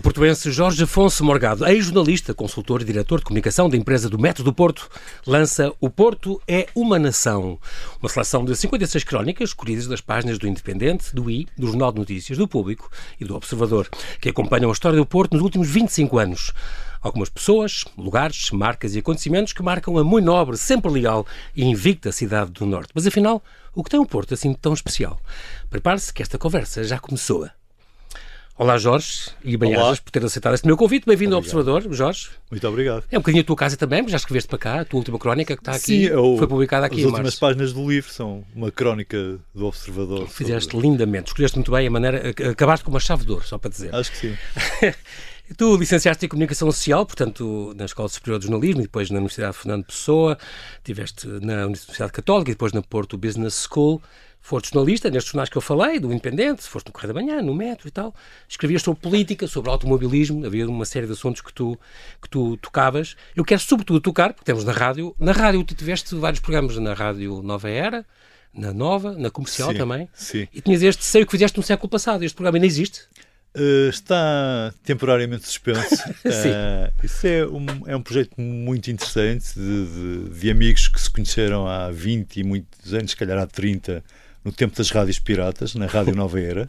O 0.00 0.02
portuense 0.02 0.50
Jorge 0.50 0.84
Afonso 0.84 1.22
Morgado, 1.22 1.66
ex-jornalista, 1.66 2.32
consultor 2.32 2.80
e 2.80 2.86
diretor 2.86 3.18
de 3.18 3.26
comunicação 3.26 3.68
da 3.68 3.76
empresa 3.76 4.08
do 4.08 4.18
Método 4.18 4.50
do 4.50 4.54
Porto, 4.54 4.88
lança 5.26 5.74
O 5.78 5.90
Porto 5.90 6.40
é 6.48 6.66
uma 6.74 6.98
Nação, 6.98 7.58
uma 8.00 8.08
seleção 8.08 8.42
de 8.42 8.56
56 8.56 9.04
crónicas 9.04 9.50
escolhidas 9.50 9.86
das 9.86 10.00
páginas 10.00 10.38
do 10.38 10.48
Independente, 10.48 11.14
do 11.14 11.30
I, 11.30 11.46
do 11.54 11.66
Jornal 11.66 11.92
de 11.92 11.98
Notícias, 11.98 12.38
do 12.38 12.48
Público 12.48 12.90
e 13.20 13.26
do 13.26 13.36
Observador, 13.36 13.90
que 14.18 14.30
acompanham 14.30 14.70
a 14.70 14.72
história 14.72 14.96
do 14.96 15.04
Porto 15.04 15.34
nos 15.34 15.42
últimos 15.42 15.68
25 15.68 16.18
anos. 16.18 16.54
Algumas 17.02 17.28
pessoas, 17.28 17.84
lugares, 17.94 18.50
marcas 18.52 18.94
e 18.94 19.00
acontecimentos 19.00 19.52
que 19.52 19.62
marcam 19.62 19.98
a 19.98 20.02
muito 20.02 20.24
nobre, 20.24 20.56
sempre 20.56 20.90
leal 20.90 21.26
e 21.54 21.62
invicta 21.62 22.10
cidade 22.10 22.52
do 22.52 22.64
Norte. 22.64 22.92
Mas 22.94 23.06
afinal, 23.06 23.44
o 23.74 23.84
que 23.84 23.90
tem 23.90 24.00
o 24.00 24.06
Porto 24.06 24.32
assim 24.32 24.54
tão 24.54 24.72
especial? 24.72 25.20
Prepare-se 25.68 26.10
que 26.10 26.22
esta 26.22 26.38
conversa 26.38 26.84
já 26.84 26.98
começou. 26.98 27.46
Olá 28.56 28.76
Jorge, 28.76 29.30
e 29.42 29.56
bem-ajas 29.56 30.00
por 30.00 30.10
ter 30.10 30.22
aceitado 30.22 30.52
este 30.54 30.66
meu 30.66 30.76
convite. 30.76 31.06
Bem-vindo 31.06 31.34
ao 31.34 31.38
Observador, 31.40 31.82
Jorge. 31.94 32.28
Muito 32.50 32.68
obrigado. 32.68 33.04
É 33.10 33.16
um 33.16 33.22
bocadinho 33.22 33.42
a 33.42 33.46
tua 33.46 33.56
casa 33.56 33.74
também, 33.74 34.00
porque 34.00 34.10
já 34.10 34.18
escreveste 34.18 34.48
para 34.50 34.58
cá, 34.58 34.80
a 34.80 34.84
tua 34.84 34.98
última 34.98 35.18
crónica 35.18 35.56
que 35.56 35.62
está 35.62 35.72
aqui, 35.72 35.80
Sim, 35.80 36.02
eu, 36.02 36.36
foi 36.36 36.46
publicada 36.46 36.84
aqui 36.84 36.96
As 36.96 37.04
últimas 37.06 37.22
março. 37.22 37.40
páginas 37.40 37.72
do 37.72 37.88
livro 37.88 38.12
são 38.12 38.44
uma 38.54 38.70
crónica 38.70 39.38
do 39.54 39.64
Observador. 39.64 40.28
Fizeste 40.28 40.72
sobre- 40.72 40.86
lindamente, 40.88 41.28
escolheste 41.28 41.56
muito 41.56 41.70
bem 41.72 41.86
a 41.86 41.90
maneira, 41.90 42.34
acabaste 42.50 42.84
com 42.84 42.90
uma 42.90 43.00
chave 43.00 43.24
de 43.24 43.32
ouro, 43.32 43.46
só 43.46 43.56
para 43.56 43.70
dizer. 43.70 43.94
Acho 43.94 44.10
que 44.12 44.16
sim. 44.18 44.36
Tu 45.56 45.76
licenciaste 45.76 46.24
em 46.24 46.28
Comunicação 46.28 46.70
Social, 46.70 47.04
portanto, 47.04 47.74
na 47.76 47.84
Escola 47.86 48.08
Superior 48.08 48.38
de 48.38 48.46
Jornalismo 48.46 48.82
e 48.82 48.84
depois 48.84 49.10
na 49.10 49.16
Universidade 49.16 49.56
Fernando 49.56 49.84
Pessoa, 49.84 50.38
tiveste 50.84 51.26
na 51.26 51.66
Universidade 51.66 52.12
Católica 52.12 52.50
e 52.52 52.54
depois 52.54 52.72
na 52.72 52.82
Porto 52.82 53.18
Business 53.18 53.66
School. 53.68 54.00
Foste 54.42 54.72
jornalista 54.72 55.10
nestes 55.10 55.30
jornais 55.32 55.48
que 55.50 55.56
eu 55.58 55.60
falei, 55.62 55.98
do 56.00 56.10
Independente, 56.12 56.62
foste 56.62 56.86
no 56.86 56.92
Correio 56.92 57.12
da 57.14 57.20
Manhã, 57.20 57.42
no 57.42 57.54
Metro 57.54 57.86
e 57.86 57.90
tal. 57.90 58.14
Escrevias 58.48 58.82
sobre 58.82 59.00
política, 59.00 59.46
sobre 59.46 59.70
automobilismo, 59.70 60.44
havia 60.46 60.66
uma 60.68 60.84
série 60.86 61.06
de 61.06 61.12
assuntos 61.12 61.42
que 61.42 61.52
tu, 61.52 61.78
que 62.22 62.28
tu 62.28 62.56
tocavas. 62.56 63.16
Eu 63.36 63.44
quero 63.44 63.60
sobretudo 63.60 64.00
tocar, 64.00 64.32
porque 64.32 64.44
temos 64.46 64.64
na 64.64 64.72
rádio, 64.72 65.14
na 65.18 65.32
rádio 65.32 65.62
tu 65.62 65.74
tiveste 65.74 66.14
vários 66.14 66.40
programas 66.40 66.76
na 66.78 66.94
Rádio 66.94 67.42
Nova 67.42 67.68
Era, 67.68 68.04
na 68.52 68.72
Nova, 68.72 69.12
na 69.12 69.30
Comercial 69.30 69.70
Sim, 69.72 69.76
também. 69.78 70.08
Sim. 70.14 70.48
E 70.52 70.60
tinhas 70.60 70.82
este 70.82 71.04
Sei 71.04 71.22
o 71.22 71.26
que 71.26 71.32
fizeste 71.32 71.56
no 71.58 71.62
século 71.62 71.88
passado. 71.88 72.24
Este 72.24 72.34
programa 72.34 72.56
ainda 72.56 72.66
existe. 72.66 73.02
Uh, 73.54 73.90
está 73.90 74.72
temporariamente 74.84 75.44
suspenso. 75.46 75.96
Sim. 76.22 76.50
Uh, 76.50 77.04
isso 77.04 77.26
é 77.26 77.46
um, 77.46 77.66
é 77.86 77.94
um 77.96 78.02
projeto 78.02 78.40
muito 78.40 78.90
interessante 78.90 79.54
de, 79.54 79.86
de- 79.86 80.40
de 80.40 80.50
amigos 80.50 80.88
que 80.88 81.00
se 81.00 81.10
conheceram 81.10 81.66
há 81.68 81.90
20 81.90 82.36
e 82.40 82.44
muitos 82.44 82.94
anos, 82.94 83.10
se 83.10 83.16
calhar 83.16 83.38
há 83.38 83.46
30, 83.46 84.02
no 84.44 84.52
tempo 84.52 84.76
das 84.76 84.90
rádios 84.90 85.18
piratas, 85.18 85.74
na 85.74 85.86
Rádio 85.86 86.14
Nova 86.14 86.40
Era, 86.40 86.68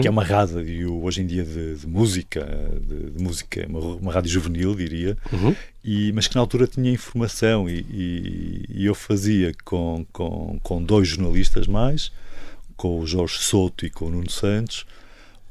que 0.00 0.06
é 0.06 0.10
uma 0.10 0.22
rádio 0.24 1.02
hoje 1.02 1.22
em 1.22 1.26
dia 1.26 1.42
de, 1.42 1.74
de 1.74 1.86
música, 1.88 2.46
de, 2.86 3.10
de 3.10 3.22
música, 3.22 3.66
uma, 3.68 3.80
uma 3.80 4.12
rádio 4.12 4.30
juvenil, 4.30 4.74
diria, 4.76 5.18
Uhum. 5.32 5.54
e, 5.84 6.12
mas 6.12 6.28
que 6.28 6.34
na 6.36 6.40
altura 6.40 6.66
tinha 6.68 6.90
informação 6.90 7.68
e, 7.68 7.80
e- 7.90 8.64
e 8.68 8.86
eu 8.86 8.94
fazia 8.94 9.52
com, 9.64 10.06
com, 10.12 10.58
com 10.62 10.82
dois 10.82 11.08
jornalistas 11.08 11.66
mais, 11.66 12.12
com 12.76 13.00
o 13.00 13.06
Jorge 13.06 13.38
Souto 13.38 13.84
e 13.84 13.90
com 13.90 14.06
o 14.06 14.10
Nuno 14.10 14.30
Santos, 14.30 14.86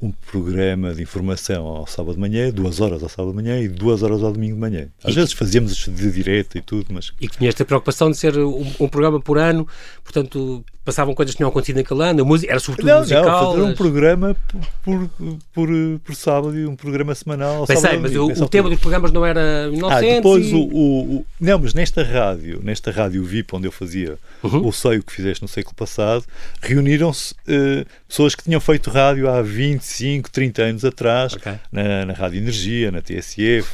um 0.00 0.10
programa 0.10 0.92
de 0.94 1.00
informação 1.02 1.64
ao 1.64 1.86
sábado 1.86 2.14
de 2.14 2.20
manhã, 2.20 2.50
duas 2.50 2.80
horas 2.80 3.02
ao 3.04 3.08
sábado 3.08 3.30
de 3.30 3.36
manhã 3.36 3.60
e 3.60 3.68
duas 3.68 4.02
horas 4.02 4.20
ao 4.22 4.32
domingo 4.32 4.54
de 4.54 4.60
manhã. 4.60 4.88
Às 5.04 5.12
E- 5.12 5.14
vezes 5.14 5.32
fazíamos 5.32 5.76
de 5.76 6.10
direto 6.10 6.58
e 6.58 6.60
tudo, 6.60 6.86
mas 6.92 7.12
e 7.20 7.28
que 7.28 7.36
tinha 7.36 7.48
esta 7.48 7.64
preocupação 7.64 8.10
de 8.10 8.16
ser 8.16 8.36
um, 8.36 8.66
um 8.80 8.88
programa 8.88 9.20
por 9.20 9.38
ano, 9.38 9.68
portanto, 10.02 10.64
passavam 10.84 11.14
coisas 11.14 11.32
que 11.34 11.36
tinham 11.38 11.48
acontecido 11.48 11.76
naquele 11.76 12.02
ano, 12.02 12.22
a 12.22 12.24
música 12.24 12.52
era 12.52 12.58
sobretudo 12.60 12.88
não, 12.90 12.98
musical. 13.00 13.24
não, 13.24 13.52
fazer 13.52 13.62
um 13.62 13.74
programa 13.74 14.36
por, 14.48 15.08
por, 15.08 15.38
por, 15.54 15.68
por 16.04 16.14
sábado 16.16 16.58
e 16.58 16.66
um 16.66 16.74
programa 16.74 17.14
semanal 17.14 17.66
Pensei, 17.66 17.82
sábado 17.82 18.00
mas 18.02 18.10
domingo, 18.10 18.26
o, 18.26 18.28
nessa 18.30 18.44
o 18.44 18.48
tema 18.48 18.68
dos 18.68 18.78
programas 18.80 19.12
não 19.12 19.24
era 19.24 19.66
Ah, 19.66 19.70
1900 19.70 20.14
depois 20.16 20.46
e... 20.48 20.54
o, 20.54 20.58
o, 20.58 21.16
o- 21.18 21.26
Não, 21.40 21.58
mas 21.58 21.72
nesta 21.74 22.02
rádio, 22.02 22.60
nesta 22.64 22.90
rádio 22.90 23.22
VIP, 23.24 23.54
onde 23.54 23.68
eu 23.68 23.72
fazia 23.72 24.18
Uhum. 24.42 24.66
o 24.66 24.72
Sei 24.72 24.98
o 24.98 25.02
que 25.04 25.12
fizeste 25.12 25.40
no 25.42 25.46
século 25.48 25.76
passado, 25.76 26.24
reuniram-se 26.60 27.32
eh, 27.46 27.84
pessoas 28.08 28.34
que 28.34 28.42
tinham 28.42 28.60
feito 28.60 28.90
rádio 28.90 29.30
há 29.30 29.40
25, 29.40 30.28
30 30.30 30.62
anos 30.62 30.84
atrás, 30.84 31.34
Ok. 31.34 31.52
na, 31.70 32.04
na 32.06 32.12
Rádio 32.12 32.38
Energia, 32.38 32.90
na 32.90 33.00
TSF, 33.00 33.68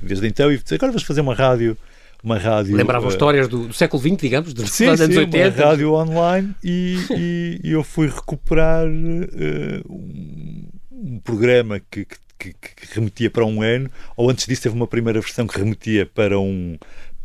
desde 0.00 0.26
então, 0.26 0.50
e 0.50 0.54
agora 0.70 0.92
vamos 0.92 1.02
fazer 1.02 1.20
uma 1.20 1.34
rádio. 1.34 1.76
Uma 2.26 2.38
rádio 2.38 2.74
Lembravam 2.76 3.08
eh, 3.08 3.12
histórias 3.12 3.46
do, 3.46 3.68
do 3.68 3.72
século 3.72 4.02
XX, 4.02 4.16
digamos, 4.16 4.52
dos 4.52 4.68
Sim, 4.72 4.86
anos 4.86 5.00
sim, 5.00 5.16
80. 5.18 5.38
uma 5.60 5.66
rádio 5.68 5.92
online 5.92 6.54
e, 6.64 6.98
e- 7.16 7.60
eu 7.70 7.84
fui 7.84 8.08
recuperar 8.08 8.84
um, 9.88 10.66
um 10.90 11.20
programa 11.20 11.78
que, 11.78 12.04
que- 12.04 12.16
que- 12.38 12.52
que 12.52 12.94
remetia 12.94 13.30
para 13.30 13.44
um 13.46 13.62
ano, 13.62 13.88
ou 14.16 14.28
antes 14.28 14.44
disso 14.46 14.62
teve 14.64 14.74
uma 14.74 14.86
primeira 14.88 15.20
versão 15.20 15.46
que 15.46 15.56
remetia 15.58 16.04
para 16.04 16.38
um 16.38 16.76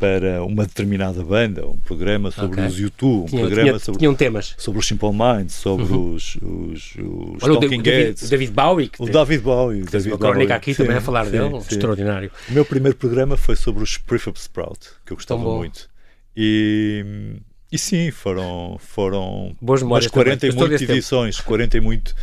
para 0.02 0.44
uma 0.44 0.66
determinada 0.66 1.24
banda, 1.24 1.68
um 1.68 1.78
programa 1.78 2.32
sobre 2.32 2.60
Ok. 2.60 2.66
os 2.66 2.80
YouTube, 2.80 3.22
um 3.22 3.26
Tinha- 3.28 3.42
programa 3.46 3.70
tinha- 3.70 3.80
sobre, 3.80 4.00
tinham 4.00 4.16
temas. 4.16 4.56
sobre 4.58 4.80
os 4.80 4.88
Simple 4.88 5.12
Minds, 5.12 5.54
sobre 5.54 5.86
os, 5.86 6.36
os, 6.42 6.96
os 6.98 7.44
Olha, 7.44 7.54
o, 7.54 7.60
Talking 7.60 7.82
David, 7.84 7.90
Heads, 8.08 8.24
o 8.24 8.30
David 8.32 8.52
Bowie, 8.52 8.90
que 8.90 9.02
o 9.02 9.06
tem- 9.06 9.14
David 9.14 9.44
Bowie. 9.44 9.82
o 9.82 9.86
tens 9.86 9.92
David 9.92 10.12
uma 10.14 10.18
crónica 10.18 10.56
aqui 10.56 10.74
Sim, 10.74 10.84
também 10.84 10.98
a 10.98 11.02
falar 11.02 11.26
sim, 11.26 11.32
dele, 11.32 11.50
sim. 11.62 11.68
extraordinário. 11.76 12.32
O 12.50 12.54
meu 12.54 12.66
primeiro 12.66 12.98
programa 12.98 13.38
foi 13.38 13.56
sobre 13.56 13.84
os 13.84 13.98
Prefab 13.98 14.36
Sprout, 14.38 14.80
que 15.06 15.14
eu 15.14 15.18
gostava 15.18 15.40
muito. 15.42 15.88
E, 16.36 17.06
e 17.72 17.78
sim, 17.78 18.10
foram, 18.10 18.78
foram 18.80 19.56
Boas 19.62 19.84
umas 19.84 20.08
40 20.08 20.48
também. 20.48 20.56
e 20.56 20.60
muitas 20.60 20.82
edições, 20.82 21.40
40 21.40 21.78
e, 21.78 21.80
muito, 21.82 22.16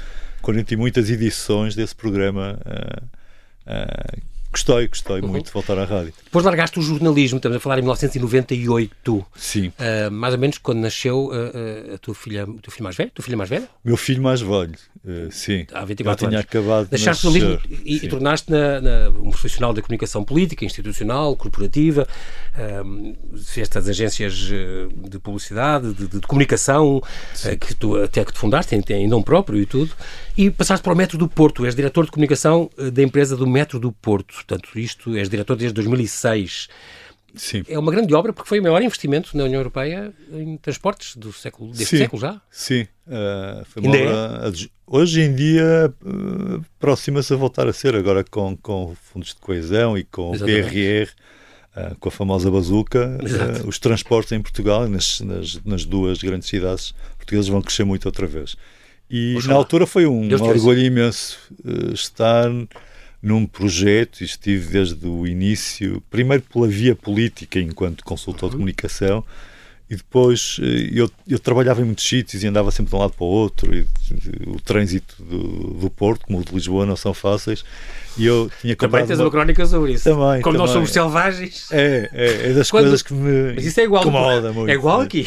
40 0.42 0.74
e 0.74 0.76
muitas 0.76 1.08
edições 1.10 1.74
desse 1.76 1.94
programa. 1.94 2.58
ah, 2.66 3.02
ah, 3.66 4.18
gostei, 4.58 4.88
gostei 4.88 5.20
Uhum. 5.20 5.28
muito 5.28 5.46
de 5.46 5.52
voltar 5.52 5.78
à 5.78 5.84
rádio. 5.84 6.12
Depois 6.24 6.44
largaste 6.44 6.78
o 6.78 6.82
jornalismo, 6.82 7.36
estamos 7.38 7.56
a 7.56 7.60
falar 7.60 7.78
em 7.78 7.82
1998, 7.82 9.24
Sim. 9.36 9.72
ah, 9.78 10.10
mais 10.10 10.34
ou 10.34 10.40
menos 10.40 10.58
quando 10.58 10.78
nasceu 10.78 11.30
ah, 11.32 11.94
a 11.94 11.98
tua 11.98 12.14
filha, 12.14 12.44
o 12.44 12.60
teu 12.60 12.72
filho 12.72 12.84
mais 12.84 12.96
velho, 12.96 13.10
tua 13.14 13.24
filha 13.24 13.36
mais 13.36 13.48
velha, 13.50 13.68
Meu 13.84 13.96
filho 13.96 14.22
mais 14.22 14.40
velho, 14.40 14.74
sim. 15.30 15.66
há 15.72 15.80
Já 15.80 15.84
24 15.84 16.26
tinha 16.28 16.38
anos. 16.38 16.48
acabado 16.48 16.88
de 16.88 16.94
o 16.94 16.98
jornalismo 16.98 17.50
nascer. 17.50 17.80
e, 17.84 17.96
e 18.04 18.08
tornaste 18.08 18.50
na, 18.50 18.80
na- 18.80 19.10
um 19.10 19.30
profissional 19.30 19.72
da 19.72 19.80
comunicação 19.82 20.24
política, 20.24 20.64
institucional, 20.64 21.34
corporativa, 21.36 22.06
um, 22.84 23.14
fizeste 23.44 23.78
as 23.78 23.88
agências 23.88 24.34
de 24.34 25.18
publicidade, 25.22 25.92
de, 25.94 26.08
de- 26.08 26.20
de 26.20 26.26
comunicação, 26.26 27.00
que 27.60 27.74
tu 27.74 27.96
até 28.02 28.24
que 28.24 28.32
te 28.32 28.38
fundaste 28.38 28.74
em, 28.74 28.82
em 28.94 29.06
nome 29.08 29.24
próprio 29.24 29.60
e 29.60 29.66
tudo, 29.66 29.92
e 30.36 30.50
passaste 30.50 30.82
para 30.82 30.92
o 30.92 30.96
Metro 30.96 31.16
do 31.18 31.28
Porto, 31.28 31.64
és 31.66 31.74
diretor 31.74 32.04
de 32.04 32.10
comunicação 32.10 32.70
da 32.92 33.02
empresa 33.02 33.36
do 33.36 33.46
Metro 33.46 33.78
do 33.78 33.90
Porto, 33.92 34.34
portanto 34.48 34.78
isto, 34.78 35.14
és 35.14 35.28
diretor 35.28 35.56
desde 35.56 35.74
2006. 35.74 36.68
Sim. 37.34 37.62
É 37.68 37.78
uma 37.78 37.92
grande 37.92 38.12
obra 38.14 38.32
porque 38.32 38.48
foi 38.48 38.58
o 38.58 38.62
maior 38.62 38.80
investimento 38.80 39.36
na 39.36 39.44
União 39.44 39.60
Europeia 39.60 40.12
em 40.32 40.56
transportes 40.56 41.14
do 41.14 41.32
século, 41.32 41.70
deste 41.70 41.96
Sim. 41.96 41.98
século 41.98 42.20
já. 42.20 42.40
Sim, 42.50 42.86
ah, 43.06 43.62
foi 43.66 43.82
uma 43.82 43.96
é? 43.96 44.06
obra 44.06 44.52
Hoje 44.86 45.20
em 45.20 45.34
dia 45.34 45.92
ah, 46.04 46.60
aproxima-se 46.78 47.32
a 47.34 47.36
voltar 47.36 47.68
a 47.68 47.72
ser, 47.72 47.94
agora 47.94 48.24
com, 48.24 48.56
com 48.56 48.96
fundos 49.12 49.34
de 49.34 49.40
coesão 49.40 49.98
e 49.98 50.04
com 50.04 50.30
o 50.30 50.34
Exatamente. 50.34 50.70
PRR, 50.70 51.10
ah, 51.76 51.96
com 52.00 52.08
a 52.08 52.12
famosa 52.12 52.50
bazuca, 52.50 53.18
ah, 53.20 53.66
os 53.68 53.78
transportes 53.78 54.32
em 54.32 54.40
Portugal, 54.40 54.88
nas, 54.88 55.20
nas, 55.20 55.62
nas 55.62 55.84
duas 55.84 56.18
grandes 56.18 56.48
cidades 56.48 56.94
portuguesas, 57.18 57.48
vão 57.48 57.60
crescer 57.60 57.84
muito 57.84 58.06
outra 58.06 58.26
vez. 58.26 58.56
E 59.10 59.36
Oxalá. 59.36 59.52
na 59.52 59.58
altura 59.58 59.86
foi 59.86 60.06
um 60.06 60.32
orgulho 60.42 60.80
imenso 60.80 61.38
estar 61.92 62.50
num 63.22 63.46
projeto, 63.46 64.20
e 64.20 64.24
estive 64.24 64.68
desde 64.70 65.06
o 65.06 65.26
início, 65.26 66.02
primeiro 66.10 66.42
pela 66.52 66.68
via 66.68 66.94
política, 66.94 67.58
enquanto 67.58 68.04
consultor 68.04 68.50
de 68.50 68.54
Uhum. 68.56 68.60
comunicação, 68.60 69.24
e 69.90 69.96
depois 69.96 70.58
eh, 70.62 70.90
eu, 70.92 71.10
eu 71.26 71.38
trabalhava 71.38 71.80
em 71.80 71.84
muitos 71.84 72.06
sítios 72.06 72.44
e 72.44 72.46
andava 72.46 72.70
sempre 72.70 72.90
de 72.90 72.96
um 72.96 72.98
lado 72.98 73.14
para 73.14 73.24
o 73.24 73.26
outro. 73.28 73.74
E, 73.74 73.86
e, 74.10 74.50
o 74.50 74.60
trânsito 74.60 75.14
do, 75.22 75.38
do 75.80 75.88
Porto, 75.90 76.26
como 76.26 76.38
o 76.40 76.44
de 76.44 76.52
Lisboa, 76.54 76.84
não 76.84 76.94
são 76.94 77.14
fáceis. 77.14 77.64
E 78.18 78.26
eu 78.26 78.50
tinha 78.60 78.76
Também 78.76 79.06
tens 79.06 79.18
uma- 79.18 79.24
uma 79.24 79.30
crónica 79.30 79.64
sobre 79.64 79.94
isso. 79.94 80.04
Também, 80.04 80.42
Como 80.42 80.58
nós 80.58 80.68
também. 80.70 80.74
somos 80.86 80.90
selvagens. 80.92 81.68
É, 81.72 82.10
é, 82.12 82.50
é 82.50 82.52
das 82.52 82.70
Quando- 82.70 82.82
coisas 82.84 83.00
que 83.02 83.14
me 83.14 83.54
Mas 83.54 83.64
isso 83.64 83.80
é 83.80 83.84
igual. 83.84 84.02
incomoda 84.02 84.52
muito. 84.52 84.70
É 84.70 84.74
igual 84.74 85.00
aqui. 85.00 85.26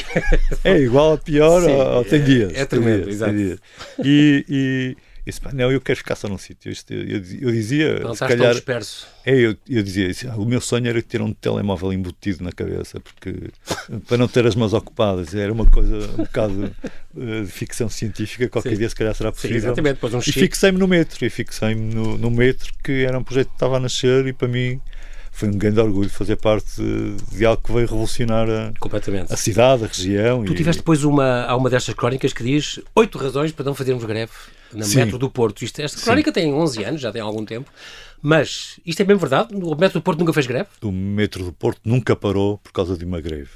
É 0.64 0.78
igual 0.80 1.14
a 1.14 1.18
pior, 1.18 1.62
Sim, 1.64 1.72
ou, 1.72 1.88
ou 1.98 2.06
tem 2.06 2.20
é- 2.20 2.24
dias. 2.24 2.52
é 2.52 2.54
tem 2.58 2.66
tremendo, 2.68 3.10
exato. 3.10 3.34
dias. 3.34 3.60
E, 4.06 4.96
e 5.26 5.30
disse, 5.30 5.40
"Pá, 5.40 5.52
não, 5.54 5.72
eu 5.72 5.80
quero 5.80 5.98
ficar 5.98 6.16
só 6.16 6.28
num 6.28 6.38
sítio. 6.38 6.72
Eu, 6.90 6.98
eu, 7.04 7.24
eu 7.42 7.52
dizia, 7.52 8.00
Não 8.00 8.14
estás 8.14 8.18
tão 8.20 8.28
calhar, 8.28 8.54
disperso. 8.54 9.08
é, 9.26 9.34
eu, 9.36 9.56
eu 9.70 9.84
dizia 9.84 10.12
"Ah, 10.32 10.36
o 10.36 10.46
meu 10.46 10.60
sonho 10.60 10.88
era 10.88 11.02
ter 11.02 11.22
um 11.22 11.32
telemóvel 11.34 11.94
embutido 11.94 12.44
na 12.44 12.52
cabeça, 12.52 13.00
porque 13.00 13.34
para 14.08 14.18
não 14.18 14.28
ter 14.28 14.46
as 14.48 14.56
mãos 14.56 14.74
ocupadas, 14.74 15.34
era 15.36 15.52
uma 15.54 15.66
coisa 15.66 15.96
um 16.14 16.18
bocado 16.24 16.76
eh, 17.18 17.42
de 17.42 17.52
ficção 17.52 17.88
científica, 17.90 18.50
qualquer 18.50 18.72
Sim. 18.72 18.78
dia 18.78 18.90
se 18.90 18.96
calhar 18.96 19.14
será 19.14 19.30
Sim, 19.30 19.36
possível. 19.36 19.58
exatamente. 19.58 19.94
Depois 19.96 20.14
um 20.14 20.20
e 20.20 20.32
fixei-me 20.32 20.78
no 20.80 20.88
metro, 20.88 21.26
e 21.26 21.30
fixei-me 21.30 21.94
no, 21.94 22.18
no 22.18 22.32
metro, 22.32 22.72
que 22.84 23.04
era 23.06 23.18
um 23.18 23.24
projeto 23.24 23.50
que 23.50 23.56
estava 23.56 23.78
a 23.78 23.80
nascer 23.80 24.26
e 24.26 24.34
para 24.34 24.48
mim 24.48 24.80
foi 25.34 25.48
um 25.50 25.54
grande 25.58 25.80
orgulho 25.80 26.10
fazer 26.10 26.36
parte 26.36 26.68
de, 26.82 27.16
de 27.38 27.46
algo 27.46 27.62
que 27.64 27.72
veio 27.72 27.86
revolucionar 27.88 28.50
a, 28.50 28.74
Completamente. 28.80 29.32
a 29.32 29.38
cidade, 29.38 29.86
a 29.86 29.88
região. 29.88 30.44
Tu 30.44 30.52
e- 30.52 30.56
tiveste 30.56 30.80
depois 30.82 31.04
uma, 31.04 31.44
há 31.46 31.56
uma 31.56 31.70
destas 31.70 31.94
crónicas 31.96 32.34
que 32.34 32.44
diz 32.44 32.80
oito 32.96 33.18
razões 33.18 33.52
para 33.52 33.64
não 33.66 33.74
fazermos 33.76 34.04
greve 34.04 34.32
na 34.74 34.86
Sim. 34.86 34.98
metro 34.98 35.18
do 35.18 35.30
Porto. 35.30 35.64
Isto, 35.64 35.82
esta 35.82 35.98
Sim. 35.98 36.04
crónica 36.06 36.32
tem 36.32 36.54
11 36.54 36.84
anos, 36.84 37.02
já 37.02 37.12
tem 37.12 37.22
algum 37.22 37.46
tempo, 37.46 37.70
Mas 38.22 38.80
isto 38.86 39.02
é 39.02 39.06
bem 39.06 39.18
verdade? 39.18 39.56
O 39.56 39.76
metro 39.76 40.00
do 40.00 40.04
Porto 40.04 40.20
nunca 40.20 40.34
fez 40.34 40.46
greve? 40.46 40.70
O 40.82 40.92
metro 40.92 41.44
do 41.44 41.54
Porto 41.54 41.82
nunca 41.84 42.16
parou 42.16 42.58
por 42.60 42.72
causa 42.72 42.98
de 42.98 43.04
uma 43.04 43.20
greve. 43.20 43.50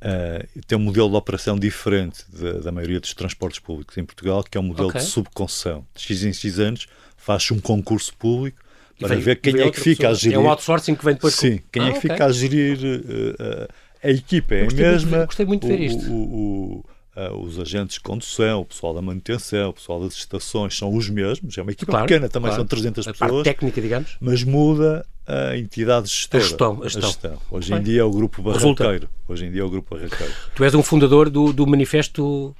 Uh, 0.00 0.62
tem 0.66 0.78
um 0.78 0.80
modelo 0.80 1.10
de 1.10 1.16
operação 1.16 1.58
diferente 1.58 2.24
da, 2.28 2.52
da, 2.60 2.72
maioria 2.72 3.00
dos 3.00 3.12
transportes 3.14 3.58
públicos 3.58 3.98
em 3.98 4.04
Portugal, 4.04 4.44
que 4.44 4.56
é 4.56 4.60
um 4.60 4.64
modelo 4.64 4.90
okay. 4.90 5.00
de 5.00 5.06
subconcessão. 5.08 5.84
De 5.92 6.02
X 6.02 6.22
em 6.22 6.32
X 6.32 6.58
anos 6.60 6.86
faz 7.16 7.50
um 7.50 7.58
concurso 7.58 8.14
público 8.16 8.62
para 9.00 9.14
vem, 9.14 9.18
ver 9.18 9.36
quem 9.36 9.60
é 9.60 9.70
que 9.70 9.80
fica 9.80 10.08
pessoa. 10.08 10.12
a 10.12 10.14
gerir. 10.14 10.36
É 10.36 10.38
um 10.38 10.48
outsourcing 10.48 10.94
que 10.94 11.04
vem 11.04 11.14
depois. 11.14 11.34
Sim, 11.34 11.60
quem 11.72 11.82
ah, 11.82 11.88
é 11.88 11.92
que 11.92 11.98
okay. 11.98 12.10
fica 12.10 12.26
a 12.26 12.32
gerir 12.32 12.78
uh, 12.78 13.68
a 14.02 14.10
equipa. 14.10 14.54
É 14.54 14.62
a 14.62 14.66
mesma. 14.70 15.16
Muito, 15.16 15.26
gostei 15.26 15.46
muito 15.46 15.66
de 15.66 15.76
ver 15.76 15.80
isto. 15.80 16.10
O, 16.10 16.14
o, 16.14 16.84
uh, 17.18 17.36
os 17.36 17.58
agentes 17.58 17.94
de 17.94 18.00
condução, 18.00 18.60
o 18.60 18.64
pessoal 18.64 18.94
da 18.94 19.02
manutenção, 19.02 19.70
o 19.70 19.72
pessoal 19.72 20.00
das 20.00 20.14
estações 20.14 20.76
são 20.76 20.94
os 20.94 21.10
mesmos. 21.10 21.58
É 21.58 21.62
uma 21.62 21.72
equipa 21.72 21.92
claro, 21.92 22.06
pequena, 22.06 22.28
também 22.28 22.50
claro. 22.50 22.62
são 22.62 22.66
300 22.66 23.08
a 23.08 23.12
pessoas. 23.12 23.44
técnica, 23.44 23.80
digamos. 23.80 24.16
Mas 24.20 24.44
muda 24.44 25.04
a 25.26 25.56
entidade 25.56 26.08
gestora. 26.08 26.42
A 26.42 26.46
gestão. 26.46 26.80
A 26.82 26.84
gestão. 26.84 27.02
A 27.02 27.06
gestão. 27.06 27.38
Hoje 27.50 27.74
em 27.74 27.82
dia 27.82 28.00
é 28.00 28.04
o 28.04 28.10
Grupo 28.10 28.42
Barraqueiro. 28.42 29.08
Hoje 29.28 29.44
em 29.46 29.50
dia 29.50 29.60
é 29.60 29.64
o 29.64 29.70
Grupo 29.70 29.94
Barraqueiro. 29.94 30.32
Tu 30.54 30.64
és 30.64 30.74
um 30.74 30.82
fundador 30.82 31.28
do, 31.28 31.52
do 31.52 31.66
manifesto 31.66 32.54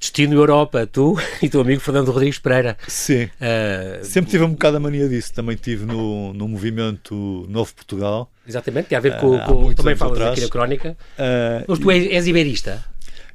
Destino 0.00 0.34
Europa, 0.34 0.86
tu 0.86 1.18
e 1.42 1.48
teu 1.50 1.60
amigo 1.60 1.78
Fernando 1.78 2.10
Rodrigues 2.10 2.38
Pereira. 2.38 2.78
Sim. 2.88 3.24
Uh, 3.24 4.02
Sempre 4.02 4.30
tive 4.30 4.44
um 4.44 4.52
bocado 4.52 4.78
a 4.78 4.80
mania 4.80 5.06
disso. 5.06 5.34
Também 5.34 5.56
tive 5.56 5.84
no, 5.84 6.32
no 6.32 6.48
movimento 6.48 7.46
Novo 7.50 7.74
Portugal. 7.74 8.30
Exatamente, 8.48 8.88
tem 8.88 8.96
a 8.96 9.00
ver 9.00 9.20
com. 9.20 9.36
Uh, 9.36 9.44
com 9.44 9.74
também 9.74 9.94
falas 9.94 10.14
atrás. 10.14 10.32
aqui 10.32 10.40
na 10.40 10.48
crónica. 10.48 10.96
Uh, 11.18 11.64
Mas 11.68 11.78
tu 11.78 11.90
és, 11.90 12.10
és 12.10 12.26
iberista? 12.26 12.82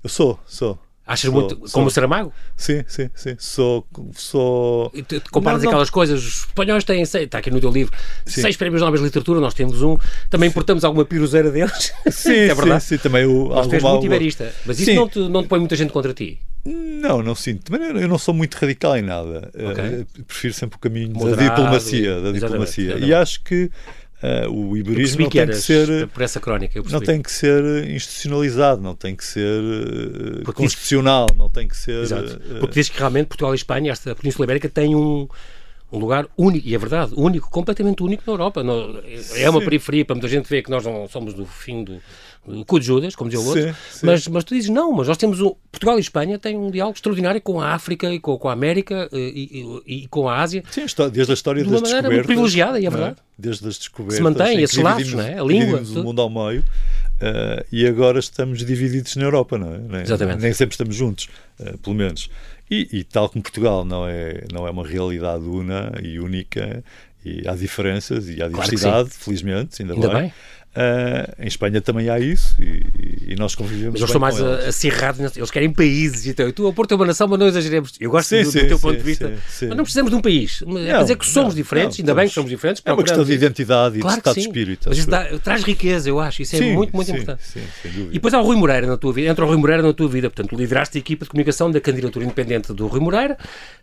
Eu 0.06 0.10
sou, 0.10 0.40
sou. 0.46 0.78
Achas 1.04 1.32
sou, 1.32 1.34
muito. 1.34 1.56
Sou, 1.62 1.70
como 1.72 1.88
o 1.88 1.90
Saramago? 1.90 2.32
Sim, 2.56 2.84
sim, 2.88 3.10
sim. 3.16 3.36
Sou. 3.40 3.88
sou... 4.14 4.92
E 4.94 5.02
tu, 5.02 5.20
comparas 5.32 5.64
não, 5.64 5.70
aquelas 5.70 5.88
não... 5.88 5.94
coisas. 5.94 6.24
Os 6.24 6.40
espanhóis 6.42 6.84
têm. 6.84 7.04
Seis, 7.06 7.24
está 7.26 7.40
aqui 7.40 7.50
no 7.50 7.60
teu 7.60 7.72
livro. 7.72 7.92
Sim. 8.24 8.42
Seis 8.42 8.56
prémios 8.56 8.84
Nobel 8.84 9.00
de 9.00 9.06
Literatura, 9.06 9.40
nós 9.40 9.56
temos 9.56 9.82
um. 9.82 9.98
Também 10.30 10.48
sim. 10.48 10.52
importamos 10.52 10.84
alguma 10.84 11.04
piruzeira 11.04 11.50
deles. 11.50 11.92
Sim, 12.12 12.36
é 12.52 12.54
verdade. 12.54 12.84
Sim, 12.84 12.98
sim, 12.98 13.02
também 13.02 13.26
o. 13.26 13.50
Mas 13.50 13.66
tu 13.66 13.74
és 13.74 13.82
muito 13.82 14.06
iberista. 14.06 14.54
Mas 14.64 14.80
isso 14.80 14.94
não 14.94 15.10
te, 15.10 15.18
não 15.18 15.42
te 15.42 15.50
põe 15.50 15.58
muita 15.58 15.76
gente 15.76 15.92
contra 15.92 16.14
ti? 16.14 16.40
Não, 16.64 17.24
não 17.24 17.34
sinto. 17.34 17.76
Eu 17.76 18.08
não 18.08 18.20
sou 18.20 18.34
muito 18.36 18.54
radical 18.54 18.96
em 18.96 19.02
nada. 19.02 19.52
Okay. 19.56 20.02
Uh, 20.02 20.24
prefiro 20.28 20.54
sempre 20.54 20.78
o 20.78 20.80
caminho 20.80 21.14
Moderado, 21.14 21.36
da 21.36 21.50
diplomacia. 21.50 22.22
Da 22.22 22.32
diplomacia. 22.32 22.84
Exatamente. 22.84 23.10
E 23.10 23.14
acho 23.16 23.44
que 23.44 23.72
Uh, 24.24 24.50
o 24.50 24.78
iberismo 24.78 25.24
não 25.24 25.30
tem 25.30 25.46
que 25.46 25.56
ser 25.56 26.08
por 26.08 26.24
essa 26.24 26.40
crónica, 26.40 26.82
não 26.90 27.02
tem 27.02 27.22
que 27.22 27.32
ser 27.32 27.88
institucionalizado, 27.90 28.82
não 28.82 28.96
tem 28.96 29.14
que 29.14 29.26
ser 29.26 29.62
uh, 29.62 30.54
constitucional, 30.54 31.28
diz, 31.30 31.38
não 31.38 31.50
tem 31.50 31.68
que 31.68 31.76
ser. 31.76 32.02
Exato. 32.02 32.38
Uh, 32.38 32.60
Porque 32.60 32.76
diz 32.76 32.90
que 32.90 32.98
realmente 32.98 33.28
Portugal 33.28 33.54
e 33.54 33.58
Espanha, 33.58 33.92
esta 33.92 34.16
Península 34.16 34.46
Ibérica, 34.46 34.70
tem 34.70 34.96
um, 34.96 35.28
um 35.92 36.00
lugar 36.00 36.28
único, 36.38 36.66
e 36.66 36.74
é 36.74 36.78
verdade, 36.78 37.14
único, 37.16 37.50
completamente 37.50 38.02
único 38.02 38.24
na 38.26 38.34
Europa. 38.34 38.64
Não, 38.64 39.00
é 39.36 39.50
uma 39.50 39.60
Sim. 39.60 39.66
periferia 39.66 40.06
para 40.06 40.16
muita 40.16 40.30
gente 40.30 40.50
ver 40.50 40.64
que 40.64 40.72
nós 40.72 40.84
não 40.86 41.08
somos 41.10 41.34
do 41.34 41.46
fim 41.46 41.84
do, 41.84 42.02
cu 42.66 42.80
de 42.80 42.86
Judas, 42.86 43.16
como 43.16 43.30
dizia 43.30 43.44
o 43.44 43.48
outro, 43.48 43.64
sim, 43.64 43.76
sim. 43.92 44.06
Mas, 44.06 44.28
mas 44.28 44.44
tu 44.44 44.54
dizes 44.54 44.70
não, 44.70 44.92
mas 44.92 45.08
nós 45.08 45.18
temos 45.18 45.42
o 45.42 45.58
Portugal 45.72 45.98
e 45.98 46.02
Espanha 46.02 46.38
têm 46.38 46.58
um 46.58 46.70
diálogo 46.70 46.96
extraordinário 46.96 47.42
com 47.42 47.60
a 47.60 47.74
África 47.74 48.14
e 48.14 48.20
com, 48.20 48.38
com 48.38 48.50
a 48.50 48.54
América 48.54 49.10
eh, 49.12 49.18
e, 49.18 49.82
e, 49.86 50.04
e, 50.04 50.08
com 50.08 50.30
a 50.30 50.40
Ásia. 50.40 50.64
Sim, 50.70 50.86
desde 51.12 51.32
a 51.32 51.34
história 51.34 51.64
de 51.64 51.70
uma 51.70 51.82
das 51.82 51.90
maneira 51.90 52.10
muito 52.10 52.26
privilegiada, 52.26 52.80
e 52.80 52.86
é, 52.86 52.88
é 52.88 52.90
verdade. 52.90 53.16
É? 53.20 53.24
Desde 53.38 53.68
as 53.68 53.78
descobertas. 53.78 54.18
Se 54.18 54.24
mantém 54.24 54.62
esses 54.62 54.78
laços, 54.78 55.14
não 55.14 55.24
é? 55.24 55.40
A 55.40 55.44
língua. 55.44 55.82
o 55.82 56.04
mundo 56.04 56.22
ao 56.22 56.30
meio. 56.30 56.64
Uh, 57.16 57.64
e 57.72 57.88
agora 57.88 58.20
estamos 58.20 58.66
divididos 58.66 59.16
na 59.16 59.24
Europa, 59.24 59.58
não 59.58 59.74
é? 59.74 59.78
Nem, 59.78 60.02
Exatamente. 60.02 60.42
Nem 60.42 60.52
sempre 60.52 60.74
estamos 60.74 60.96
juntos, 60.96 61.30
uh, 61.60 61.78
pelo 61.78 61.96
menos. 61.96 62.30
E, 62.70 62.90
e, 62.92 63.04
tal 63.04 63.30
como 63.30 63.42
Portugal 63.42 63.86
não 63.86 64.08
é, 64.08 64.44
não 64.52 64.68
é 64.68 64.72
uma 64.72 64.86
realidade 64.86 65.44
una 65.44 65.94
e 66.04 66.20
única, 66.20 66.84
e 67.24 67.48
há 67.48 67.56
diferenças 67.56 68.28
e 68.28 68.42
há 68.42 68.48
diversidade, 68.48 69.10
claro 69.10 69.10
felizmente, 69.10 69.82
ainda, 69.82 69.94
ainda 69.94 70.10
bem. 70.10 70.22
bem. 70.24 70.34
Uh, 70.76 71.32
em 71.40 71.48
Espanha 71.48 71.80
também 71.80 72.10
há 72.10 72.20
isso 72.20 72.54
e, 72.62 73.32
e 73.32 73.36
nós 73.38 73.56
convivemos 73.56 73.94
Mas 73.94 74.02
eles 74.02 74.10
estão 74.10 74.20
mais 74.20 74.42
acirrados, 74.42 75.38
eles 75.38 75.50
querem 75.50 75.72
países. 75.72 76.28
Então, 76.28 76.52
tu, 76.52 76.68
a 76.68 76.74
Porto 76.74 76.92
é 76.92 76.96
uma 76.96 77.06
nação, 77.06 77.30
mas 77.30 77.40
não 77.40 77.48
exageremos. 77.48 77.94
Eu 77.98 78.12
gosto 78.12 78.28
sim, 78.28 78.44
do, 78.44 78.52
sim, 78.52 78.60
do, 78.60 78.68
teu 78.68 78.78
sim, 78.78 78.82
ponto 78.82 78.98
de 78.98 79.04
vista. 79.04 79.32
Mas 79.62 79.70
não 79.70 79.84
precisamos 79.86 80.12
de 80.12 80.18
um 80.18 80.22
país. 80.22 80.62
É 80.62 80.66
não, 80.66 80.74
para 80.74 81.02
dizer 81.04 81.16
que 81.16 81.26
somos 81.26 81.54
não, 81.54 81.56
diferentes, 81.56 81.98
não, 81.98 82.04
ainda 82.04 82.14
bem 82.16 82.28
que 82.28 82.34
somos 82.34 82.50
diferentes. 82.50 82.84
É 82.86 82.92
uma 82.92 83.04
questão 83.04 83.24
de 83.24 83.32
identidade 83.32 83.98
e 83.98 84.02
claro 84.02 84.16
de 84.16 84.20
estado 84.20 84.34
de 84.34 84.40
espírito. 84.42 84.90
Mas 84.90 84.98
isso 84.98 85.10
dá, 85.10 85.40
traz 85.40 85.64
riqueza, 85.64 86.10
eu 86.10 86.20
acho. 86.20 86.42
Isso 86.42 86.58
é 86.58 86.74
muito, 86.74 86.94
muito 86.94 87.10
importante. 87.10 87.42
e 87.86 88.14
depois 88.14 88.34
há 88.34 88.42
o 88.42 88.44
Rui 88.44 88.58
Moreira 88.58 88.86
na 88.86 88.98
tua 88.98 89.14
vida. 89.14 89.30
Entra 89.30 89.46
o 89.46 89.48
Rui 89.48 89.58
Moreira 89.58 89.82
na 89.82 89.94
tua 89.94 90.10
vida. 90.10 90.30
Portanto, 90.30 90.58
lideraste 90.58 90.98
a 90.98 91.00
equipa 91.00 91.24
de 91.24 91.32
comunicação 91.32 91.72
da 91.72 91.80
candidatura 91.80 92.26
independente 92.26 92.74
do 92.74 92.88
Rui 92.88 93.00
Moreira. 93.00 93.38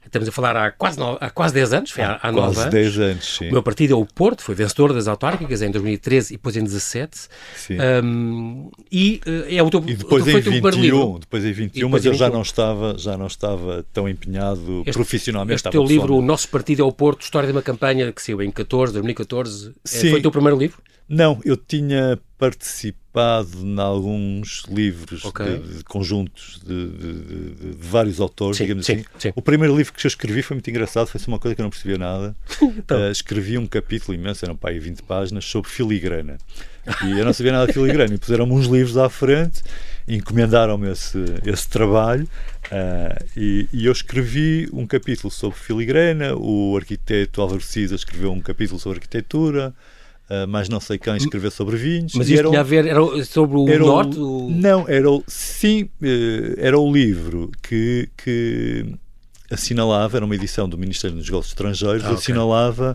Estamos 0.04 0.28
a 0.28 0.32
falar 0.32 0.56
há 0.56 0.70
quase, 0.70 0.98
no, 0.98 1.16
há 1.18 1.30
quase 1.30 1.54
10 1.54 1.72
anos. 1.72 1.90
Foi 1.90 2.04
há, 2.04 2.20
há 2.22 2.30
9 2.30 2.60
anos. 2.60 2.70
10 2.70 2.98
anos, 2.98 3.36
sim. 3.38 3.48
O 3.48 3.52
meu 3.52 3.62
partido 3.62 3.94
é 3.94 3.96
o 3.96 4.04
Porto, 4.04 4.42
foi 4.42 4.54
vencedor 4.54 4.92
das 4.92 5.08
autárquicas 5.08 5.62
em 5.62 5.70
2013 5.70 6.34
e 6.34 6.36
depois 6.36 6.54
em 6.56 6.64
2017. 6.82 7.28
Sim. 7.56 7.76
Um, 8.04 8.70
e 8.90 9.20
uh, 9.26 9.54
é 9.54 9.62
o 9.62 9.70
teu, 9.70 9.82
e 9.86 9.94
depois 9.94 10.26
em 10.26 10.40
21, 10.40 11.18
depois 11.20 11.44
em 11.44 11.52
21, 11.52 11.88
mas 11.88 12.04
eu 12.04 12.14
já 12.14 12.28
não 12.28 12.42
estava 12.42 12.96
já 12.98 13.16
não 13.16 13.26
estava 13.26 13.84
tão 13.92 14.08
empenhado 14.08 14.82
este, 14.84 14.92
profissionalmente. 14.92 15.56
Este 15.56 15.70
teu 15.70 15.84
livro, 15.84 16.16
O 16.16 16.22
Nosso 16.22 16.48
Partido 16.48 16.82
é 16.82 16.84
o 16.84 16.92
Porto, 16.92 17.22
História 17.22 17.46
de 17.46 17.52
uma 17.52 17.62
Campanha, 17.62 18.12
que 18.12 18.22
saiu 18.22 18.42
em 18.42 18.50
14, 18.50 18.92
2014, 18.92 19.68
é, 19.68 19.72
Sim. 19.84 20.10
foi 20.10 20.18
o 20.18 20.22
teu 20.22 20.30
primeiro 20.30 20.58
livro? 20.58 20.78
Não, 21.08 21.40
eu 21.44 21.56
tinha 21.56 22.18
participado 22.42 23.56
em 23.62 23.78
alguns 23.78 24.64
livros 24.68 25.24
okay. 25.24 25.58
de, 25.58 25.76
de, 25.76 25.84
conjuntos 25.84 26.60
de, 26.66 26.88
de, 26.88 27.54
de, 27.54 27.76
vários 27.78 28.18
autores, 28.18 28.56
sim, 28.56 28.64
digamos 28.64 28.84
sim, 28.84 28.94
assim. 28.94 29.04
Sim. 29.16 29.32
O 29.36 29.40
primeiro 29.40 29.76
livro 29.76 29.92
que 29.92 30.04
eu 30.04 30.08
escrevi 30.08 30.42
foi 30.42 30.56
muito 30.56 30.68
engraçado, 30.68 31.06
foi 31.06 31.20
uma 31.28 31.38
coisa 31.38 31.54
que 31.54 31.60
eu 31.60 31.62
não 31.62 31.70
percebia 31.70 31.98
nada. 31.98 32.34
então. 32.60 32.98
uh, 32.98 33.12
escrevi 33.12 33.56
um 33.56 33.66
capítulo 33.68 34.12
imenso, 34.12 34.44
eram 34.44 34.56
para 34.56 34.70
aí 34.70 34.80
20 34.80 35.04
páginas, 35.04 35.44
sobre 35.44 35.70
filigrana. 35.70 36.36
E 37.04 37.16
eu 37.16 37.24
não 37.24 37.32
sabia 37.32 37.52
nada 37.52 37.68
de 37.68 37.74
filigrana. 37.74 38.12
E 38.12 38.18
puseram-me 38.18 38.52
uns 38.54 38.66
livros 38.66 38.96
à 38.96 39.08
frente, 39.08 39.62
encomendaram-me 40.08 40.90
esse, 40.90 41.18
esse 41.46 41.68
trabalho. 41.68 42.24
Uh, 42.24 43.24
e, 43.36 43.68
e, 43.72 43.86
eu 43.86 43.92
escrevi 43.92 44.68
um 44.72 44.84
capítulo 44.84 45.30
sobre 45.30 45.56
filigrana, 45.60 46.34
o 46.34 46.76
arquiteto 46.76 47.40
Álvaro 47.40 47.60
Cisa 47.60 47.94
escreveu 47.94 48.32
um 48.32 48.40
capítulo 48.40 48.80
sobre 48.80 48.98
arquitetura, 48.98 49.72
uh, 50.30 50.46
mas 50.48 50.68
não 50.68 50.80
sei 50.80 50.98
quem 50.98 51.16
escreveu 51.16 51.50
sobre 51.50 51.76
vinhos. 51.76 52.14
Mas 52.14 52.28
isto 52.28 52.48
tinha 52.48 52.60
a 52.60 52.64
ver, 52.64 52.86
era 52.86 53.00
sobre 53.24 53.56
o 53.56 53.68
era 53.68 53.78
norte? 53.78 54.18
O, 54.18 54.48
não, 54.50 54.88
era 54.88 55.10
o, 55.10 55.22
sim, 55.26 55.84
uh, 55.84 56.54
era 56.58 56.78
o 56.78 56.92
livro 56.92 57.50
que, 57.62 58.08
que 58.16 58.86
assinalava, 59.50 60.18
era 60.18 60.24
uma 60.24 60.34
edição 60.34 60.68
do 60.68 60.78
Ministério 60.78 61.16
dos 61.16 61.26
Negócios 61.26 61.52
Estrangeiros, 61.52 62.04
ah, 62.04 62.12
okay. 62.12 62.94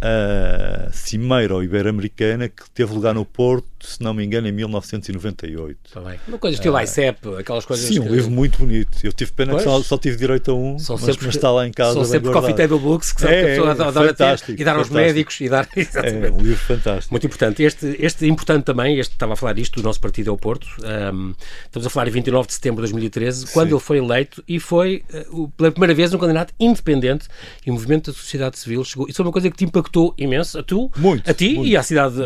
A 0.00 0.90
Cimeira 0.92 1.54
Ibero-Americana 1.64 2.48
que 2.48 2.68
teve 2.70 2.92
lugar 2.92 3.14
no 3.14 3.24
Porto, 3.24 3.66
se 3.80 4.02
não 4.02 4.12
me 4.12 4.24
engano, 4.24 4.46
em 4.46 4.52
1998. 4.52 5.78
Tá 5.92 6.00
bem. 6.00 6.18
Uma 6.28 6.38
coisa 6.38 6.56
estilo 6.56 6.76
uh, 6.76 6.80
ICEP, 6.80 7.36
aquelas 7.38 7.64
coisas. 7.64 7.86
Sim, 7.86 8.00
um 8.00 8.08
livro 8.08 8.30
muito 8.30 8.58
bonito. 8.58 8.98
Eu 9.02 9.12
tive 9.12 9.32
pena 9.32 9.52
pois? 9.52 9.64
que 9.64 9.70
só, 9.70 9.82
só, 9.82 9.98
tive 9.98 10.16
direito 10.16 10.50
a 10.50 10.54
um, 10.54 10.78
são 10.78 10.96
mas, 10.96 11.04
sempre, 11.04 11.26
mas 11.26 11.36
está 11.36 11.50
lá 11.50 11.66
em 11.66 11.72
casa. 11.72 11.94
São 11.94 12.04
sempre 12.04 12.30
coffee 12.30 12.54
table 12.54 12.78
books 12.78 13.12
que, 13.12 13.24
é, 13.24 13.28
que 13.28 13.34
a 13.34 13.48
pessoa 13.48 13.68
é, 13.68 13.88
adora 13.88 14.14
ter, 14.14 14.60
e 14.60 14.64
dar 14.64 14.76
aos 14.76 14.90
médicos 14.90 15.40
e 15.40 15.48
dar. 15.48 15.66
É 15.76 16.30
um 16.30 16.40
livro 16.40 16.58
fantástico. 16.58 17.12
Muito 17.12 17.26
importante. 17.26 17.62
Este, 17.62 17.96
este 17.98 18.26
importante 18.26 18.64
também, 18.64 18.98
este 18.98 19.12
estava 19.12 19.32
a 19.32 19.36
falar 19.36 19.58
isto, 19.58 19.80
do 19.80 19.82
nosso 19.82 20.00
partido 20.00 20.30
é 20.30 20.32
o 20.32 20.36
Porto. 20.36 20.66
Um, 21.12 21.34
estamos 21.64 21.86
a 21.86 21.90
falar 21.90 22.08
em 22.08 22.10
29 22.10 22.46
de 22.48 22.54
setembro 22.54 22.76
de 22.84 22.92
2013, 22.92 23.46
quando 23.52 23.68
Sim. 23.68 23.74
ele 23.74 23.80
foi 23.80 23.98
eleito 23.98 24.44
e 24.46 24.60
foi 24.60 25.04
uh, 25.30 25.48
pela 25.50 25.70
primeira 25.70 25.94
vez 25.94 26.12
um 26.12 26.18
candidato 26.18 26.52
independente 26.60 27.28
e 27.64 27.70
o 27.70 27.74
movimento 27.74 28.10
da 28.10 28.16
sociedade 28.16 28.58
civil 28.58 28.84
chegou. 28.84 29.08
Isso 29.08 29.22
é 29.22 29.24
uma 29.24 29.32
coisa 29.32 29.50
que 29.50 29.56
te 29.56 29.64
impactou 29.64 29.85
impactou 29.86 30.14
imenso 30.18 30.58
a 30.58 30.62
tu, 30.62 30.90
muito, 30.96 31.30
a 31.30 31.34
ti 31.34 31.54
muito, 31.54 31.68
e 31.68 31.76
à 31.76 31.82
cidade 31.82 32.16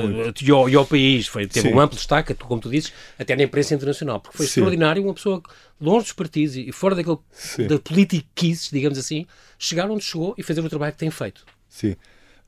e 0.43 0.51
ao, 0.51 0.69
e 0.69 0.75
ao, 0.75 0.87
país. 0.87 1.27
Foi, 1.27 1.47
teve 1.47 1.69
Sim. 1.69 1.75
um 1.75 1.81
amplo 1.81 1.97
destaque, 1.97 2.35
como 2.35 2.61
tu 2.61 2.71
dizes, 2.71 2.93
até 3.19 3.37
na 3.37 3.43
imprensa 3.43 3.75
internacional, 3.75 4.21
porque 4.21 4.37
foi 4.37 4.47
Sim. 4.47 4.51
extraordinário 4.51 5.03
uma 5.03 5.15
pessoa 5.15 5.43
longe 5.81 6.05
dos 6.05 6.13
partidos 6.13 6.57
e 6.57 6.73
fora 6.73 6.95
daquele, 6.95 7.19
Sim. 7.33 7.67
da 7.67 7.79
politiquices, 7.79 8.71
digamos 8.71 8.99
assim, 8.99 9.27
chegar 9.59 9.91
onde 9.91 10.05
chegou 10.05 10.35
e 10.37 10.43
fazer 10.43 10.61
o 10.61 10.69
trabalho 10.69 10.93
que 10.93 10.99
tem 10.99 11.11
feito. 11.11 11.45
Sim. 11.69 11.93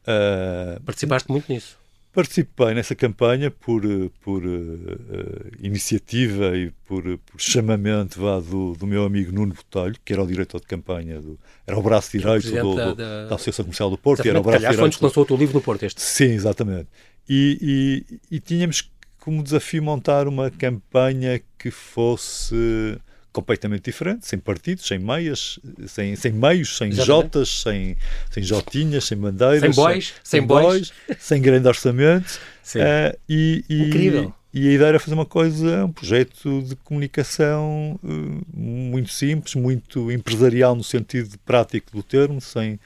Uh... 0.03 0.81
Participaste 0.85 1.31
muito 1.31 1.53
nisso. 1.53 1.82
Participei 2.13 2.75
nessa 2.75 2.95
campanha 2.95 3.51
por, 3.51 3.83
por 4.21 4.45
uh, 4.45 5.51
iniciativa 5.63 6.55
e 6.57 6.71
por, 6.87 7.03
por 7.03 7.41
chamamento 7.41 8.21
vá, 8.21 8.39
do, 8.39 8.75
do, 8.75 8.87
meu 8.87 9.05
amigo 9.05 9.33
Nuno 9.33 9.55
Botelho, 9.55 9.97
que 10.05 10.13
era 10.13 10.23
o 10.23 10.27
diretor 10.27 10.61
de 10.61 10.67
campanha, 10.67 11.21
do, 11.23 11.39
era 11.67 11.79
o 11.79 11.83
braço 11.83 12.11
direito 12.11 12.51
do, 12.51 12.75
da, 12.77 12.93
da, 12.93 13.27
da, 13.29 13.35
Associação 13.35 13.65
Comercial 13.65 13.89
do 13.89 13.97
Porto. 13.97 14.29
Era 14.29 14.39
o 14.39 14.43
braço 14.43 14.59
direito 14.59 14.79
foi 14.79 14.91
que 14.91 15.05
lançou 15.05 15.23
o 15.23 15.27
teu 15.27 15.37
livro 15.39 15.55
no 15.55 15.63
Porto, 15.63 15.85
este. 15.85 16.03
Sim, 16.03 16.33
exatamente. 16.33 16.89
E, 17.27 18.05
e, 18.31 18.37
e 18.37 18.41
tínhamos 18.41 18.93
como 19.19 19.43
desafio 19.43 19.83
montar 19.83 20.29
uma 20.29 20.51
campanha 20.51 21.41
que 21.59 21.71
fosse 21.71 23.01
completamente 23.33 23.85
diferente, 23.85 24.27
sem 24.27 24.39
partidos, 24.39 24.87
sem 24.87 24.99
meias, 24.99 25.59
sem, 25.87 26.15
sem 26.15 26.33
meios, 26.33 26.77
sem 26.77 26.91
Exatamente. 26.91 27.07
jotas, 27.07 27.63
sem, 27.63 27.97
sem 28.31 28.43
jotinhas, 28.43 29.05
sem 29.05 29.17
bandeiras, 29.17 29.61
sem 29.61 29.71
bois, 29.71 30.15
sem, 30.23 30.41
sem 30.41 30.47
bois, 30.47 30.93
sem 31.19 31.43
grande 31.43 31.67
orçamento. 31.67 32.39
Uh, 32.77 33.19
e, 33.29 33.65
e, 33.69 33.83
Incrível. 33.89 34.35
E 34.55 34.69
a 34.69 34.73
ideia 34.73 34.89
era 34.89 35.01
fazer 35.01 35.15
uma 35.15 35.25
coisa, 35.25 35.87
um 35.87 35.93
projeto 35.93 36.63
de 36.63 36.77
comunicação 36.77 37.99
uh, 38.05 38.43
muito 38.55 39.11
simples, 39.11 39.55
muito 39.55 40.13
empresarial 40.13 40.77
no 40.77 40.85
sentido 40.85 41.39
prático 41.39 41.91
do 41.91 42.03
termo, 42.03 42.39
sem, 42.39 42.79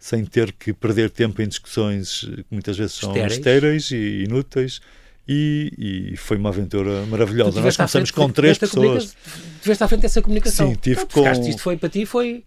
sem 0.00 0.24
ter 0.24 0.50
que 0.50 0.72
perder 0.72 1.10
tempo 1.10 1.40
em 1.40 1.46
discussões 1.46 2.22
que 2.22 2.44
muitas 2.50 2.76
vezes 2.76 2.94
são 2.94 3.10
Estéreis. 3.10 3.32
estéreis 3.34 3.90
e 3.92 4.24
inúteis. 4.24 4.80
E, 5.28 6.10
e 6.12 6.16
foi 6.16 6.36
uma 6.36 6.48
aventura 6.48 7.06
maravilhosa. 7.06 7.60
Nós 7.60 7.76
começamos 7.76 8.10
frente- 8.10 8.12
com 8.12 8.30
três 8.32 8.56
a 8.56 8.60
pessoas. 8.60 9.16
Tiveste 9.62 9.84
à 9.84 9.88
frente 9.88 10.00
dessa 10.02 10.20
comunicação. 10.20 10.68
Sim, 10.70 10.76
tive 10.80 10.96
Não, 11.00 11.06
com- 11.06 11.48
Isto 11.48 11.62
foi 11.62 11.76
para 11.76 11.88
ti, 11.88 12.04
foi. 12.06 12.44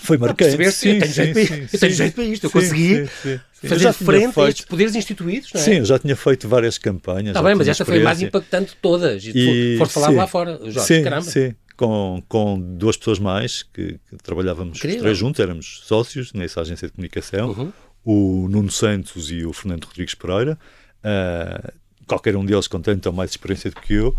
Foi 0.00 0.16
marcante. 0.16 0.56
percebeste? 0.56 0.88
Eu 0.88 1.00
tenho 1.00 1.12
jeito 1.12 1.32
para 1.32 1.42
isto. 1.42 1.74
Eu 1.74 1.80
tenho 1.80 1.92
jeito 1.94 2.14
para 2.14 2.24
isto. 2.24 2.44
Eu 2.44 2.50
consegui 2.50 2.88
sim, 2.96 3.06
sim, 3.22 3.40
sim. 3.60 3.68
Fazer 3.68 3.92
frente 3.92 4.26
a 4.26 4.32
feito- 4.32 4.48
estes 4.48 4.64
poderes 4.64 4.94
instituídos, 4.94 5.52
não 5.52 5.60
é? 5.60 5.64
Sim, 5.64 5.72
eu 5.72 5.84
já 5.84 5.98
tinha 5.98 6.14
feito 6.16 6.48
várias 6.48 6.78
campanhas. 6.78 7.28
Está 7.28 7.42
bem, 7.42 7.54
mas 7.56 7.66
esta 7.68 7.84
foi 7.84 8.00
a 8.00 8.04
mais 8.04 8.22
impactante 8.22 8.70
de 8.70 8.76
todas. 8.76 9.24
E, 9.24 9.32
E- 9.74 9.76
foste 9.78 9.92
falar 9.94 10.08
sim. 10.10 10.14
lá 10.14 10.26
fora, 10.28 10.58
Jorge, 10.62 10.80
sim, 10.80 11.02
caramba. 11.02 11.22
sim. 11.22 11.52
Com, 11.76 12.22
com 12.28 12.58
duas 12.60 12.96
pessoas 12.96 13.18
mais 13.18 13.62
que, 13.64 13.98
que 14.08 14.16
trabalhávamos 14.22 14.78
Incrível. 14.78 15.00
três 15.00 15.18
juntos, 15.18 15.40
éramos 15.40 15.82
sócios 15.84 16.32
nessa 16.32 16.60
agência 16.60 16.86
de 16.88 16.92
comunicação, 16.94 17.50
Uhum. 17.50 17.72
o 18.04 18.48
Nuno 18.48 18.70
Santos 18.70 19.30
e 19.30 19.44
o 19.44 19.52
Fernando 19.52 19.84
Rodrigues 19.84 20.14
Pereira, 20.14 20.58
ah, 21.04 21.72
qualquer 22.08 22.34
um 22.36 22.44
deles 22.44 22.66
com 22.66 22.80
tanto 22.80 23.06
ou 23.06 23.12
mais 23.12 23.30
experiência 23.30 23.70
do 23.70 23.80
que 23.80 23.94
eu, 23.94 24.16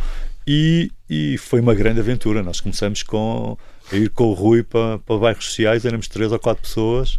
e, 0.47 0.91
e 1.09 1.37
foi 1.37 1.59
uma 1.59 1.73
grande 1.75 1.99
aventura. 1.99 2.41
Nós 2.41 2.61
começamos 2.61 3.03
com, 3.03 3.57
a 3.91 3.95
ir 3.95 4.09
com 4.09 4.25
o 4.25 4.33
Rui 4.33 4.63
para, 4.63 4.99
para 4.99 5.17
bairros 5.17 5.45
sociais, 5.45 5.83
éramos 5.83 6.07
três 6.07 6.31
ou 6.31 6.39
quatro 6.39 6.63
pessoas, 6.63 7.17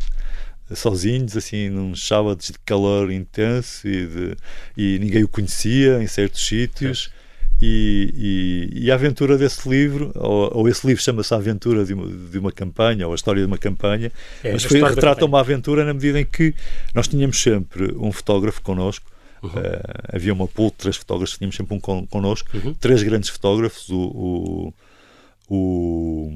sozinhos, 0.74 1.36
assim, 1.36 1.68
num 1.68 1.94
sábados 1.96 2.46
de 2.46 2.58
calor 2.64 3.10
intenso 3.10 3.86
e, 3.88 4.06
de- 4.06 4.36
e 4.76 4.98
ninguém 5.00 5.24
o 5.24 5.28
conhecia 5.28 6.02
em 6.02 6.06
certos 6.06 6.46
sítios. 6.46 7.10
E, 7.62 8.70
e- 8.72 8.84
e 8.86 8.90
a 8.90 8.94
aventura 8.94 9.36
desse 9.36 9.68
livro, 9.68 10.12
ou, 10.14 10.50
ou 10.60 10.68
esse 10.68 10.86
livro 10.86 11.02
chama-se 11.02 11.34
A 11.34 11.36
Aventura 11.36 11.84
de 11.84 11.92
uma, 11.92 12.06
de 12.08 12.38
uma 12.38 12.50
Campanha, 12.50 13.06
ou 13.06 13.12
A 13.12 13.14
História 13.14 13.42
de 13.42 13.46
uma 13.46 13.58
Campanha, 13.58 14.10
É, 14.42 14.52
mas 14.52 14.64
foi, 14.64 14.80
retrata 14.80 15.26
uma 15.26 15.40
aventura 15.40 15.84
na 15.84 15.92
medida 15.92 16.18
em 16.18 16.24
que 16.24 16.54
nós 16.94 17.06
tínhamos 17.06 17.38
sempre 17.38 17.94
um 17.98 18.10
fotógrafo 18.12 18.62
connosco. 18.62 19.09
Uhum. 19.42 19.50
Eh, 19.56 19.82
havia 20.16 20.32
uma 20.32 20.46
pool 20.46 20.68
de 20.70 20.76
três 20.76 20.96
fotógrafos, 20.96 21.36
tínhamos 21.38 21.56
sempre 21.56 21.74
um 21.74 21.80
con- 21.80 22.06
connosco, 22.06 22.48
Uhum. 22.56 22.74
três 22.74 23.02
grandes 23.02 23.28
fotógrafos, 23.30 23.88
o, 23.88 24.72
o, 25.48 25.54
o 25.54 26.32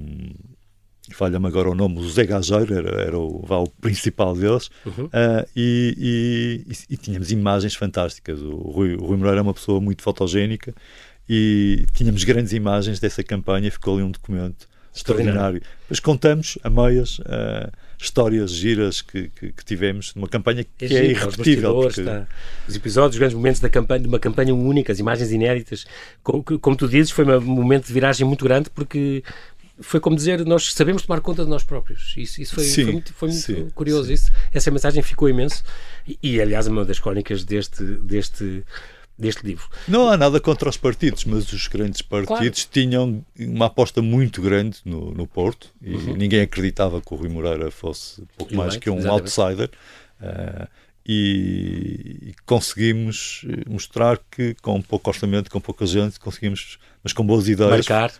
falha-me 1.12 1.46
agora 1.46 1.68
o 1.70 1.74
nome, 1.74 1.98
o 1.98 2.02
José 2.02 2.24
Gageiro 2.24 2.74
era, 2.74 3.02
era 3.02 3.18
o, 3.18 3.44
o 3.46 3.68
principal 3.80 4.34
deles, 4.34 4.70
Uhum. 4.86 5.08
ah, 5.12 5.46
e, 5.54 6.64
e- 6.68 6.94
e- 6.94 6.96
tínhamos 6.96 7.30
imagens 7.30 7.74
fantásticas. 7.74 8.40
O 8.40 8.56
Rui, 8.56 8.94
o 8.94 9.04
Rui 9.04 9.16
Moreira 9.18 9.40
é 9.40 9.42
uma 9.42 9.54
pessoa 9.54 9.80
muito 9.80 10.02
fotogénica 10.02 10.74
e 11.28 11.84
tínhamos 11.94 12.24
grandes 12.24 12.52
imagens 12.52 12.98
dessa 13.00 13.22
campanha, 13.22 13.70
ficou 13.70 13.94
ali 13.94 14.02
um 14.02 14.10
documento 14.10 14.66
extraordinário. 14.94 15.60
Depois 15.82 16.00
contamos 16.00 16.56
a 16.62 16.70
meias 16.70 17.20
ah, 17.26 17.70
histórias 18.04 18.50
giras 18.52 19.02
que, 19.02 19.28
que, 19.28 19.52
que 19.52 19.64
tivemos 19.64 20.14
numa 20.14 20.28
campanha 20.28 20.64
que 20.64 20.84
é, 20.84 20.86
os 20.86 20.92
irrepetível. 20.92 21.74
porque- 21.74 22.00
está. 22.00 22.26
Os 22.68 22.76
episódios, 22.76 23.14
os 23.14 23.18
grandes 23.18 23.36
momentos 23.36 23.60
da 23.60 23.68
campanha, 23.68 24.00
de 24.00 24.08
uma 24.08 24.18
campanha 24.18 24.54
única, 24.54 24.92
as 24.92 24.98
imagens 24.98 25.30
inéditas. 25.32 25.86
Como, 26.22 26.42
como 26.42 26.76
tu 26.76 26.88
dizes, 26.88 27.10
foi 27.10 27.24
um 27.24 27.40
momento 27.40 27.86
de 27.86 27.92
viragem 27.92 28.26
muito 28.26 28.44
grande 28.44 28.70
porque 28.70 29.22
foi 29.80 29.98
como 29.98 30.14
dizer, 30.14 30.44
nós 30.46 30.72
sabemos 30.72 31.02
tomar 31.02 31.20
conta 31.20 31.42
de 31.44 31.50
nós 31.50 31.64
próprios. 31.64 32.14
Isso, 32.16 32.40
isso 32.40 32.54
foi, 32.54 32.62
Sim, 32.64 32.84
foi 32.84 32.92
muito, 32.92 33.12
foi 33.12 33.28
muito 33.28 33.42
sim, 33.42 33.68
curioso. 33.74 34.06
sim. 34.06 34.12
Isso. 34.14 34.30
Essa 34.52 34.70
mensagem 34.70 35.02
ficou 35.02 35.28
imenso. 35.28 35.64
E, 36.06 36.16
e, 36.22 36.40
aliás, 36.40 36.68
uma 36.68 36.84
das 36.84 37.00
crónicas 37.00 37.42
deste, 37.44 37.82
deste, 37.82 38.62
deste 39.18 39.46
livro. 39.46 39.68
Não 39.86 40.08
há 40.08 40.16
nada 40.16 40.40
contra 40.40 40.68
os 40.68 40.76
partidos, 40.76 41.24
mas 41.24 41.52
os 41.52 41.68
grandes 41.68 42.02
partidos 42.02 42.64
tinham 42.64 43.24
uma 43.38 43.66
aposta 43.66 44.02
muito 44.02 44.42
grande 44.42 44.78
no, 44.84 45.12
no 45.12 45.26
Porto 45.26 45.70
e 45.80 45.96
ninguém 45.96 46.40
acreditava 46.40 47.00
que 47.00 47.14
o 47.14 47.16
Rui 47.16 47.28
Moreira 47.28 47.70
fosse 47.70 48.22
pouco 48.36 48.54
mais 48.54 48.74
Eleito, 48.74 48.82
que 48.82 48.90
um 48.90 48.98
exatamente. 48.98 49.40
outsider. 49.40 49.70
Ah, 50.20 50.68
e, 51.06 52.30
e 52.30 52.34
conseguimos 52.46 53.44
eh, 53.46 53.68
mostrar 53.68 54.18
que 54.30 54.54
com 54.62 54.80
pouco 54.80 55.10
orçamento, 55.10 55.50
com 55.50 55.60
pouca 55.60 55.84
gente, 55.84 56.18
conseguimos, 56.18 56.78
mas 57.02 57.12
com 57.12 57.24
boas 57.26 57.46
ideias, 57.46 57.86
Marcar 57.86 58.12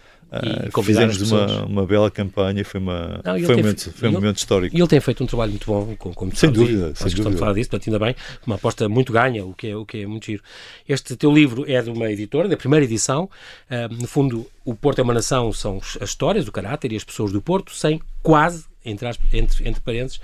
e 0.67 0.71
convidar 0.71 1.05
as 1.05 1.17
fizemos 1.17 1.53
uma, 1.53 1.65
uma 1.65 1.87
bela 1.87 2.11
campanha 2.11 2.65
foi, 2.65 2.81
uma, 2.81 3.21
Não, 3.25 3.35
foi, 3.35 3.43
um, 3.43 3.47
tem- 3.47 3.57
momento, 3.57 3.93
foi 3.93 4.09
um 4.09 4.13
ele- 4.13 4.21
momento 4.21 4.37
histórico. 4.39 4.77
E 4.77 4.81
ele 4.81 4.89
tem 4.89 5.01
feito 5.01 5.23
um 5.23 5.27
trabalho 5.27 5.51
muito 5.53 5.67
bom, 5.67 5.95
com- 5.97 6.13
como 6.15 6.31
tu 6.33 6.39
Sem 6.39 6.51
dúvida, 6.51 6.87
sem 6.95 7.05
questão 7.05 7.11
de 7.11 7.23
dúvida. 7.23 7.39
falar 7.39 7.53
disso, 7.55 7.71
portanto, 7.71 7.89
ainda 7.95 8.05
bem, 8.05 8.17
uma 8.47 8.57
aposta 8.57 8.89
muito 8.89 9.13
ganha, 9.13 9.45
o 9.45 9.55
que, 9.55 9.69
é, 9.69 9.77
o 9.77 9.85
que 9.87 9.99
é 10.03 10.07
muito 10.07 10.27
giro. 10.27 10.43
Este 10.89 11.17
teu 11.17 11.33
livro 11.33 11.65
é 11.71 11.81
de 11.81 11.91
uma 11.91 12.11
editora, 12.11 12.49
da 12.49 12.57
primeira 12.57 12.85
edição. 12.85 13.29
Ah, 13.71 13.89
no 13.89 14.07
fundo, 14.07 14.47
o 14.65 14.75
Porto 14.75 14.99
é 15.01 15.03
uma 15.03 15.15
nação, 15.15 15.53
são 15.53 15.79
as 16.01 16.09
histórias, 16.11 16.49
o 16.49 16.53
caráter 16.53 16.93
e 16.93 16.97
as 16.97 17.05
pessoas 17.05 17.31
do 17.33 17.41
Porto, 17.43 17.73
sem 17.75 18.01
quase, 18.23 18.65
entre, 18.85 19.07
aspas- 19.09 19.33
entre, 19.35 19.69
entre 19.69 19.81
parênteses, 19.81 20.21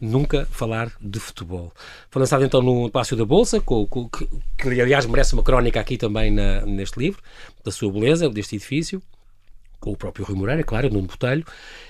nunca 0.00 0.46
falar 0.50 0.90
de 1.00 1.20
futebol. 1.20 1.72
Foi 2.10 2.18
lançado 2.20 2.44
então 2.44 2.60
no 2.60 2.90
Palácio 2.90 3.16
da 3.16 3.24
Bolsa, 3.24 3.60
com, 3.60 3.86
com- 3.86 4.08
que, 4.08 4.26
que 4.58 4.80
aliás 4.80 5.06
merece 5.06 5.32
uma 5.34 5.44
crónica 5.44 5.78
aqui 5.78 5.96
também 5.96 6.28
na- 6.28 6.66
neste 6.66 6.98
livro, 6.98 7.22
da 7.64 7.70
sua 7.70 7.92
beleza, 7.92 8.28
deste 8.28 8.56
edifício 8.56 9.00
com 9.82 9.90
o 9.90 9.96
próprio 9.96 10.24
Rui 10.24 10.36
Moreira, 10.36 10.62
claro, 10.62 10.88
Nuno 10.88 11.08
Botelho, 11.08 11.44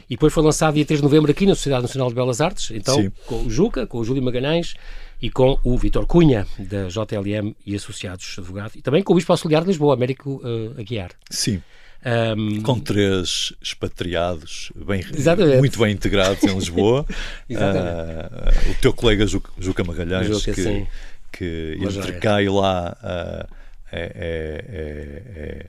e 0.08 0.14
depois 0.14 0.32
foi 0.32 0.42
lançado 0.42 0.74
dia 0.74 0.84
3 0.84 1.00
de 1.00 1.04
novembro 1.04 1.30
aqui 1.30 1.44
na 1.44 1.54
Sociedade 1.54 1.82
Nacional 1.82 2.08
de 2.08 2.14
Belas 2.14 2.40
Artes, 2.40 2.70
então 2.70 2.96
Sim. 2.96 3.12
com 3.26 3.44
o 3.44 3.50
Juca, 3.50 3.86
com 3.86 3.98
o 3.98 4.04
Júlio 4.04 4.22
Magalhães 4.22 4.74
e 5.20 5.28
com 5.30 5.58
o 5.62 5.76
Vitor 5.76 6.06
Cunha, 6.06 6.46
da 6.58 6.88
JLM 6.88 7.54
e 7.66 7.76
Associados 7.76 8.34
Advogado, 8.38 8.72
e 8.76 8.80
também 8.82 9.02
com 9.02 9.12
o 9.12 9.16
Bispo 9.16 9.30
Auxiliar 9.30 9.60
de 9.62 9.68
Lisboa, 9.68 9.94
Américo 9.94 10.40
eh, 10.42 10.80
Aguiar. 10.80 11.10
Sim, 11.30 11.62
Ahm, 12.04 12.62
com 12.62 12.80
três 12.80 13.52
expatriados 13.62 14.72
bem, 14.74 15.04
Exatamente. 15.14 15.58
muito 15.58 15.78
bem 15.78 15.92
integrados 15.92 16.42
em 16.42 16.52
Lisboa. 16.52 17.06
Ah, 17.54 18.50
o 18.70 18.74
teu 18.80 18.92
colega 18.92 19.26
Juca, 19.26 19.52
Juca 19.58 19.84
Magalhães, 19.84 20.26
Juca, 20.26 20.52
que, 20.52 20.62
sim. 20.62 20.86
que 21.30 21.76
entre 21.80 22.12
cá 22.14 22.42
e 22.42 22.48
lá 22.48 22.96
ah, 23.02 23.46
é, 23.92 24.00
é- 24.00 25.32
é- 25.36 25.66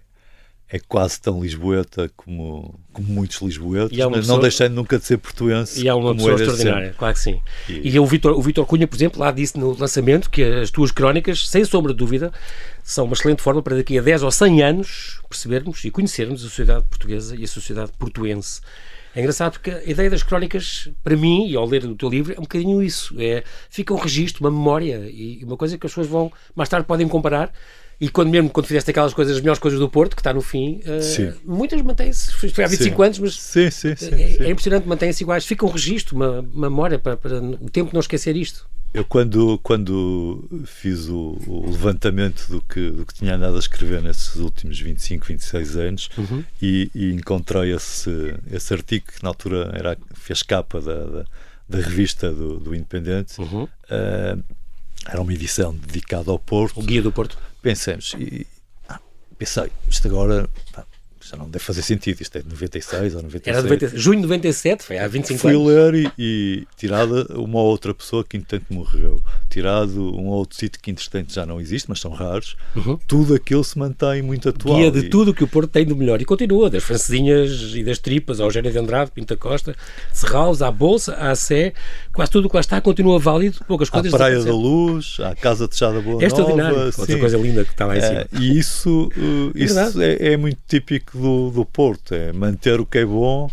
é- 0.75 0.79
quase 0.79 1.21
tão 1.21 1.41
lisboeta 1.41 2.11
como, 2.17 2.79
como 2.91 3.07
muitos 3.07 3.41
lisboetas, 3.41 3.97
é 3.97 4.01
mas 4.05 4.11
não 4.11 4.19
pessoa- 4.21 4.41
deixando 4.41 4.73
nunca 4.73 4.97
de 4.99 5.05
ser 5.05 5.17
portuense. 5.17 5.81
E 5.83 5.87
é 5.87 5.93
uma 5.93 6.13
pessoa 6.15 6.33
extraordinária, 6.33 6.85
sempre. 6.87 6.97
claro 6.99 7.13
que 7.13 7.19
sim. 7.21 7.41
E- 7.69 7.89
E, 7.91 7.99
o 7.99 8.05
Vitor 8.05 8.37
o 8.37 8.41
Vítor 8.41 8.65
Cunha, 8.65 8.87
por 8.87 8.95
exemplo, 8.95 9.19
lá 9.19 9.31
disse 9.31 9.57
no 9.57 9.77
lançamento 9.77 10.29
que 10.29 10.43
as 10.43 10.69
tuas 10.71 10.91
crónicas, 10.91 11.47
sem 11.47 11.63
sombra 11.63 11.93
de 11.93 11.97
dúvida, 11.99 12.31
são 12.83 13.05
uma 13.05 13.13
excelente 13.13 13.41
forma 13.41 13.61
para 13.61 13.77
daqui 13.77 13.97
a 13.97 14.01
10 14.01 14.23
ou 14.23 14.31
100 14.31 14.63
anos 14.63 15.21
percebermos 15.29 15.83
e 15.85 15.91
conhecermos 15.91 16.41
a 16.41 16.43
sociedade 16.49 16.85
portuguesa 16.89 17.35
e 17.35 17.43
a 17.43 17.47
sociedade 17.47 17.91
portuense. 17.97 18.59
É 19.15 19.19
engraçado 19.19 19.51
porque 19.53 19.69
a 19.69 19.83
ideia 19.83 20.09
das 20.09 20.23
crónicas, 20.23 20.89
para 21.03 21.15
mim, 21.15 21.47
e 21.47 21.55
ao 21.55 21.65
ler 21.67 21.85
o 21.85 21.93
teu 21.95 22.09
livro, 22.09 22.33
é 22.33 22.37
um 22.39 22.41
bocadinho 22.41 22.81
isso. 22.81 23.13
É, 23.19 23.43
fica 23.69 23.93
um 23.93 23.97
registro, 23.97 24.43
uma 24.43 24.49
memória 24.49 25.07
e 25.07 25.39
uma 25.43 25.55
coisa 25.55 25.77
que 25.77 25.85
as 25.85 25.91
pessoas 25.91 26.07
vão, 26.07 26.31
mais 26.55 26.67
tarde, 26.67 26.87
podem 26.87 27.07
comparar. 27.07 27.53
E 28.01 28.09
quando 28.09 28.29
mesmo 28.29 28.49
quando 28.49 28.65
fizeste 28.65 28.89
aquelas 28.91 29.13
coisas, 29.13 29.35
as 29.35 29.41
melhores 29.41 29.59
coisas 29.59 29.79
do 29.79 29.87
Porto, 29.89 30.15
que 30.15 30.21
está 30.21 30.33
no 30.33 30.41
fim, 30.41 30.81
eh, 30.85 30.99
Sim. 31.01 31.33
muitas 31.45 31.81
mantêm-se. 31.81 32.31
Foi 32.33 32.63
há 32.63 32.67
25 32.67 32.95
Sim. 32.97 33.03
anos, 33.03 33.19
mas 33.19 33.39
Sim, 33.39 33.71
sim, 33.71 33.95
sim. 33.95 34.07
é, 34.13 34.27
sim. 34.29 34.43
é 34.43 34.49
impressionante, 34.49 34.87
mantém-se 34.87 35.23
iguais. 35.23 35.45
Fica 35.45 35.65
um 35.65 35.69
registro, 35.69 36.15
uma, 36.15 36.39
uma 36.53 36.69
memória 36.69 36.99
para, 36.99 37.15
para 37.15 37.37
o 37.41 37.69
tempo 37.69 37.89
de 37.89 37.93
não 37.93 38.01
esquecer 38.01 38.35
isto. 38.35 38.67
Eu 38.93 39.03
quando, 39.05 39.57
quando 39.63 40.47
fiz 40.65 41.07
o, 41.07 41.35
o 41.47 41.65
levantamento 41.71 42.45
do 42.47 42.61
que, 42.61 42.91
do 42.91 43.05
que 43.05 43.13
tinha 43.15 43.35
andado 43.35 43.55
a 43.55 43.59
escrever 43.59 44.03
nesses 44.03 44.35
últimos 44.35 44.79
25, 44.79 45.25
26 45.25 45.75
anos 45.77 46.09
Uhum. 46.15 46.43
e, 46.61 46.91
e 46.93 47.11
encontrei 47.11 47.73
esse, 47.73 48.35
esse 48.51 48.71
artigo 48.73 49.05
que 49.07 49.23
na 49.23 49.29
altura 49.29 49.71
era, 49.73 49.97
fez 50.13 50.43
capa 50.43 50.79
da, 50.79 51.05
da, 51.05 51.25
da 51.67 51.77
revista 51.79 52.31
do, 52.31 52.59
do 52.59 52.75
Independente, 52.75 53.39
Uhum. 53.41 53.67
eh, 53.89 54.37
era 55.07 55.21
uma 55.21 55.33
edição 55.33 55.73
dedicada 55.73 56.29
ao 56.29 56.37
Porto. 56.37 56.79
O 56.79 56.83
Guia 56.83 57.01
do 57.01 57.11
Porto. 57.11 57.35
Pensamos, 57.63 58.13
e 58.19 58.45
ah, 58.89 58.99
pensei, 59.37 59.71
isto 59.87 60.09
agora 60.09 60.49
pá, 60.73 60.85
já 61.29 61.37
não 61.37 61.49
deve 61.49 61.63
fazer 61.63 61.81
sentido, 61.81 62.21
isto 62.21 62.37
é 62.37 62.41
de 62.41 62.49
96 62.49 63.15
ou 63.15 63.21
97. 63.23 63.49
Era 63.49 63.61
de 63.61 63.69
90, 63.85 63.97
junho 63.97 64.17
de 64.21 64.23
97, 64.27 64.83
foi 64.83 64.97
há 64.97 65.07
25 65.07 65.39
Fui 65.39 65.51
anos. 65.55 65.67
ler 65.67 65.93
e, 65.95 66.11
e 66.17 66.67
tirada 66.77 67.25
uma 67.37 67.59
outra 67.61 67.93
pessoa 67.93 68.23
que 68.23 68.37
entretanto 68.37 68.65
morreu, 68.73 69.21
tirado 69.49 70.15
um 70.15 70.27
outro 70.27 70.57
sítio 70.57 70.81
que 70.81 70.91
entretanto 70.91 71.33
já 71.33 71.45
não 71.45 71.59
existe, 71.61 71.87
mas 71.89 71.99
são 71.99 72.11
raros, 72.11 72.55
Uhum. 72.75 72.97
tudo 73.07 73.33
aquilo 73.35 73.63
se 73.63 73.77
mantém 73.77 74.21
muito 74.21 74.49
atual. 74.49 74.77
Guia 74.77 74.91
de 74.91 74.99
E- 74.99 75.09
tudo 75.09 75.33
que 75.33 75.43
o 75.43 75.47
Porto 75.47 75.69
tem 75.69 75.85
do 75.85 75.95
melhor. 75.95 76.21
E 76.21 76.25
continua, 76.25 76.69
das 76.69 76.83
francesinhas 76.83 77.73
e 77.75 77.83
das 77.83 77.99
tripas, 77.99 78.39
ao 78.39 78.47
Eugénio 78.47 78.71
de 78.71 78.77
Andrade, 78.77 79.11
Pinta 79.11 79.37
Costa, 79.37 79.75
Serraus, 80.11 80.61
à 80.61 80.71
Bolsa, 80.71 81.13
à 81.15 81.35
Sé, 81.35 81.73
quase 82.13 82.31
tudo 82.31 82.45
o 82.45 82.49
que 82.49 82.55
lá 82.55 82.61
está 82.61 82.79
continua 82.81 83.19
válido, 83.19 83.59
poucas 83.67 83.87
À 83.89 83.91
coisas 83.91 84.11
Praia 84.11 84.41
da. 84.41 84.51
Luz, 84.53 85.17
à 85.19 85.35
Casa 85.35 85.67
Techada 85.67 86.01
Boa 86.01 86.21
É 86.23 86.27
extraordinário. 86.27 86.75
Nova, 86.77 86.85
Outra 86.87 87.05
sim. 87.05 87.19
coisa 87.19 87.37
linda 87.37 87.63
que 87.63 87.71
está 87.71 87.85
lá 87.85 87.97
em 87.97 88.01
cima. 88.01 88.19
É, 88.21 88.27
e 88.39 88.57
isso, 88.57 89.09
uh, 89.17 89.51
É 89.55 89.63
isso 89.63 90.01
é, 90.01 90.33
é 90.33 90.37
muito 90.37 90.57
típico 90.67 91.12
do, 91.13 91.51
do 91.51 91.65
Porto, 91.65 92.13
é 92.13 92.31
manter 92.33 92.79
o 92.79 92.85
que 92.85 92.99
é 92.99 93.05
bom 93.05 93.49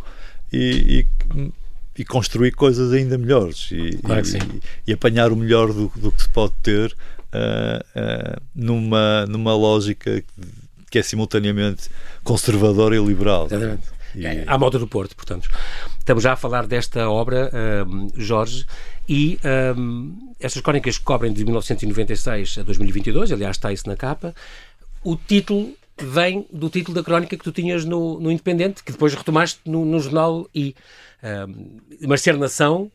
e, 0.52 1.06
e- 1.36 1.52
e 1.98 2.04
construir 2.04 2.52
coisas 2.52 2.92
ainda 2.92 3.18
melhores 3.18 3.68
e, 3.72 3.98
Claro 3.98 4.26
e- 4.26 4.62
e 4.86 4.92
apanhar 4.92 5.32
o 5.32 5.36
melhor 5.36 5.72
do, 5.72 5.92
do 5.96 6.10
que 6.10 6.22
se 6.22 6.28
pode 6.30 6.54
ter 6.62 6.96
ah, 7.32 7.84
ah, 7.94 8.40
numa, 8.54 9.26
numa 9.26 9.54
lógica 9.54 10.22
que 10.90 10.98
é 10.98 11.02
simultaneamente 11.02 11.88
conservadora 12.24 12.96
e 12.96 13.04
liberal. 13.04 13.46
Exatamente. 13.46 13.82
E... 14.14 14.26
É, 14.26 14.44
à 14.46 14.58
moda 14.58 14.78
do 14.78 14.88
Porto, 14.88 15.14
portanto. 15.14 15.48
Estamos 15.98 16.22
já 16.24 16.32
a 16.32 16.36
falar 16.36 16.66
desta 16.66 17.08
obra, 17.08 17.48
um, 17.86 18.08
Jorge, 18.16 18.64
e 19.08 19.38
um, 19.76 20.34
estas 20.40 20.60
crónicas 20.62 20.98
cobrem 20.98 21.32
de 21.32 21.44
1996 21.44 22.58
a 22.58 22.62
2022, 22.62 23.30
aliás 23.30 23.56
está 23.56 23.72
isso 23.72 23.88
na 23.88 23.94
capa. 23.96 24.34
O 25.04 25.14
título 25.16 25.72
vem 26.04 26.46
do 26.52 26.68
título 26.68 26.94
da 26.94 27.02
crónica 27.02 27.36
que 27.36 27.44
tu 27.44 27.52
tinhas 27.52 27.84
no, 27.84 28.20
no 28.20 28.30
Independente, 28.30 28.82
que 28.82 28.92
depois 28.92 29.14
retomaste 29.14 29.60
no, 29.64 29.84
no 29.84 30.00
jornal 30.00 30.48
I. 30.54 30.74
Um, 31.22 31.76
mas 32.06 32.22
ser 32.22 32.36
nação, 32.36 32.90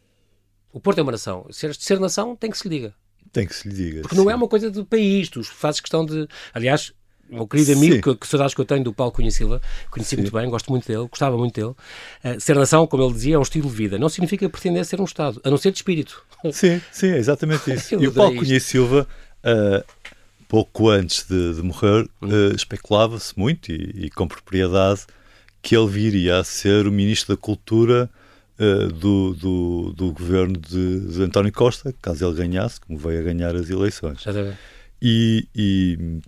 o 0.71 0.79
Porto 0.79 0.99
é 0.99 1.01
uma 1.01 1.11
nação. 1.11 1.45
Ser, 1.51 1.75
ser 1.75 1.99
nação 1.99 2.35
tem 2.35 2.49
que 2.49 2.57
se 2.57 2.67
lhe 2.67 2.75
diga. 2.75 2.93
Tem 3.31 3.45
que 3.45 3.55
se 3.55 3.67
lhe 3.67 3.75
diga. 3.75 4.01
Porque 4.01 4.15
sim. 4.15 4.21
não 4.21 4.29
é 4.29 4.35
uma 4.35 4.47
coisa 4.47 4.69
do 4.71 4.85
país, 4.85 5.29
tu 5.29 5.43
fazes 5.43 5.81
questão 5.81 6.05
de. 6.05 6.27
Aliás, 6.53 6.93
o 7.29 7.35
meu 7.35 7.47
querido 7.47 7.73
amigo, 7.73 8.01
que, 8.01 8.19
que 8.19 8.27
saudades 8.27 8.53
que 8.53 8.61
eu 8.61 8.65
tenho 8.65 8.83
do 8.83 8.93
Paulo 8.93 9.11
Cunha 9.11 9.31
Silva, 9.31 9.61
conheci 9.89 10.11
Sim. 10.11 10.21
muito 10.21 10.33
bem, 10.33 10.49
gosto 10.49 10.69
muito 10.69 10.87
dele, 10.87 11.07
gostava 11.07 11.37
muito 11.37 11.53
dele. 11.53 11.75
Uh, 12.23 12.39
ser 12.39 12.55
nação, 12.55 12.85
como 12.85 13.03
ele 13.03 13.13
dizia, 13.13 13.35
é 13.35 13.39
um 13.39 13.41
estilo 13.41 13.69
de 13.69 13.75
vida. 13.75 13.97
Não 13.97 14.09
significa 14.09 14.47
pretender 14.49 14.85
ser 14.85 15.01
um 15.01 15.05
Estado, 15.05 15.41
a 15.43 15.49
não 15.49 15.57
ser 15.57 15.71
de 15.71 15.77
espírito. 15.77 16.23
Sim, 16.51 16.81
sim, 16.91 17.07
é 17.07 17.17
exatamente 17.17 17.69
isso. 17.73 17.95
e 17.95 18.07
o 18.07 18.13
Paulo 18.13 18.35
Cunha 18.35 18.59
Silva, 18.59 19.07
uh, 19.43 19.94
pouco 20.55 20.89
antes 20.89 21.25
de, 21.27 21.55
de 21.55 21.61
morrer, 21.61 22.07
uh, 22.21 22.55
especulava-se 22.55 23.37
muito, 23.37 23.73
e, 23.73 24.05
e, 24.05 24.09
com 24.09 24.25
propriedade, 24.25 25.01
que 25.61 25.75
ele 25.75 25.87
viria 25.87 26.37
a 26.37 26.45
ser 26.45 26.87
o 26.87 26.91
Ministro 26.93 27.35
da 27.35 27.41
Cultura 27.41 28.09
do, 28.97 29.33
do, 29.33 29.93
do, 29.93 30.13
governo 30.13 30.57
de, 30.57 31.11
de, 31.11 31.21
António 31.23 31.51
Costa, 31.51 31.93
caso 32.01 32.25
ele 32.25 32.35
ganhasse, 32.35 32.79
como 32.79 32.97
veio 32.97 33.19
a 33.19 33.23
ganhar 33.23 33.53
as 33.53 33.69
eleições. 33.69 34.21
E, 35.01 35.45
e 35.53 36.21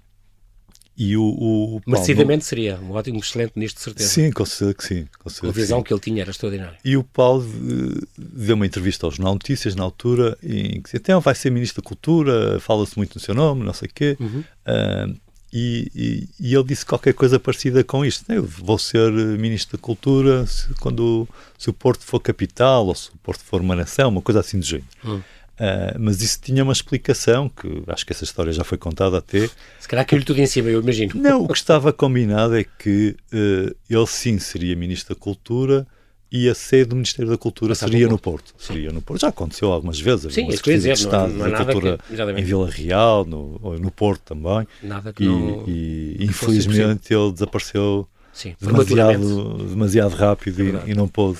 e 0.97 1.15
o, 1.15 1.23
o 1.23 1.81
Merecidamente 1.85 2.39
Paulo... 2.39 2.41
seria 2.41 2.79
um 2.79 2.91
ótimo, 2.91 3.19
excelente 3.19 3.51
ministro, 3.55 3.79
de 3.79 3.83
certeza. 3.83 4.09
Sim, 4.09 4.31
com 4.31 4.43
certeza 4.43 4.73
que 4.73 4.83
sim. 4.83 5.07
Com 5.19 5.47
a 5.47 5.51
visão 5.51 5.83
que, 5.83 5.89
que, 5.89 5.93
ele 5.93 6.01
tinha 6.01 6.21
era 6.23 6.31
extraordinária. 6.31 6.77
E 6.83 6.97
o 6.97 7.03
Paulo 7.03 7.45
eh, 7.45 8.03
deu 8.17 8.55
uma 8.55 8.65
entrevista 8.65 9.05
ao 9.05 9.11
Jornal 9.11 9.33
Notícias 9.33 9.75
na 9.75 9.83
altura 9.83 10.35
em 10.41 10.81
que 10.81 10.85
disse, 10.85 10.97
então 10.97 11.21
vai 11.21 11.35
ser 11.35 11.51
ministro 11.51 11.83
da 11.83 11.87
Cultura, 11.87 12.59
fala-se 12.59 12.97
muito 12.97 13.13
no 13.13 13.21
seu 13.21 13.35
nome, 13.35 13.63
não 13.63 13.73
sei 13.73 13.87
o 13.87 13.91
quê. 13.93 14.17
Uhum. 14.19 14.39
Uh, 14.39 15.15
e, 15.53 15.91
e, 15.95 16.29
e, 16.39 16.55
ele 16.55 16.63
disse 16.63 16.85
qualquer 16.85 17.13
coisa 17.13 17.39
parecida 17.39 17.83
com 17.83 18.03
isto. 18.03 18.25
Né? 18.27 18.37
Eu 18.37 18.43
vou 18.43 18.79
ser 18.79 19.11
ministro 19.11 19.77
da 19.77 19.81
Cultura 19.81 20.47
se, 20.47 20.67
quando 20.79 21.27
se 21.59 21.69
o 21.69 21.73
Porto 21.73 22.03
for 22.03 22.19
capital 22.19 22.87
ou 22.87 22.95
se 22.95 23.09
o 23.09 23.17
Porto 23.23 23.43
for 23.43 23.61
uma 23.61 23.75
nação, 23.75 24.09
uma 24.09 24.21
coisa 24.21 24.39
assim 24.39 24.59
do 24.59 24.65
género. 24.65 24.87
Uhum. 25.03 25.21
Uh, 25.59 25.97
mas 25.99 26.21
isso 26.21 26.39
tinha 26.39 26.63
uma 26.63 26.73
explicação, 26.73 27.49
que 27.49 27.83
acho 27.87 28.05
que 28.05 28.13
essa 28.13 28.23
história 28.23 28.53
já 28.53 28.63
foi 28.63 28.77
contada 28.77 29.17
até. 29.17 29.49
Se 29.79 29.87
calhar 29.87 30.05
caiu 30.05 30.23
tudo 30.23 30.39
em 30.39 30.45
cima, 30.45 30.69
eu 30.69 30.81
imagino. 30.81 31.13
Não, 31.15 31.43
o 31.43 31.47
que 31.47 31.57
estava 31.57 31.91
combinado 31.91 32.55
é 32.55 32.63
que 32.63 33.15
uh, 33.33 33.75
ele 33.89 34.07
sim 34.07 34.37
seria 34.37 34.75
Ministro 34.75 35.15
da 35.15 35.19
Cultura 35.19 35.87
e 36.31 36.49
a 36.49 36.53
sede 36.53 36.89
do 36.89 36.95
Ministério 36.95 37.31
da 37.31 37.37
Cultura 37.37 37.69
Passava 37.69 37.91
seria 37.91 38.07
no 38.07 38.19
Porto. 38.19 38.53
Seria 38.57 38.91
no 38.91 39.01
Porto. 39.01 39.21
Já 39.21 39.29
aconteceu 39.29 39.71
algumas 39.71 39.99
vezes. 39.99 40.33
Sim, 40.33 40.47
isso 40.47 40.61
quer 40.61 40.73
dizer, 40.73 40.91
Estado 40.91 41.33
não, 41.33 41.47
não 41.47 41.51
da 41.51 41.65
Cultura 41.65 41.97
que, 41.97 42.21
em 42.21 42.43
Vila 42.43 42.69
Real, 42.69 43.25
no, 43.25 43.79
no 43.79 43.91
Porto 43.91 44.35
também. 44.35 44.67
Nada 44.83 45.11
que 45.11 45.23
e, 45.23 45.27
não, 45.27 45.63
e 45.67 46.17
infelizmente 46.19 47.13
ele 47.13 47.31
desapareceu 47.31 48.07
sim, 48.33 48.55
demasiado, 48.61 49.65
demasiado 49.69 50.13
rápido 50.13 50.61
é 50.61 50.87
e, 50.87 50.91
e, 50.91 50.93
não 50.93 51.07
pôde, 51.07 51.39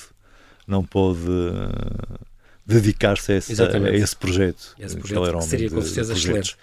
não 0.65 0.83
pôde 0.83 1.29
uh, 1.29 2.19
dedicar-se 2.67 3.31
a, 3.31 3.35
a, 3.35 3.95
esse 3.95 4.15
projeto. 4.15 4.75
Esse 4.77 4.97
projeto 4.97 5.37
que 5.37 5.45
seria 5.45 5.69
com 5.69 5.81
certeza 5.81 6.13
excelente. 6.13 6.57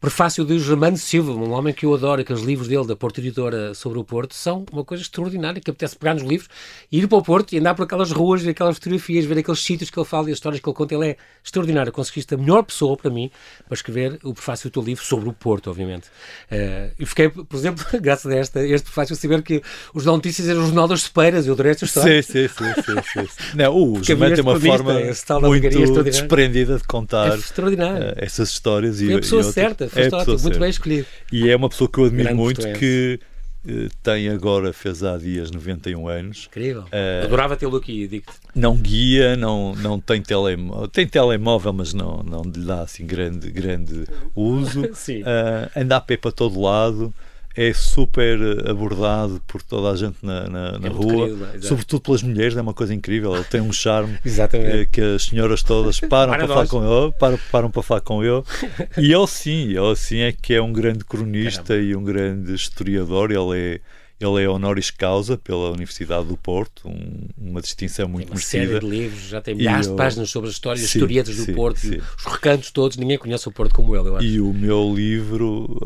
Prefácio 0.00 0.46
de 0.46 0.58
Germano 0.58 0.96
Silva, 0.96 1.30
um 1.32 1.52
homem 1.52 1.74
que 1.74 1.84
eu 1.84 1.92
adoro, 1.92 2.22
aqueles 2.22 2.40
livros 2.40 2.66
dele, 2.68 2.86
da 2.86 2.96
Porto 2.96 3.18
Editora 3.18 3.74
sobre 3.74 3.98
o 3.98 4.04
Porto, 4.04 4.34
são 4.34 4.64
uma 4.72 4.82
coisa 4.82 5.02
extraordinária, 5.02 5.60
que 5.60 5.70
apetece 5.70 5.94
pegar 5.94 6.14
nos 6.14 6.22
livros, 6.22 6.48
ir 6.90 7.06
para 7.06 7.18
o 7.18 7.22
Porto 7.22 7.52
e 7.52 7.58
andar 7.58 7.74
por 7.74 7.82
aquelas 7.82 8.10
ruas, 8.10 8.40
ver 8.40 8.52
aquelas 8.52 8.76
fotografias, 8.76 9.26
ver 9.26 9.36
aqueles 9.36 9.60
sítios 9.60 9.90
que 9.90 9.98
ele 9.98 10.06
fala 10.06 10.30
e 10.30 10.32
as 10.32 10.38
histórias 10.38 10.58
que 10.58 10.66
ele 10.66 10.74
conta. 10.74 10.94
Ele 10.94 11.08
é 11.10 11.16
extraordinário. 11.44 11.92
Conseguiste 11.92 12.32
a 12.32 12.38
melhor 12.38 12.62
pessoa 12.62 12.96
para 12.96 13.10
mim 13.10 13.30
para 13.68 13.74
escrever 13.74 14.18
o 14.24 14.32
prefácio 14.32 14.70
do 14.70 14.72
teu 14.72 14.82
livro 14.82 15.04
sobre 15.04 15.28
o 15.28 15.34
Porto, 15.34 15.68
obviamente. 15.68 16.06
Uh, 16.50 16.94
e 16.98 17.04
fiquei, 17.04 17.28
por 17.28 17.54
exemplo, 17.54 17.84
graças 18.00 18.32
a 18.32 18.36
esta, 18.36 18.66
este 18.66 18.84
prefácio, 18.84 19.12
a 19.12 19.16
saber 19.16 19.42
que 19.42 19.62
os 19.92 20.02
Jornal 20.02 20.16
Notícias 20.16 20.48
era 20.48 20.58
o 20.58 20.64
Jornal 20.64 20.88
das 20.88 21.02
Sepeiras. 21.02 21.46
Eu 21.46 21.52
adorei 21.52 21.72
esta 21.72 21.84
história. 21.84 22.22
Sim, 22.22 22.32
sim, 22.32 22.48
sim. 22.48 22.82
sim, 22.82 23.26
sim. 23.26 23.28
Não, 23.54 23.76
o 23.76 24.02
Germano 24.02 24.34
tem 24.34 24.42
uma 24.42 24.58
forma 24.58 24.94
muito 25.42 26.02
desprendida 26.02 26.78
de 26.78 26.84
contar 26.84 27.36
é 27.36 28.24
essas 28.24 28.48
histórias. 28.48 28.96
Foi 28.98 29.08
e, 29.08 29.14
a 29.14 29.18
pessoa 29.18 29.42
certa 29.42 29.89
foi 29.90 30.02
é 30.02 30.08
ótimo, 30.08 30.38
muito 30.40 30.58
bem 30.58 30.70
escolhido. 30.70 31.06
E 31.32 31.48
é 31.48 31.56
uma 31.56 31.68
pessoa 31.68 31.90
que 31.90 31.98
eu 31.98 32.04
admiro 32.04 32.28
Grande 32.28 32.42
muito, 32.42 32.72
que 32.78 33.20
uh, 33.66 33.88
tem 34.02 34.28
agora, 34.28 34.72
fez 34.72 35.02
há 35.02 35.16
dias 35.18 35.50
91 35.50 36.08
anos. 36.08 36.46
Incrível. 36.50 36.82
Uh, 36.82 37.24
Adorava 37.24 37.56
tê-lo 37.56 37.76
aqui, 37.76 38.06
digo-te. 38.08 38.38
Não 38.54 38.76
guia, 38.76 39.36
não, 39.36 39.74
não 39.74 40.00
tem 40.00 40.22
telemóvel, 40.22 40.88
tem 40.88 41.06
telemóvel, 41.06 41.72
mas 41.72 41.92
não, 41.92 42.22
não 42.22 42.42
lhe 42.42 42.64
dá 42.64 42.82
assim 42.82 43.06
grande, 43.06 43.50
grande 43.50 44.04
uso. 44.34 44.88
Sim. 44.94 45.22
Uh, 45.22 45.70
anda 45.76 45.96
a 45.96 46.00
pé 46.00 46.16
para 46.16 46.32
todo 46.32 46.60
lado 46.60 47.14
é 47.56 47.72
super 47.72 48.38
abordado 48.68 49.42
por 49.46 49.62
toda 49.62 49.90
a 49.90 49.96
gente 49.96 50.16
na, 50.22 50.48
na, 50.48 50.78
na 50.78 50.86
é 50.86 50.90
rua, 50.90 51.28
querido, 51.28 51.66
sobretudo 51.66 52.00
pelas 52.00 52.22
mulheres, 52.22 52.56
é 52.56 52.60
uma 52.60 52.74
coisa 52.74 52.94
incrível. 52.94 53.34
Ele 53.34 53.44
tem 53.44 53.60
um 53.60 53.72
charme 53.72 54.18
eh, 54.24 54.86
que 54.90 55.00
as 55.00 55.24
senhoras 55.24 55.62
todas 55.62 55.98
param 56.08 56.32
para, 56.32 56.46
para 56.46 56.48
falar 56.48 56.68
com 56.68 56.84
ele, 56.84 57.12
param, 57.18 57.38
param 57.50 57.70
para 57.70 57.82
falar 57.82 58.00
com 58.00 58.24
ele. 58.24 58.42
E 58.98 59.12
ele 59.12 59.26
sim, 59.26 59.70
ele 59.70 59.96
sim 59.96 60.18
é 60.20 60.32
que 60.32 60.54
é 60.54 60.62
um 60.62 60.72
grande 60.72 61.04
cronista 61.04 61.62
Caramba. 61.62 61.84
e 61.84 61.96
um 61.96 62.04
grande 62.04 62.54
historiador. 62.54 63.30
Ele 63.30 63.58
é 63.58 63.80
ele 64.20 64.44
é 64.44 64.48
honoris 64.48 64.90
causa 64.90 65.38
pela 65.38 65.70
Universidade 65.70 66.26
do 66.26 66.36
Porto, 66.36 66.86
um, 66.86 67.28
uma 67.38 67.62
distinção 67.62 68.06
muito 68.06 68.26
tem 68.26 68.32
uma 68.32 68.34
merecida. 68.34 68.66
série 68.66 68.80
de 68.80 68.86
livros, 68.86 69.22
já 69.22 69.40
tem 69.40 69.54
milhares 69.54 69.88
de 69.88 69.94
páginas 69.94 70.28
sobre 70.28 70.50
as 70.50 70.54
histórias, 70.54 70.86
sim, 70.86 70.98
historietas 70.98 71.36
do 71.36 71.44
sim, 71.44 71.54
Porto, 71.54 71.80
sim. 71.80 71.98
os 72.18 72.24
recantos 72.26 72.70
todos, 72.70 72.98
ninguém 72.98 73.16
conhece 73.16 73.48
o 73.48 73.52
Porto 73.52 73.74
como 73.74 73.96
ele, 73.96 74.08
eu 74.08 74.16
acho. 74.16 74.26
E 74.26 74.38
o 74.38 74.52
meu 74.52 74.94
livro, 74.94 75.80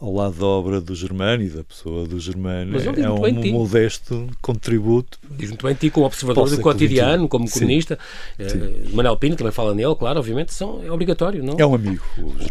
ao 0.00 0.12
lado 0.12 0.34
da 0.34 0.46
obra 0.46 0.80
do 0.80 0.96
Germano 0.96 1.44
e 1.44 1.48
da 1.48 1.62
pessoa 1.62 2.08
do 2.08 2.18
Germano, 2.18 2.76
é 2.76 3.10
um 3.10 3.52
modesto 3.52 4.28
contributo. 4.42 5.18
Diz 5.30 5.50
muito 5.50 5.64
bem 5.64 5.74
ti, 5.76 5.90
como 5.90 6.06
observador 6.06 6.50
do 6.50 6.60
cotidiano, 6.60 7.28
como 7.28 7.48
comunista. 7.48 7.96
Uh, 8.36 8.94
Manuel 8.96 9.16
Pino 9.16 9.36
também 9.36 9.52
fala 9.52 9.72
nele, 9.74 9.94
claro, 9.94 10.18
obviamente, 10.18 10.52
são, 10.52 10.82
é 10.84 10.90
obrigatório, 10.90 11.42
não? 11.42 11.54
É 11.56 11.64
um 11.64 11.74
amigo. 11.74 12.02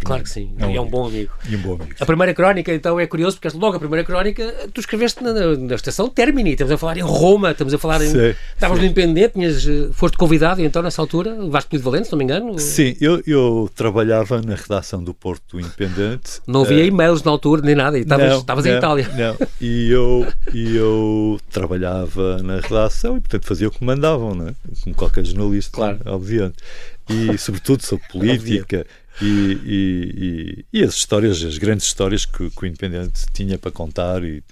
Claro 0.04 0.24
que 0.24 0.30
sim, 0.30 0.54
é 0.58 0.66
um, 0.66 0.76
é 0.76 0.80
um 0.80 0.88
bom 0.88 1.08
amigo. 1.08 1.34
E 1.50 1.56
um 1.58 1.62
bom 1.62 1.74
amigo. 1.74 1.96
A 2.00 2.06
primeira 2.06 2.34
crónica, 2.34 2.74
então, 2.74 2.98
é 2.98 3.06
curioso, 3.06 3.38
porque 3.38 3.58
logo 3.58 3.76
a 3.76 3.80
primeira 3.80 4.06
crónica, 4.06 4.70
tu 4.74 4.80
escreveste 4.93 5.23
na, 5.23 5.34
na 5.58 5.75
estação 5.75 6.08
Termini, 6.08 6.51
estamos 6.51 6.71
a 6.71 6.77
falar 6.77 6.97
em 6.97 7.01
Roma, 7.01 7.51
estamos 7.51 7.73
a 7.73 7.77
falar 7.77 8.01
em. 8.01 8.10
Sim, 8.10 8.36
estavas 8.53 8.77
sim. 8.77 8.84
no 8.84 8.91
Independente, 8.91 9.34
tinhas, 9.34 9.67
eh, 9.67 9.89
foste 9.91 10.17
convidado 10.17 10.62
e 10.62 10.65
então 10.65 10.82
nessa 10.82 11.01
altura 11.01 11.32
levaste 11.32 11.69
muito 11.71 11.84
valente, 11.84 12.06
se 12.06 12.12
não 12.12 12.17
me 12.19 12.23
engano? 12.23 12.60
Sim, 12.60 12.95
eu, 13.01 13.21
eu 13.25 13.69
trabalhava 13.75 14.41
na 14.41 14.56
redação 14.56 15.03
do 15.03 15.13
Porto 15.13 15.58
do 15.58 15.60
Independente. 15.60 16.41
Não 16.45 16.62
havia 16.62 16.84
uh, 16.84 16.88
e-mails 16.88 17.23
na 17.23 17.32
altura 17.32 17.62
nem 17.62 17.75
nada, 17.75 17.97
e 17.97 18.01
estavas, 18.01 18.39
estavas 18.39 18.65
não, 18.65 18.71
em 18.71 18.77
Itália. 18.77 19.10
Não, 19.15 19.47
e 19.60 19.89
eu, 19.89 20.27
e 20.53 20.75
eu 20.75 21.39
trabalhava 21.51 22.38
na 22.43 22.60
redação 22.60 23.17
e 23.17 23.21
portanto 23.21 23.45
fazia 23.45 23.67
o 23.67 23.71
que 23.71 23.84
mandavam, 23.84 24.36
não 24.36 24.47
é? 24.49 24.53
como 24.84 24.95
qualquer 24.95 25.25
jornalista, 25.25 25.77
claro. 25.77 25.99
obviamente. 26.06 26.58
E 27.10 27.38
sobretudo 27.38 27.84
sobre 27.84 28.08
política 28.08 28.86
e, 29.21 30.65
e, 30.73 30.80
e, 30.80 30.84
as 30.84 30.95
histórias, 30.95 31.43
as 31.43 31.58
grandes 31.58 31.86
histórias 31.86 32.26
que, 32.26 32.49
que 32.49 32.63
o 32.63 32.65
Independente 32.65 33.26
tinha 33.34 33.58
para 33.58 33.71
contar 33.71 34.23
e, 34.23 34.43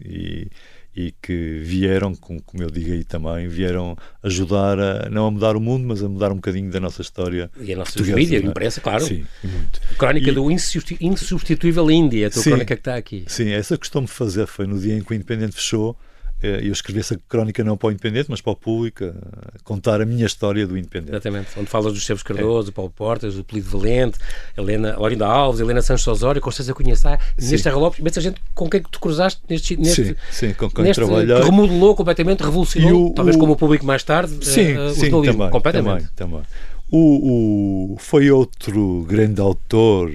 e, 0.96 1.14
que 1.22 1.60
vieram, 1.64 2.14
como, 2.14 2.42
eu 2.60 2.70
digo 2.70 2.92
aí 2.92 3.04
também, 3.04 3.48
vieram 3.48 3.98
ajudar 4.22 4.80
a, 4.80 5.10
não 5.10 5.28
a 5.28 5.32
mudar 5.32 5.56
o 5.56 5.60
mundo, 5.60 5.88
mas 5.88 6.04
a 6.04 6.10
mudar 6.10 6.32
um 6.32 6.36
bocadinho 6.36 6.70
da 6.70 6.80
nossa 6.80 7.02
história. 7.02 7.50
E 7.60 7.74
a 7.74 7.78
nossa 7.78 8.02
mídia, 8.04 8.38
é? 8.38 8.42
imprensa, 8.42 8.80
claro. 8.82 9.04
Sim, 9.04 9.26
muito. 9.44 9.82
crónica 9.98 10.32
do 10.32 10.52
insubstituível 10.52 11.90
Índia, 11.90 12.28
a 12.28 12.30
tua 12.30 12.44
sim, 12.44 12.50
crónica 12.52 12.76
que 12.76 12.82
está 12.82 12.96
aqui. 12.96 13.24
Sim, 13.28 13.50
essa 13.50 13.78
costumo 13.78 14.08
fazer 14.08 14.46
foi 14.46 14.68
no 14.68 14.80
dia 14.80 14.96
em 14.96 15.02
que 15.02 15.12
o 15.12 15.16
Independente 15.16 15.56
fechou 15.56 15.98
eu 16.42 16.72
escrevi 16.72 17.00
essa 17.00 17.20
crónica 17.30 17.64
não 17.64 17.78
para 17.78 17.90
o 17.90 17.92
Independente, 17.92 18.28
mas 18.30 18.42
para 18.42 18.52
o 18.52 18.56
público, 18.56 19.04
a 19.06 19.64
contar 19.64 20.02
a 20.02 20.06
minha 20.06 20.26
história 20.26 20.66
do 20.66 20.78
Independente. 20.78 21.12
Exatamente, 21.12 21.50
onde 21.58 21.68
falas 21.68 21.94
dos 21.94 22.02
Esteves 22.02 22.24
Cardoso, 22.24 22.70
é. 22.70 22.72
Paulo 22.72 22.92
Portas, 22.92 23.36
do 23.36 23.44
Polido 23.44 23.70
Valente, 23.70 24.18
Helena 24.58 24.98
Laurinda 24.98 25.28
Alves, 25.28 25.62
Helena 25.62 25.82
Santos 25.82 26.08
Osório, 26.08 26.42
Constância 26.42 26.74
Cunhaçá, 26.74 27.20
Inês 27.40 27.62
Terra 27.62 27.78
Lopes, 27.78 28.00
mas 28.02 28.18
a 28.18 28.22
gente 28.22 28.42
com 28.56 28.70
quem 28.70 28.82
tu 28.82 29.00
cruzaste 29.00 29.42
neste, 29.50 29.78
neste, 29.78 30.06
sim, 30.06 30.16
sim, 30.32 30.54
com 30.54 30.70
quem 30.70 30.86
neste 30.86 31.04
trabalhei. 31.04 31.42
remodelou 31.44 31.96
completamente, 31.96 32.44
revolucionou, 32.44 33.12
o, 33.12 33.14
talvez 33.14 33.36
o... 33.36 33.40
como 33.40 33.54
o 33.54 33.56
público 33.56 33.86
mais 33.86 34.04
tarde, 34.04 34.34
sim, 34.46 34.78
uh, 34.78 34.90
sim, 34.92 35.14
o 35.14 35.22
também, 35.24 35.50
completamente. 35.50 36.10
Também, 36.16 36.40
também. 36.40 36.42
O, 36.90 37.94
o, 37.94 37.98
foi 37.98 38.30
outro 38.32 39.06
grande 39.08 39.40
autor 39.40 40.12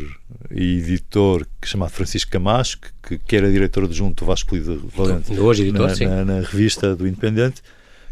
e 0.51 0.79
editor 0.79 1.47
que 1.61 1.69
chamado 1.69 1.91
Francisco 1.91 2.31
Camacho, 2.31 2.79
que, 3.03 3.19
que 3.19 3.37
era 3.37 3.51
diretor 3.51 3.85
adjunto 3.85 4.25
do 4.25 4.27
Vasco 4.27 4.51
Polido 4.51 4.91
Valente 4.95 5.33
Hoje 5.39 5.63
editor, 5.63 5.89
na, 5.89 5.95
sim. 5.95 6.07
Na, 6.07 6.25
na, 6.25 6.41
revista 6.41 6.95
do 6.95 7.07
Independente. 7.07 7.63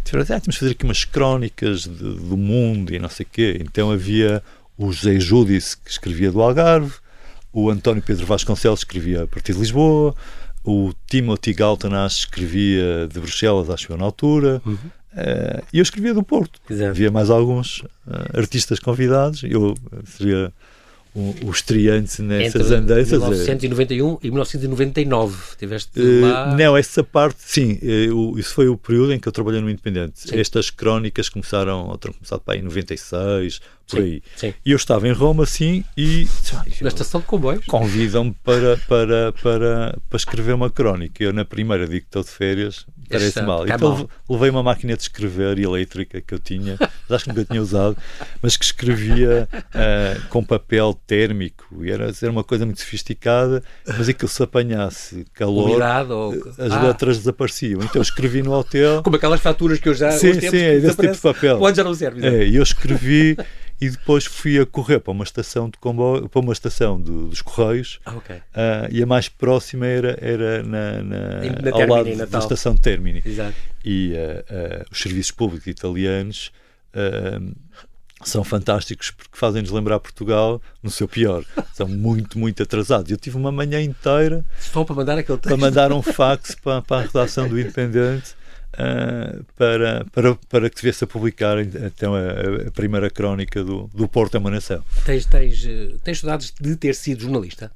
Tiveram, 0.04 0.22
ah, 0.24 0.40
temos 0.40 0.54
de 0.54 0.58
fazer 0.58 0.72
aqui 0.72 0.84
umas 0.84 1.04
crónicas 1.04 1.82
de, 1.82 1.88
do 1.88 2.36
mundo 2.36 2.94
e 2.94 2.98
não 2.98 3.08
sei 3.08 3.24
o 3.24 3.28
quê. 3.30 3.58
Então 3.60 3.90
havia 3.90 4.42
o 4.76 4.92
José 4.92 5.18
Júdice, 5.18 5.76
que 5.76 5.90
escrevia 5.90 6.30
do 6.30 6.42
Algarve, 6.42 6.92
o 7.52 7.70
António 7.70 8.02
Pedro 8.02 8.26
Vasconcelos, 8.26 8.80
escrevia 8.80 9.22
a 9.22 9.26
partir 9.26 9.52
de 9.52 9.60
Lisboa, 9.60 10.14
o 10.64 10.92
Timothy 11.06 11.52
Galtanash 11.52 12.20
escrevia 12.20 13.06
de 13.06 13.20
Bruxelas, 13.20 13.70
acho 13.70 13.92
eu, 13.92 13.96
na 13.96 14.04
altura. 14.04 14.60
Uhum. 14.64 14.74
Uh, 14.74 15.62
e 15.72 15.78
eu 15.78 15.82
escrevia 15.82 16.12
do 16.12 16.22
Porto. 16.22 16.60
Exato. 16.68 16.90
Havia 16.90 17.10
mais 17.10 17.30
alguns 17.30 17.78
uh, 17.78 18.38
artistas 18.38 18.80
convidados. 18.80 19.44
Eu 19.44 19.74
seria 20.06 20.52
o, 21.14 21.46
o 21.46 21.50
estreante 21.50 22.20
nessas 22.20 22.66
Entre 22.66 22.76
andanças. 22.76 23.12
1991 23.12 24.18
e 24.20 24.30
1999. 24.30 25.56
Tiveste 25.56 26.00
uh, 26.00 26.20
lá... 26.22 26.56
Não, 26.56 26.76
essa 26.76 27.04
parte, 27.04 27.38
sim. 27.38 27.78
Uh, 28.10 28.38
isso 28.38 28.52
foi 28.52 28.68
o 28.68 28.76
período 28.76 29.12
em 29.12 29.20
que 29.20 29.28
eu 29.28 29.32
trabalhei 29.32 29.60
no 29.60 29.70
Independente. 29.70 30.20
Sim. 30.20 30.38
Estas 30.38 30.70
crónicas 30.70 31.28
começaram, 31.28 31.88
ou 31.88 31.96
terão 31.96 32.14
começado 32.14 32.40
para 32.40 32.54
aí 32.54 32.60
em 32.60 32.64
96, 32.64 33.60
por 33.88 33.98
sim, 33.98 34.04
aí. 34.04 34.22
Sim. 34.36 34.54
E 34.64 34.70
eu 34.70 34.76
estava 34.76 35.06
em 35.06 35.12
Roma, 35.12 35.46
sim, 35.46 35.84
e. 35.96 36.26
Na 36.80 36.88
estação 36.88 37.20
de 37.20 37.26
comboios? 37.26 37.64
Convidam-me 37.66 38.34
para, 38.42 38.76
para, 38.88 39.32
para, 39.32 39.98
para 40.08 40.16
escrever 40.16 40.54
uma 40.54 40.70
crónica. 40.70 41.22
Eu, 41.22 41.32
na 41.32 41.44
primeira, 41.44 41.86
digo 41.86 42.00
que 42.00 42.06
estou 42.06 42.22
de 42.22 42.30
férias, 42.30 42.86
parece 43.08 43.42
mal. 43.42 43.66
Então 43.66 44.08
levei 44.28 44.50
uma 44.50 44.62
máquina 44.62 44.96
de 44.96 45.02
escrever 45.02 45.58
elétrica 45.58 46.20
que 46.20 46.34
eu 46.34 46.38
tinha, 46.38 46.76
acho 47.10 47.24
que 47.24 47.30
nunca 47.30 47.44
tinha 47.44 47.60
usado, 47.60 47.96
mas 48.42 48.56
que 48.56 48.64
escrevia 48.64 49.48
uh, 49.52 50.28
com 50.28 50.42
papel 50.42 50.98
térmico. 51.06 51.84
E 51.84 51.90
era, 51.90 52.10
era 52.20 52.30
uma 52.30 52.44
coisa 52.44 52.64
muito 52.64 52.80
sofisticada, 52.80 53.62
mas 53.86 54.08
aquilo 54.08 54.28
se 54.28 54.42
apanhasse 54.42 55.24
calor, 55.34 55.80
ou... 56.10 56.32
as 56.58 56.72
ah. 56.72 56.82
letras 56.82 57.18
desapareciam. 57.18 57.80
Então 57.82 57.96
eu 57.96 58.02
escrevi 58.02 58.42
no 58.42 58.52
hotel. 58.52 59.02
Como 59.02 59.16
aquelas 59.16 59.40
faturas 59.40 59.78
que 59.78 59.88
eu 59.88 59.94
já. 59.94 60.10
Sim, 60.12 60.34
sim, 60.40 60.56
é 60.56 60.80
desse 60.80 60.96
tipo 60.96 61.12
de 61.12 61.20
papel. 61.20 61.58
Pode 61.58 61.76
já 61.76 61.84
não 61.84 61.94
serve. 61.94 62.26
É, 62.26 62.46
e 62.46 62.56
eu 62.56 62.62
escrevi 62.62 63.36
e 63.80 63.90
depois 63.90 64.24
fui 64.24 64.58
a 64.58 64.66
correr 64.66 65.00
para 65.00 65.12
uma 65.12 65.24
estação 65.24 65.68
de 65.68 65.78
comboio, 65.78 66.28
para 66.28 66.40
uma 66.40 66.52
estação 66.52 67.00
do, 67.00 67.28
dos 67.28 67.42
Correios 67.42 68.00
ah, 68.04 68.14
okay. 68.16 68.36
uh, 68.36 68.40
e 68.90 69.02
a 69.02 69.06
mais 69.06 69.28
próxima 69.28 69.86
era, 69.86 70.16
era 70.20 70.62
na, 70.62 71.02
na, 71.02 71.40
na 71.40 71.70
ao 71.72 71.86
lado 71.86 72.26
da 72.26 72.38
estação 72.38 72.74
de 72.74 72.80
Termini. 72.80 73.22
Exato. 73.24 73.54
E 73.84 74.12
uh, 74.12 74.82
uh, 74.82 74.86
os 74.90 75.00
serviços 75.00 75.32
públicos 75.32 75.66
italianos 75.66 76.52
são 78.22 78.44
fantásticos 78.44 79.10
porque 79.10 79.36
fazem-nos 79.36 79.72
lembrar 79.72 79.98
Portugal 79.98 80.62
no 80.80 80.90
seu 80.90 81.08
pior. 81.08 81.44
São 81.74 81.88
muito, 81.88 82.38
muito 82.38 82.62
atrasados. 82.62 83.10
Eu 83.10 83.16
tive 83.16 83.36
uma 83.36 83.50
manhã 83.50 83.82
inteira 83.82 84.44
Só 84.60 84.84
para 84.84 84.94
mandar 84.94 85.18
aquele 85.18 85.38
texto. 85.38 85.48
Para 85.48 85.56
mandar 85.56 85.92
um 85.92 86.00
fax 86.00 86.54
para, 86.54 86.80
para 86.80 86.98
a 86.98 87.00
redação 87.02 87.48
do 87.48 87.58
Independente 87.58 88.36
uh, 88.74 89.44
para, 89.56 90.04
para, 90.12 90.34
para 90.48 90.70
que 90.70 90.78
se 90.78 90.82
viesse 90.82 91.04
a 91.04 91.06
publicar 91.06 91.58
então 91.60 92.14
a, 92.14 92.68
a 92.68 92.70
primeira 92.70 93.10
crónica 93.10 93.62
do, 93.62 93.88
do 93.94 94.08
Porto 94.08 94.36
é 94.36 94.38
uma 94.38 94.50
nação. 94.50 94.84
Tens, 95.04 95.26
tens, 95.26 95.64
eh, 95.66 95.94
tens 96.02 96.20
saudades 96.20 96.52
de 96.60 96.76
ter 96.76 96.94
sido 96.94 97.22
jornalista? 97.22 97.70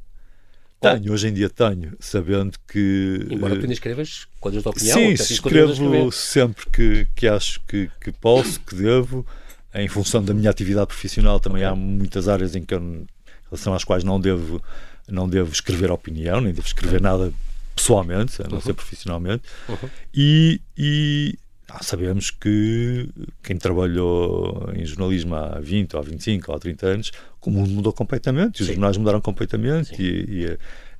Tenho, 0.81 1.13
hoje 1.13 1.29
em 1.29 1.33
dia 1.33 1.51
tenho, 1.51 1.97
sabendo 1.99 2.57
que. 2.69 3.27
Embora 3.31 3.57
tu 3.57 3.63
ainda 3.63 3.73
escrevas 3.73 4.29
coisas 4.39 4.63
de 4.63 4.69
opinião, 4.69 4.97
sim, 4.97 5.13
escrevo 5.13 6.13
sempre 6.13 6.67
que, 6.71 7.07
que 7.17 7.27
acho 7.27 7.61
que, 7.67 7.91
que 8.01 8.13
posso, 8.13 8.61
que 8.61 8.77
devo, 8.77 9.27
em 9.75 9.89
função 9.89 10.23
da 10.23 10.33
minha 10.33 10.49
atividade 10.49 10.87
profissional. 10.87 11.41
Também 11.41 11.63
okay. 11.63 11.73
há 11.73 11.75
muitas 11.75 12.29
áreas 12.29 12.55
em 12.55 12.63
que 12.63 12.75
eu, 12.75 12.81
em 12.81 13.07
relação 13.51 13.75
às 13.75 13.83
quais 13.83 14.05
não 14.05 14.21
devo, 14.21 14.63
não 15.09 15.29
devo 15.29 15.53
escrever 15.53 15.91
opinião, 15.91 16.41
nem 16.41 16.53
devo 16.53 16.67
escrever 16.67 17.01
nada 17.01 17.33
pessoalmente, 17.79 18.43
a 18.43 18.49
não 18.49 18.57
uhum. 18.57 18.61
ser 18.61 18.75
profissionalmente, 18.75 19.43
uhum. 19.69 19.89
e, 20.13 20.61
e 20.77 21.39
ah, 21.69 21.83
sabemos 21.83 22.31
que 22.31 23.09
quem 23.43 23.57
trabalhou 23.57 24.71
em 24.75 24.85
jornalismo 24.85 25.35
há 25.35 25.61
20, 25.61 25.95
ou 25.95 26.01
há 26.01 26.05
25, 26.05 26.51
ou 26.51 26.57
há 26.57 26.61
30 26.61 26.87
anos, 26.87 27.13
o 27.41 27.51
mundo 27.51 27.71
mudou 27.71 27.93
completamente, 27.93 28.61
os 28.61 28.67
Sim. 28.67 28.75
jornais 28.75 28.97
mudaram 28.99 29.23
completamente 29.23 29.95
e, 29.99 30.25
e, 30.29 30.47
a, 30.47 30.57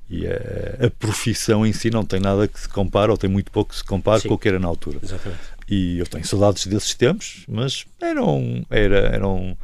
e 0.09 0.27
a, 0.27 0.87
a, 0.87 0.89
profissão 0.89 1.63
em 1.63 1.71
si 1.71 1.91
não 1.91 2.03
tem 2.03 2.19
nada 2.19 2.47
que 2.47 2.59
se 2.59 2.67
compare, 2.67 3.11
ou 3.11 3.17
tem 3.17 3.29
muito 3.29 3.51
pouco 3.51 3.69
que 3.71 3.77
se 3.77 3.83
compare 3.83 4.21
Sim. 4.21 4.29
com 4.29 4.33
o 4.33 4.37
que 4.37 4.47
era 4.47 4.57
na 4.57 4.67
altura. 4.67 4.99
Exatamente. 5.03 5.41
E 5.67 5.99
eu 5.99 6.07
tenho 6.07 6.25
saudades 6.25 6.65
desses 6.65 6.95
tempos, 6.95 7.45
mas 7.47 7.85
eram, 8.01 8.65
era, 8.71 8.97
eram, 8.97 9.55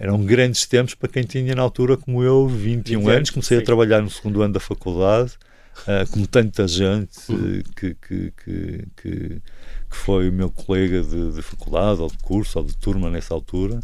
eram 0.00 0.24
grandes 0.24 0.66
tempos 0.66 0.94
para 0.94 1.08
quem 1.08 1.22
tinha 1.22 1.54
na 1.54 1.62
altura, 1.62 1.96
como 1.96 2.22
eu, 2.22 2.48
21 2.48 3.08
anos. 3.08 3.30
Comecei 3.30 3.56
Sim. 3.58 3.62
a 3.62 3.66
trabalhar 3.66 4.02
no 4.02 4.10
segundo 4.10 4.42
ano 4.42 4.54
da 4.54 4.60
faculdade 4.60 5.36
uh, 5.82 6.10
como 6.10 6.26
tanta 6.26 6.66
gente 6.66 7.18
uh, 7.30 7.62
que, 7.74 7.94
que, 7.94 8.32
que, 8.44 8.84
que, 8.96 9.42
foi 9.88 10.28
o 10.28 10.32
meu 10.32 10.50
colega 10.50 11.02
de, 11.02 11.32
de, 11.32 11.42
faculdade 11.42 12.00
ou 12.00 12.08
de 12.08 12.18
curso 12.18 12.58
ou 12.58 12.64
de 12.64 12.76
turma 12.76 13.10
nessa 13.10 13.32
altura. 13.32 13.80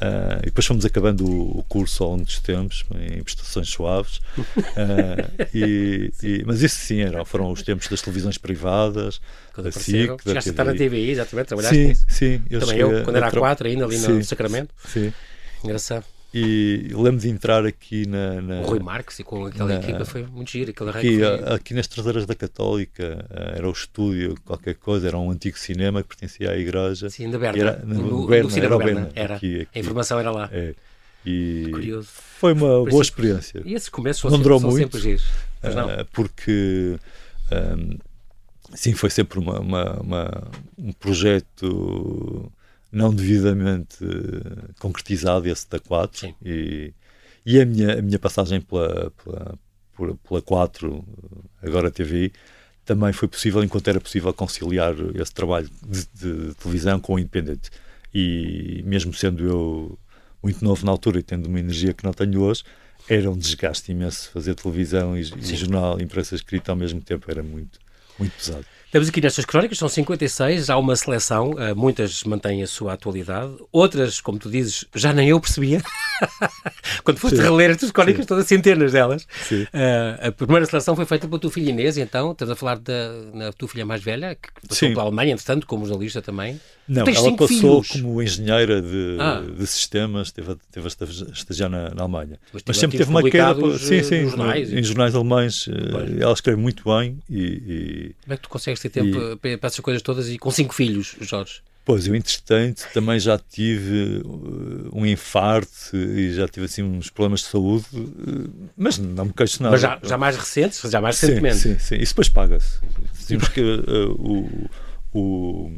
Uh, 0.00 0.40
e 0.40 0.46
depois 0.46 0.64
fomos 0.64 0.86
acabando 0.86 1.26
o, 1.26 1.58
o, 1.58 1.62
curso 1.64 2.02
ao 2.02 2.12
longo 2.12 2.24
dos 2.24 2.38
tempos, 2.38 2.84
em 2.98 3.22
prestações 3.22 3.68
suaves. 3.68 4.16
Uh, 4.38 5.28
e, 5.52 6.10
e, 6.22 6.42
mas 6.46 6.62
isso 6.62 6.78
sim, 6.78 7.00
era, 7.02 7.22
foram 7.26 7.52
os 7.52 7.62
tempos 7.62 7.86
das 7.86 8.00
televisões 8.00 8.38
privadas, 8.38 9.20
quando 9.52 9.66
da 9.66 9.72
SIC, 9.72 10.08
da 10.08 10.16
Chegaste 10.22 10.48
a 10.48 10.52
estar 10.52 10.64
na 10.64 10.72
TVI, 10.72 11.10
exatamente, 11.10 11.48
trabalhaste 11.48 11.76
sim, 11.76 11.88
nisso. 11.88 12.06
Sim, 12.08 12.42
eu 12.48 12.60
Também 12.60 12.78
eu, 12.78 13.04
quando 13.04 13.16
era 13.16 13.26
a 13.26 13.30
4 13.30 13.68
ainda, 13.68 13.84
ali 13.84 13.98
sim, 13.98 14.12
no 14.12 14.24
Sacramento. 14.24 14.74
Sim. 14.88 15.12
Engraçado. 15.62 16.06
E 16.32 16.90
lembro 16.94 17.18
de 17.18 17.28
entrar 17.28 17.66
aqui 17.66 18.06
na. 18.06 18.40
na 18.40 18.60
o 18.60 18.66
Rui 18.66 18.78
Marques 18.78 19.18
e 19.18 19.24
com 19.24 19.46
aquela 19.46 19.68
na, 19.68 19.80
equipa 19.80 20.04
foi 20.04 20.22
muito 20.24 20.48
giro. 20.48 20.70
Aqui, 20.70 21.18
foi... 21.18 21.54
aqui 21.54 21.74
nas 21.74 21.88
traseiras 21.88 22.24
da 22.24 22.36
Católica 22.36 23.26
eh, 23.30 23.54
era 23.56 23.68
o 23.68 23.72
estúdio, 23.72 24.36
qualquer 24.44 24.76
coisa, 24.76 25.08
era 25.08 25.18
um 25.18 25.28
antigo 25.32 25.58
cinema 25.58 26.02
que 26.02 26.08
pertencia 26.08 26.52
à 26.52 26.56
igreja. 26.56 27.10
Sim, 27.10 27.30
da 27.30 27.38
Berna. 27.38 27.60
Era, 27.60 27.82
no, 27.84 27.94
no, 28.02 28.26
Berna, 28.28 28.44
no 28.44 28.50
cinema 28.50 28.76
era, 28.76 28.84
Berna, 28.84 29.10
era. 29.16 29.34
Aqui, 29.34 29.62
aqui. 29.62 29.78
A 29.78 29.80
informação 29.80 30.20
era 30.20 30.30
lá. 30.30 30.48
É. 30.52 30.72
E 31.26 31.68
Curioso. 31.72 32.08
Foi 32.38 32.52
uma 32.52 32.84
boa 32.84 33.02
experiência. 33.02 33.60
E 33.64 33.74
esse 33.74 33.90
começo 33.90 34.30
não 34.30 34.40
durou 34.40 34.60
muito, 34.60 34.98
sempre 34.98 35.00
giros. 35.00 35.24
Uh, 35.64 36.04
porque. 36.12 36.96
Um, 37.50 37.98
sim, 38.72 38.94
foi 38.94 39.10
sempre 39.10 39.40
uma, 39.40 39.58
uma, 39.58 40.00
uma 40.00 40.50
um 40.78 40.92
projeto 40.92 42.50
não 42.92 43.14
devidamente 43.14 43.98
concretizado 44.78 45.48
esse 45.48 45.68
da 45.68 45.78
4 45.78 46.34
e, 46.44 46.92
e 47.46 47.60
a, 47.60 47.64
minha, 47.64 47.98
a 47.98 48.02
minha 48.02 48.18
passagem 48.18 48.60
pela, 48.60 49.10
pela, 49.10 49.58
pela, 49.96 50.14
pela 50.16 50.42
4, 50.42 51.04
agora 51.62 51.90
TV, 51.90 52.32
também 52.84 53.12
foi 53.12 53.28
possível 53.28 53.62
enquanto 53.62 53.88
era 53.88 54.00
possível 54.00 54.32
conciliar 54.32 54.94
esse 55.14 55.32
trabalho 55.32 55.70
de, 55.86 56.06
de, 56.14 56.54
televisão 56.54 56.98
com 56.98 57.14
o 57.14 57.18
independente. 57.18 57.70
E 58.12 58.82
mesmo 58.84 59.14
sendo 59.14 59.46
eu 59.46 59.98
muito 60.42 60.64
novo 60.64 60.84
na 60.84 60.90
altura 60.90 61.20
e 61.20 61.22
tendo 61.22 61.46
uma 61.46 61.60
energia 61.60 61.92
que 61.92 62.02
não 62.02 62.12
tenho 62.12 62.40
hoje, 62.40 62.64
era 63.08 63.30
um 63.30 63.36
desgaste 63.36 63.92
imenso 63.92 64.30
fazer 64.30 64.54
televisão 64.54 65.16
e, 65.16 65.20
e 65.20 65.56
jornal, 65.56 66.00
imprensa 66.00 66.34
escrita 66.34 66.72
ao 66.72 66.76
mesmo 66.76 67.00
tempo, 67.00 67.30
era 67.30 67.42
muito, 67.42 67.78
muito 68.18 68.32
pesado. 68.32 68.64
Temos 68.90 69.08
aqui 69.08 69.20
nestas 69.20 69.44
crónicas, 69.44 69.78
são 69.78 69.88
56, 69.88 70.68
há 70.68 70.76
uma 70.76 70.96
seleção, 70.96 71.50
uh, 71.50 71.76
muitas 71.76 72.24
mantêm 72.24 72.60
a 72.62 72.66
sua 72.66 72.94
atualidade, 72.94 73.52
outras, 73.70 74.20
como 74.20 74.36
tu 74.38 74.50
dizes, 74.50 74.84
já 74.94 75.12
nem 75.12 75.28
eu 75.28 75.40
percebia. 75.40 75.80
Quando 77.04 77.18
foste 77.18 77.36
Sim. 77.36 77.42
reler 77.42 77.70
estas 77.70 77.92
crónicas, 77.92 78.22
Sim. 78.22 78.28
todas 78.28 78.46
centenas 78.46 78.92
delas. 78.92 79.22
Uh, 79.52 80.28
a 80.28 80.32
primeira 80.32 80.66
seleção 80.66 80.96
foi 80.96 81.06
feita 81.06 81.28
pela 81.28 81.38
tua 81.38 81.50
filha 81.50 81.70
Inês, 81.70 81.96
então, 81.98 82.32
estamos 82.32 82.50
a 82.50 82.56
falar 82.56 82.78
da 82.78 83.10
na 83.32 83.52
tua 83.52 83.68
filha 83.68 83.86
mais 83.86 84.02
velha, 84.02 84.34
que 84.34 84.48
passou 84.68 84.88
Sim. 84.88 84.94
pela 84.94 85.04
Alemanha, 85.04 85.34
entretanto, 85.34 85.66
como 85.66 85.86
jornalista 85.86 86.20
também. 86.20 86.60
Não, 86.90 87.06
ela 87.06 87.36
passou 87.36 87.84
filhos. 87.84 87.88
como 88.02 88.20
engenheira 88.20 88.82
de, 88.82 89.16
ah. 89.20 89.40
de 89.40 89.64
sistemas, 89.64 90.26
esteve, 90.26 90.56
esteve 90.74 90.88
a 90.88 91.32
estagiar 91.32 91.70
na, 91.70 91.90
na 91.90 92.02
Alemanha. 92.02 92.36
Mas, 92.52 92.64
Mas 92.66 92.78
sempre 92.78 92.98
teve 92.98 93.08
uma 93.08 93.22
queda. 93.22 93.78
Sim, 93.78 94.02
sim, 94.02 94.28
jornais, 94.28 94.72
em 94.72 94.82
jornais 94.82 95.14
alemães. 95.14 95.68
Eh, 95.68 96.20
ela 96.20 96.32
escreve 96.32 96.60
muito 96.60 96.82
bem 96.82 97.20
e, 97.30 97.38
e, 97.38 98.14
Como 98.24 98.34
é 98.34 98.36
que 98.36 98.42
tu 98.42 98.48
consegues 98.48 98.79
ter 98.80 98.90
tempo 98.90 99.18
e, 99.44 99.56
para 99.56 99.66
essas 99.66 99.80
coisas 99.80 100.02
todas 100.02 100.28
e 100.28 100.38
com 100.38 100.50
cinco 100.50 100.74
filhos, 100.74 101.16
Jorge? 101.20 101.62
Pois, 101.84 102.06
eu, 102.06 102.14
entretanto, 102.14 102.86
também 102.92 103.18
já 103.18 103.38
tive 103.38 104.22
uh, 104.24 104.90
um 104.92 105.04
infarto 105.04 105.96
e 105.96 106.32
já 106.32 106.46
tive 106.46 106.66
assim 106.66 106.82
uns 106.82 107.08
problemas 107.08 107.40
de 107.40 107.46
saúde, 107.46 107.86
uh, 107.94 108.70
mas 108.76 108.98
não 108.98 109.24
me 109.24 109.32
queixo 109.32 109.62
nada. 109.62 109.72
Mas 109.72 109.80
já, 109.80 109.98
já 110.02 110.18
mais 110.18 110.36
recentes? 110.36 110.80
Já 110.88 111.00
mais 111.00 111.18
recentemente? 111.18 111.56
Sim, 111.56 111.78
sim, 111.78 111.96
sim. 111.96 111.96
Isso 111.96 112.12
depois 112.12 112.28
paga-se. 112.28 112.78
Temos 113.26 113.48
que 113.48 113.60
uh, 113.60 114.12
o, 114.12 114.70
o 115.12 115.72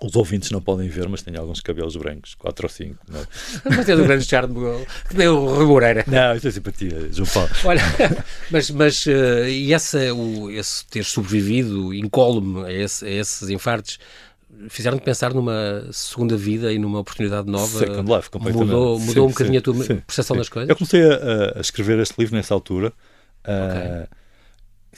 os 0.00 0.16
ouvintes 0.16 0.50
não 0.50 0.60
podem 0.60 0.88
ver, 0.88 1.08
mas 1.08 1.22
tenho 1.22 1.40
alguns 1.40 1.60
cabelos 1.60 1.96
brancos, 1.96 2.34
4 2.34 2.64
ou 2.64 2.70
5. 2.70 2.98
É? 3.12 3.26
mas 3.76 3.86
tem 3.86 3.94
um 3.94 4.04
grande 4.04 4.24
charme, 4.24 4.54
que 5.08 5.16
nem 5.16 5.28
o 5.28 5.66
Moreira. 5.66 6.04
Não, 6.06 6.34
isso 6.34 6.48
é 6.48 6.50
simpatia, 6.50 7.08
João 7.12 7.28
Paulo. 7.28 7.50
Olha, 7.64 7.82
mas, 8.50 8.70
mas 8.70 9.06
uh, 9.06 9.46
e 9.48 9.72
essa, 9.72 10.14
o, 10.14 10.50
esse 10.50 10.86
ter 10.86 11.04
sobrevivido 11.04 11.92
incólume 11.94 12.64
a, 12.64 12.72
esse, 12.72 13.04
a 13.04 13.10
esses 13.10 13.48
infartos 13.48 13.98
fizeram-te 14.68 15.04
pensar 15.04 15.32
numa 15.32 15.86
segunda 15.92 16.36
vida 16.36 16.72
e 16.72 16.78
numa 16.78 17.00
oportunidade 17.00 17.50
nova? 17.50 17.78
Second 17.78 18.12
Life, 18.12 18.30
completamente. 18.30 18.66
Mudou, 18.66 18.98
mudou 18.98 19.14
sim, 19.14 19.20
um 19.20 19.28
bocadinho 19.28 19.54
sim, 19.54 19.58
a 19.58 19.62
tua 19.62 19.74
sim, 19.84 19.96
percepção 19.96 20.36
das 20.36 20.48
coisas? 20.48 20.68
Eu 20.68 20.76
comecei 20.76 21.02
a, 21.02 21.58
a, 21.58 21.60
escrever 21.60 21.98
este 21.98 22.14
livro 22.18 22.34
nessa 22.36 22.54
altura. 22.54 22.92
Uh, 23.44 24.02
okay 24.02 24.18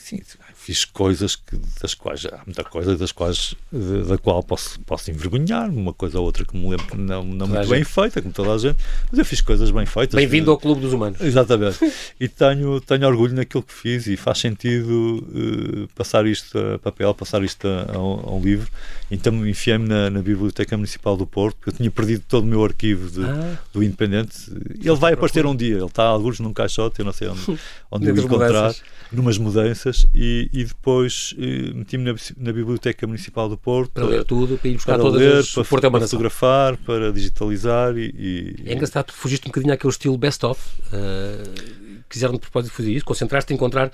sim, 0.01 0.19
fiz 0.61 0.85
coisas 0.85 1.35
que, 1.35 1.59
das 1.81 1.95
quais 1.95 2.23
há 2.27 2.41
muita 2.45 2.63
coisa 2.63 2.95
das 2.95 3.11
quais 3.11 3.55
de, 3.71 4.03
da 4.03 4.15
qual 4.15 4.43
posso, 4.43 4.79
posso 4.81 5.09
envergonhar, 5.09 5.67
uma 5.71 5.91
coisa 5.91 6.19
ou 6.19 6.25
outra 6.25 6.45
que 6.45 6.55
me 6.55 6.69
lembro 6.69 6.95
não, 6.95 7.23
não 7.23 7.47
muito 7.47 7.67
bem 7.67 7.83
feita, 7.83 8.21
como 8.21 8.31
toda 8.31 8.53
a 8.53 8.57
gente, 8.59 8.77
mas 9.09 9.17
eu 9.17 9.25
fiz 9.25 9.41
coisas 9.41 9.71
bem 9.71 9.87
feitas. 9.87 10.15
Bem-vindo 10.15 10.51
ao 10.51 10.57
Clube 10.59 10.81
dos 10.81 10.93
Humanos. 10.93 11.19
Exatamente. 11.19 11.79
e 12.19 12.27
tenho, 12.27 12.79
tenho 12.79 13.07
orgulho 13.07 13.33
naquilo 13.33 13.63
que 13.63 13.73
fiz 13.73 14.05
e 14.05 14.15
faz 14.15 14.37
sentido 14.37 15.25
uh, 15.29 15.87
passar 15.95 16.27
isto 16.27 16.55
a 16.55 16.77
papel, 16.77 17.11
passar 17.15 17.41
isto 17.41 17.67
a, 17.67 17.95
a, 17.95 17.97
um, 17.97 18.19
a 18.23 18.35
um, 18.35 18.39
livro. 18.39 18.69
Então 19.09 19.47
enfiei-me 19.47 19.87
na, 19.87 20.11
na, 20.11 20.21
Biblioteca 20.21 20.77
Municipal 20.77 21.17
do 21.17 21.25
Porto, 21.25 21.55
porque 21.55 21.69
eu 21.69 21.73
tinha 21.73 21.89
perdido 21.89 22.23
todo 22.27 22.43
o 22.43 22.47
meu 22.47 22.63
arquivo 22.63 23.09
de, 23.09 23.25
ah. 23.25 23.57
do 23.73 23.81
Independente. 23.81 24.51
Ele 24.79 24.95
vai 24.95 25.13
aparecer 25.13 25.43
um 25.47 25.55
dia, 25.55 25.77
ele 25.77 25.85
está 25.85 26.03
alguns 26.03 26.39
num 26.39 26.53
caixote, 26.53 26.99
eu 26.99 27.05
não 27.05 27.13
sei 27.13 27.29
onde, 27.29 27.41
onde 27.89 28.11
o 28.11 28.19
encontrar, 28.19 28.47
mudanças. 28.47 28.83
numas 29.11 29.37
mudanças, 29.39 30.05
e, 30.13 30.50
e 30.51 30.63
depois 30.63 31.33
uh, 31.37 31.75
meti-me 31.75 32.03
na, 32.03 32.15
na, 32.37 32.51
Biblioteca 32.51 33.07
Municipal 33.07 33.47
do 33.47 33.57
Porto 33.57 33.91
para, 33.91 34.05
ler 34.05 34.23
tudo, 34.23 34.57
para 34.57 34.69
ir 34.69 34.73
buscar 34.73 34.93
para 34.93 35.03
todas 35.03 35.21
ler, 35.21 35.37
as 35.37 35.49
para, 35.51 35.63
para, 35.63 35.91
para 35.91 36.01
fotografar, 36.01 36.77
para 36.77 37.11
digitalizar 37.11 37.97
e, 37.97 38.13
e... 38.17 38.55
É 38.65 38.73
engraçado, 38.73 39.11
fugiste 39.11 39.47
um 39.47 39.49
bocadinho 39.49 39.73
àquele 39.73 39.91
estilo 39.91 40.17
best-of. 40.17 40.59
Uh 40.91 41.91
quiseram 42.11 42.33
de 42.33 42.39
propósito 42.39 42.73
fazer 42.73 42.91
isso, 42.91 43.05
concentraste 43.05 43.53
em 43.53 43.55
encontrar 43.55 43.89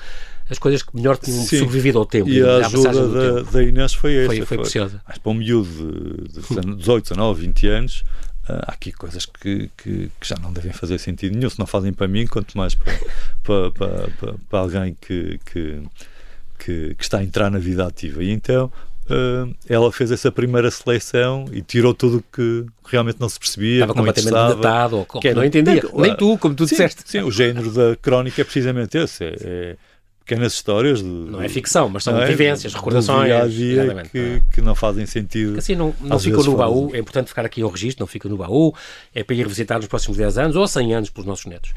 as 0.50 0.58
coisas 0.58 0.82
que 0.82 0.96
melhor 0.96 1.17
tinham 1.17 1.43
Sim. 1.46 1.60
sobrevivido 1.60 2.00
ao 2.00 2.06
tempo. 2.06 2.28
E 2.28 2.41
a 2.41 2.65
ajuda 2.65 3.08
da, 3.08 3.52
da, 3.52 3.63
Inês 3.63 3.93
foi 3.93 4.15
essa. 4.15 4.28
Foi, 4.28 4.46
foi 4.46 4.58
preciosa. 4.58 5.02
Mas 5.08 5.17
para 5.17 5.32
um 5.32 5.36
miúdo 5.36 6.28
de, 6.28 6.41
de 6.41 6.76
18, 6.78 7.04
19, 7.04 7.41
20 7.41 7.67
anos, 7.67 8.04
Uh, 8.50 8.63
há 8.65 8.72
aqui 8.72 8.93
coisas 8.93 9.26
que, 9.26 9.70
que, 9.76 10.10
que, 10.22 10.26
já 10.26 10.38
não 10.41 10.54
devem 10.54 10.72
fazer 10.72 10.98
sentido 11.00 11.36
nenhum, 11.36 11.50
se 11.50 11.60
não 11.60 11.67
fazem 11.67 11.91
para 11.91 12.08
mim, 12.08 12.26
quanto 12.26 12.58
mais 12.58 12.74
para, 12.74 12.93
para, 13.43 13.72
para, 13.72 14.08
para, 14.12 14.36
para 14.50 14.60
alguém 14.60 14.96
que, 15.02 15.38
que, 15.52 15.82
que, 16.68 16.96
está 17.00 17.20
a 17.20 17.24
entrar 17.24 17.50
na 17.50 17.60
vida 17.60 17.86
ativa. 17.86 18.24
E 18.24 18.32
então 18.32 18.72
uh, 19.06 19.56
ela 19.70 19.92
fez 19.92 20.12
essa 20.12 20.32
primeira 20.32 20.70
seleção 20.70 21.46
e 21.52 21.62
tirou 21.62 21.94
tudo 21.94 22.18
o 22.18 22.24
que 22.36 22.66
realmente 22.86 23.20
não 23.20 23.30
se 23.30 23.40
percebia. 23.40 23.84
Estava 23.84 23.94
completamente 23.94 24.34
datado, 24.34 24.98
ou 24.98 25.06
que 25.06 25.34
não 25.34 25.44
entendia. 25.44 25.82
Nem 25.96 26.16
tu, 26.16 26.38
como 26.38 26.54
tu 26.56 26.68
sim, 26.68 26.76
disseste. 26.76 27.04
Sim, 27.06 27.22
o 27.22 27.32
género 27.32 27.72
da 27.72 27.96
crónica 27.96 28.42
é 28.42 28.44
precisamente 28.44 28.98
esse. 28.98 29.24
É, 29.24 29.36
é 29.42 29.76
pequenas 30.28 30.54
histórias. 30.54 31.02
De, 31.02 31.08
não 31.08 31.42
é 31.42 31.48
ficção, 31.48 31.88
mas 31.88 32.04
são 32.04 32.20
é? 32.20 32.26
vivências, 32.26 32.74
recordações. 32.74 33.28
Dia 33.28 33.44
a 33.44 33.48
dia 33.48 34.04
que, 34.12 34.42
que, 34.54 34.62
não 34.62 34.76
fazem 34.76 35.06
sentido. 35.06 35.58
Assim 35.58 35.74
não, 35.74 35.96
não 36.02 36.20
ficam 36.20 36.44
no 36.44 36.58
baú, 36.58 36.92
é 36.94 37.00
importante 37.00 37.30
ficar 37.30 37.46
aqui 37.46 37.62
ao 37.62 37.70
registro, 37.70 38.04
não 38.04 38.08
fica 38.08 38.28
no 38.28 38.36
baú, 38.36 38.76
é 39.16 39.24
para 39.24 39.36
ir 39.36 39.40
revisitar 39.40 39.78
nos 39.78 39.88
próximos 39.88 40.18
10 40.18 40.38
anos 40.38 40.56
ou 40.58 40.68
100 40.68 40.94
anos 40.94 41.10
pelos 41.10 41.26
nossos 41.26 41.46
netos. 41.46 41.72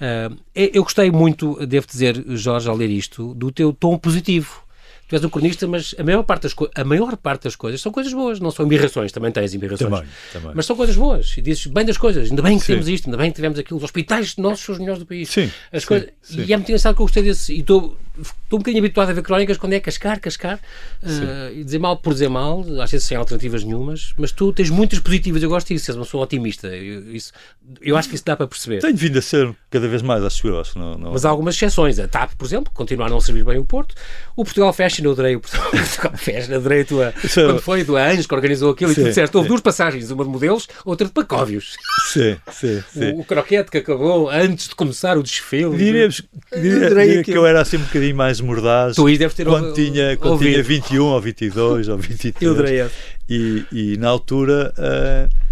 Uh, 0.00 0.36
eu 0.54 0.84
gostei 0.84 1.10
muito, 1.10 1.66
devo 1.66 1.86
dizer, 1.86 2.22
Jorge, 2.28 2.68
ao 2.68 2.76
ler 2.76 2.90
isto, 2.90 3.34
do 3.34 3.50
teu 3.50 3.72
tom 3.72 3.98
positivo 3.98 4.65
tu 5.08 5.14
és 5.14 5.24
um 5.24 5.28
cronista, 5.28 5.66
mas 5.66 5.94
a 5.98 6.02
maior 6.02 6.22
parte 6.22 6.42
das, 6.42 6.54
a 6.74 6.84
maior 6.84 7.16
parte 7.16 7.44
das 7.44 7.56
coisas 7.56 7.80
são 7.80 7.92
coisas 7.92 8.12
boas, 8.12 8.40
não 8.40 8.50
são 8.50 8.64
embirrações, 8.66 9.12
também 9.12 9.30
tens 9.30 9.54
embirrações. 9.54 9.90
Também, 9.90 10.08
também. 10.32 10.52
Mas 10.54 10.66
são 10.66 10.74
coisas 10.74 10.96
boas. 10.96 11.34
E 11.36 11.42
dizes 11.42 11.66
bem 11.66 11.84
das 11.84 11.96
coisas, 11.96 12.30
ainda 12.30 12.42
bem 12.42 12.58
que 12.58 12.64
sim. 12.64 12.72
temos 12.72 12.88
isto, 12.88 13.06
ainda 13.06 13.16
bem 13.16 13.30
que 13.30 13.36
tivemos 13.36 13.58
aquilo, 13.58 13.78
os 13.78 13.84
hospitais 13.84 14.36
nossos 14.36 14.64
são 14.64 14.72
os 14.74 14.78
melhores 14.78 14.98
do 14.98 15.06
país. 15.06 15.28
Sim. 15.28 15.50
As 15.72 15.82
sim, 15.82 15.88
coisas, 15.88 16.08
sim. 16.22 16.44
E 16.44 16.52
é 16.52 16.56
muito 16.56 16.68
engraçado 16.68 16.94
que 16.94 17.02
eu 17.02 17.04
gostei 17.04 17.22
desse. 17.22 17.52
E 17.54 17.60
estou 17.60 17.96
estou 18.20 18.58
um 18.58 18.58
bocadinho 18.58 18.82
habituado 18.82 19.10
a 19.10 19.12
ver 19.12 19.22
crónicas 19.22 19.56
quando 19.56 19.72
é 19.72 19.80
cascar, 19.80 20.20
cascar 20.20 20.58
uh, 21.02 21.52
e 21.52 21.64
dizer 21.64 21.78
mal 21.78 21.96
por 21.96 22.12
dizer 22.12 22.28
mal, 22.28 22.64
às 22.80 22.90
vezes 22.90 23.06
sem 23.06 23.16
alternativas 23.16 23.64
nenhumas, 23.64 24.14
mas 24.16 24.32
tu 24.32 24.52
tens 24.52 24.70
muitas 24.70 24.98
positivas, 24.98 25.42
eu 25.42 25.48
gosto 25.48 25.68
disso, 25.68 25.90
és 25.90 25.96
uma 25.96 26.04
pessoa 26.04 26.24
otimista. 26.24 26.68
Eu, 26.68 27.14
isso, 27.14 27.32
eu 27.80 27.96
acho 27.96 28.08
que 28.08 28.14
isso 28.14 28.24
dá 28.24 28.36
para 28.36 28.46
perceber. 28.46 28.80
Tenho 28.80 28.96
vindo 28.96 29.18
a 29.18 29.22
ser 29.22 29.54
cada 29.70 29.88
vez 29.88 30.02
mais, 30.02 30.22
acho 30.22 30.46
eu. 30.46 30.60
Acho, 30.60 30.78
não, 30.78 30.96
não... 30.96 31.12
Mas 31.12 31.24
há 31.24 31.30
algumas 31.30 31.54
exceções. 31.54 31.98
A 31.98 32.08
TAP, 32.08 32.32
por 32.36 32.46
exemplo, 32.46 32.72
continua 32.72 33.06
a 33.06 33.08
não 33.08 33.20
servir 33.20 33.44
bem 33.44 33.58
o 33.58 33.64
Porto. 33.64 33.94
O 34.34 34.44
Portugal 34.44 34.72
Fashion, 34.72 35.04
eu 35.04 35.12
adorei 35.12 35.36
o 35.36 35.40
Portugal 35.40 35.70
Fashion, 36.16 36.54
adorei 36.54 36.82
a 36.82 36.84
tua. 36.84 37.14
Isso 37.22 37.40
quando 37.44 37.60
foi 37.60 37.84
do 37.84 37.96
Anjos 37.96 38.26
que 38.26 38.34
organizou 38.34 38.72
aquilo 38.72 38.92
sim, 38.92 39.00
e 39.00 39.04
tu 39.04 39.08
disseste, 39.08 39.36
houve 39.36 39.48
duas 39.48 39.60
passagens, 39.60 40.10
uma 40.10 40.24
de 40.24 40.30
modelos, 40.30 40.68
outra 40.84 41.06
de 41.06 41.12
pacóvios. 41.12 41.76
Sim, 42.12 42.36
sim, 42.52 42.82
sim. 42.92 43.12
O, 43.12 43.20
o 43.20 43.24
croquete 43.24 43.70
que 43.70 43.78
acabou 43.78 44.30
antes 44.30 44.68
de 44.68 44.74
começar 44.74 45.18
o 45.18 45.22
desfile. 45.22 45.76
Diríamos, 45.76 46.22
diria, 46.52 46.88
diria 46.88 47.24
que 47.24 47.32
eu 47.32 47.46
era 47.46 47.60
assim 47.60 47.76
um 47.76 47.82
bocadinho 47.82 48.05
mais 48.12 48.40
mordaz. 48.40 48.96
Tu 48.96 49.04
deves 49.18 49.34
ter 49.34 49.46
quando 49.46 49.72
tinha, 49.72 50.16
quando 50.16 50.38
tinha 50.38 50.62
21 50.62 51.04
ou 51.04 51.20
22 51.20 51.88
ou 51.88 51.98
23. 51.98 52.42
Eu 52.42 52.52
adorei 52.52 52.86
e, 53.28 53.64
e 53.72 53.96
na 53.96 54.08
altura. 54.08 54.72
Uh, 54.78 55.46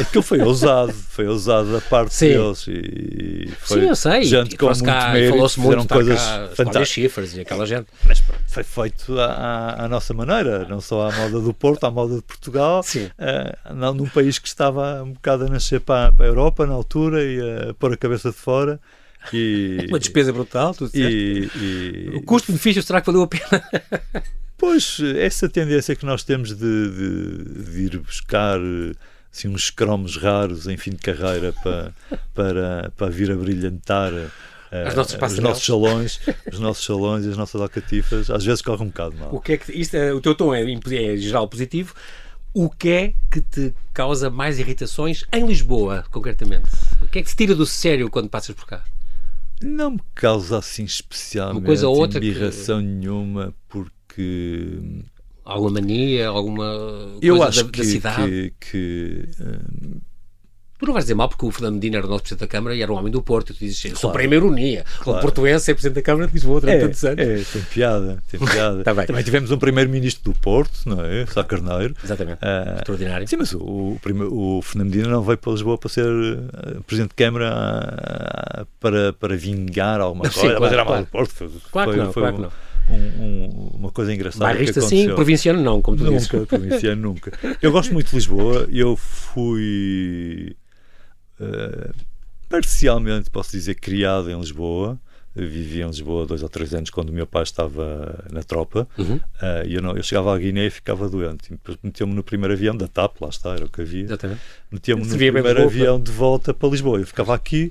Aquilo 0.00 0.22
foi 0.22 0.40
ousado, 0.42 0.92
foi 0.92 1.26
ousado 1.26 1.72
da 1.72 1.80
parte 1.80 2.14
Sim. 2.14 2.28
deles. 2.28 2.66
E 2.68 3.50
foi 3.58 3.80
Sim, 3.80 3.88
eu 3.88 3.96
sei. 3.96 4.24
Gente 4.24 4.56
com 4.56 4.66
muito 4.66 4.84
cá, 4.84 5.10
mérito, 5.10 5.32
falou-se 5.32 5.60
muito, 5.60 5.88
coisas 5.88 6.20
fantásticas. 6.54 6.88
Chifres 6.88 7.34
e 7.34 7.40
aquela 7.40 7.66
gente. 7.66 7.86
Mas 8.04 8.22
foi 8.46 8.62
feito 8.62 9.18
à, 9.18 9.84
à, 9.84 9.88
nossa 9.88 10.12
maneira, 10.12 10.66
não 10.68 10.80
só 10.80 11.08
à 11.08 11.12
moda 11.12 11.40
do 11.40 11.54
Porto, 11.54 11.84
à 11.84 11.90
moda 11.90 12.16
de 12.16 12.22
Portugal, 12.22 12.82
Sim. 12.82 13.08
Uh, 13.18 13.94
num 13.94 14.08
país 14.08 14.38
que 14.38 14.48
estava 14.48 15.02
um 15.02 15.12
bocado 15.12 15.44
a 15.44 15.48
nascer 15.48 15.80
para, 15.80 16.12
para 16.12 16.26
a 16.26 16.28
Europa 16.28 16.66
na 16.66 16.74
altura 16.74 17.24
e 17.24 17.40
a 17.70 17.74
pôr 17.74 17.92
a 17.92 17.96
cabeça 17.96 18.30
de 18.30 18.36
fora. 18.36 18.78
E, 19.32 19.86
Uma 19.90 19.98
despesa 19.98 20.32
brutal, 20.32 20.74
tu 20.74 20.90
e, 20.94 21.48
e, 21.56 22.10
O 22.14 22.22
custo-benefício 22.22 22.82
será 22.82 23.00
que 23.00 23.06
valeu 23.06 23.22
a 23.22 23.26
pena? 23.26 23.62
Pois, 24.58 24.98
essa 25.18 25.50
tendência 25.50 25.94
que 25.94 26.06
nós 26.06 26.24
temos 26.24 26.56
de, 26.56 26.56
de, 26.56 27.64
de 27.70 27.80
ir 27.82 27.98
buscar 27.98 28.58
assim, 29.30 29.48
uns 29.48 29.68
cromos 29.68 30.16
raros 30.16 30.66
em 30.66 30.78
fim 30.78 30.92
de 30.92 30.96
carreira 30.96 31.52
para, 31.62 31.94
para, 32.34 32.92
para 32.96 33.10
vir 33.10 33.30
a 33.30 33.36
brilhantar 33.36 34.12
uh, 34.12 34.30
os 34.88 35.38
nossos 35.38 35.64
salões, 35.64 36.20
os 36.50 36.58
nossos 36.58 36.84
salões 36.84 37.26
e 37.26 37.28
as 37.28 37.36
nossas 37.36 37.60
alcatifas, 37.60 38.30
às 38.30 38.44
vezes 38.44 38.62
corre 38.62 38.82
um 38.82 38.86
bocado 38.86 39.14
mal. 39.16 39.34
O 39.34 39.40
que 39.40 39.52
é 39.52 39.56
que 39.58 39.72
isto 39.72 39.94
é, 39.94 40.12
o 40.12 40.20
teu 40.20 40.34
tom 40.34 40.54
é, 40.54 40.62
é 40.62 41.16
geral 41.16 41.46
positivo. 41.48 41.94
O 42.54 42.70
que 42.70 42.88
é 42.88 43.14
que 43.30 43.42
te 43.42 43.74
causa 43.92 44.30
mais 44.30 44.58
irritações 44.58 45.24
em 45.30 45.46
Lisboa, 45.46 46.06
concretamente? 46.10 46.70
O 47.02 47.06
que 47.06 47.18
é 47.18 47.22
que 47.22 47.28
te 47.28 47.36
tira 47.36 47.54
do 47.54 47.66
sério 47.66 48.08
quando 48.08 48.30
passas 48.30 48.56
por 48.56 48.64
cá? 48.64 48.82
Não 49.62 49.92
me 49.92 50.00
causa 50.14 50.58
assim 50.58 50.84
especialmente 50.84 51.58
Uma 51.58 51.66
coisa 51.66 51.88
ou 51.88 51.96
outra 51.96 52.18
embirração 52.18 52.80
que... 52.80 52.86
nenhuma, 52.86 53.54
porque. 53.68 54.78
Alguma 55.44 55.70
mania, 55.72 56.28
alguma 56.28 56.66
coisa 56.66 57.18
Eu 57.22 57.42
acho 57.42 57.64
da, 57.64 57.70
que, 57.70 57.78
da 57.78 57.84
cidade? 57.84 58.54
que, 58.58 58.70
que 58.70 59.28
hum, 59.40 60.00
Tu 60.78 60.84
não 60.84 60.92
vais 60.92 61.04
dizer 61.04 61.14
mal 61.14 61.28
porque 61.28 61.46
o 61.46 61.50
Fernando 61.50 61.74
Medina 61.74 61.96
era 61.96 62.06
o 62.06 62.10
nosso 62.10 62.24
Presidente 62.24 62.40
da 62.40 62.46
Câmara 62.46 62.74
e 62.74 62.82
era 62.82 62.92
um 62.92 62.96
homem 62.96 63.10
do 63.10 63.22
Porto. 63.22 63.54
Tu 63.54 63.60
dizes, 63.60 63.80
claro. 63.80 63.96
sou 63.98 64.10
primeiro 64.12 64.46
ironia. 64.46 64.84
Claro. 65.00 65.18
O 65.18 65.22
portuense 65.22 65.70
é 65.70 65.74
Presidente 65.74 65.94
da 65.94 66.02
Câmara 66.02 66.26
de 66.26 66.34
Lisboa 66.34 66.60
durante 66.60 66.76
é, 66.76 66.80
tantos 66.80 67.04
anos. 67.04 67.18
É, 67.18 67.44
tem 67.50 67.62
piada. 67.62 68.22
Tem 68.30 68.40
piada. 68.40 68.84
tá 68.84 68.94
Também 69.06 69.24
tivemos 69.24 69.50
um 69.50 69.58
Primeiro-Ministro 69.58 70.32
do 70.32 70.38
Porto, 70.38 70.80
não 70.84 71.02
é? 71.02 71.24
Sá 71.26 71.42
Carneiro. 71.42 71.94
Exatamente. 72.04 72.38
Uh, 72.42 72.76
Extraordinário. 72.76 73.26
Sim, 73.26 73.36
mas 73.38 73.54
o, 73.54 73.58
o, 73.58 74.58
o, 74.58 74.62
Fernando 74.62 74.90
Medina 74.90 75.08
não 75.08 75.22
veio 75.22 75.38
para 75.38 75.52
Lisboa 75.52 75.78
para 75.78 75.88
ser 75.88 76.06
uh, 76.06 76.82
Presidente 76.86 77.10
de 77.10 77.16
Câmara 77.16 78.60
uh, 78.60 78.66
para, 78.78 79.14
para 79.14 79.34
vingar 79.34 80.00
alguma 80.02 80.24
coisa. 80.24 80.40
Sim, 80.40 80.46
claro, 80.48 80.60
mas 80.60 80.72
era 80.72 80.84
mal 80.84 81.00
do 81.00 81.06
Porto. 81.06 81.32
Foi, 81.32 81.50
claro 81.72 81.90
que 81.90 81.96
não, 81.96 82.12
foi 82.12 82.22
claro 82.22 82.36
um, 82.36 82.36
que 82.36 82.42
não. 82.42 82.66
Um, 82.88 82.94
um, 82.94 83.70
uma 83.78 83.90
coisa 83.90 84.12
engraçada. 84.12 84.44
Bairrista 84.44 84.82
sim, 84.82 85.06
provinciano 85.06 85.60
não, 85.62 85.80
como 85.80 85.96
tu 85.96 86.04
nunca, 86.04 86.16
dizes. 86.18 86.46
Provinciano 86.46 87.00
nunca. 87.00 87.32
Eu 87.62 87.72
gosto 87.72 87.94
muito 87.94 88.10
de 88.10 88.14
Lisboa. 88.14 88.68
Eu 88.70 88.94
fui 88.94 90.54
eh, 91.40 91.90
parcialmente, 92.48 93.30
posso 93.30 93.52
dizer, 93.52 93.74
criado 93.74 94.30
em 94.30 94.38
Lisboa. 94.38 94.98
Eu 95.34 95.46
vivia 95.46 95.84
em 95.84 95.86
Lisboa 95.86 96.24
dois 96.24 96.42
ou 96.42 96.48
três 96.48 96.72
anos 96.72 96.88
quando 96.88 97.10
o 97.10 97.12
meu 97.12 97.26
pai 97.26 97.42
estava 97.42 98.24
na 98.32 98.42
tropa. 98.42 98.88
Uhum. 98.96 99.16
Uh, 99.16 99.66
eu, 99.68 99.82
não, 99.82 99.94
eu 99.94 100.02
chegava 100.02 100.34
à 100.34 100.38
Guiné 100.38 100.66
e 100.66 100.70
ficava 100.70 101.10
doente. 101.10 101.52
Meteu-me 101.82 102.14
no 102.14 102.22
primeiro 102.22 102.54
avião 102.54 102.74
da 102.74 102.88
TAP, 102.88 103.20
lá 103.20 103.28
está, 103.28 103.52
era 103.52 103.66
o 103.66 103.68
que 103.68 103.82
havia. 103.82 104.08
Meteu-me 104.72 105.04
no 105.04 105.14
primeiro 105.14 105.62
avião 105.62 106.00
de 106.00 106.10
volta 106.10 106.54
para 106.54 106.70
Lisboa. 106.70 107.00
Eu 107.00 107.06
ficava 107.06 107.34
aqui 107.34 107.70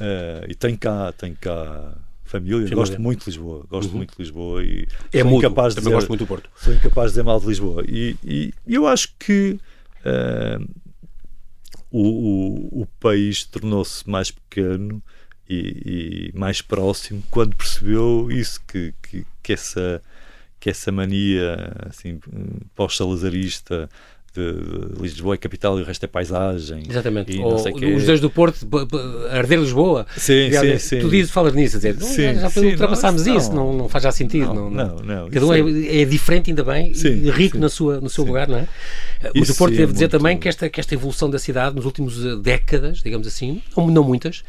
uh, 0.00 0.50
e 0.50 0.54
tenho 0.54 0.78
cá, 0.78 1.12
tenho 1.12 1.36
cá 1.38 1.92
família. 2.24 2.66
Sim, 2.66 2.74
gosto 2.74 2.98
muito 2.98 3.20
de 3.20 3.26
Lisboa. 3.26 3.66
Gosto 3.68 3.90
uhum. 3.90 3.98
muito 3.98 4.16
de 4.16 4.22
Lisboa 4.22 4.64
e 4.64 4.88
é 5.12 5.20
sou 5.20 5.32
incapaz 5.32 5.74
de 5.74 5.80
dizer, 5.80 5.92
gosto 5.92 6.08
muito 6.08 6.20
do 6.20 6.26
Porto. 6.26 6.48
Sou 6.56 6.72
incapaz 6.72 7.08
de 7.08 7.12
dizer 7.12 7.24
mal 7.24 7.38
de 7.38 7.46
Lisboa. 7.46 7.84
E, 7.86 8.16
e 8.24 8.54
eu 8.66 8.86
acho 8.86 9.08
que 9.18 9.58
uh, 10.06 10.66
o, 11.92 12.78
o, 12.78 12.82
o 12.82 12.86
país 12.98 13.44
tornou-se 13.44 14.08
mais 14.08 14.30
pequeno 14.30 15.02
e, 15.48 16.30
e, 16.34 16.38
mais 16.38 16.62
próximo 16.62 17.22
quando 17.30 17.54
percebeu 17.54 18.30
isso, 18.30 18.60
que, 18.66 18.94
que, 19.02 19.26
que 19.42 19.52
essa, 19.52 20.02
que 20.58 20.70
essa 20.70 20.90
mania 20.90 21.76
assim, 21.86 22.18
pós-salazarista 22.74 23.90
de, 24.34 25.00
Lisboa 25.00 25.34
é 25.34 25.38
capital 25.38 25.78
e 25.78 25.82
o 25.82 25.84
resto 25.84 26.04
é 26.04 26.06
paisagem. 26.06 26.84
Exatamente. 26.88 27.38
Ou, 27.38 27.54
os 27.54 28.04
dois 28.04 28.20
do 28.20 28.30
Porto, 28.30 28.66
arder 29.30 29.58
Lisboa. 29.58 30.06
Sim, 30.16 30.50
sim, 30.52 30.78
sim. 30.78 31.00
Tu 31.00 31.10
dizes, 31.10 31.30
falas 31.30 31.54
nisso, 31.54 31.76
dizer, 31.76 32.00
sim, 32.00 32.34
já 32.34 32.50
sim, 32.50 32.70
ultrapassámos 32.70 33.26
não, 33.26 33.36
isso, 33.36 33.52
não, 33.52 33.72
não 33.72 33.88
faz 33.88 34.04
já 34.04 34.12
sentido. 34.12 34.52
Não, 34.52 34.70
não, 34.70 34.96
não. 34.96 35.30
Cada 35.30 35.46
um 35.46 35.52
é, 35.52 36.00
é, 36.00 36.04
diferente, 36.04 36.50
ainda 36.50 36.64
bem, 36.64 36.92
e 36.92 37.30
rico 37.30 37.58
Na 37.58 37.68
sua, 37.68 38.00
no 38.00 38.08
seu 38.08 38.24
lugar, 38.24 38.48
não 38.48 38.58
é? 38.58 38.68
O 39.36 39.54
Porto, 39.54 39.76
devo 39.76 39.92
dizer 39.92 40.06
muito... 40.06 40.18
também 40.18 40.38
que 40.38 40.48
esta, 40.48 40.68
que 40.68 40.80
esta 40.80 40.94
evolução 40.94 41.30
da 41.30 41.38
cidade 41.38 41.76
nos 41.76 41.84
últimos 41.84 42.24
eh, 42.24 42.36
décadas, 42.36 42.98
digamos 42.98 43.26
assim, 43.26 43.62
não 43.76 44.02
muitas, 44.02 44.42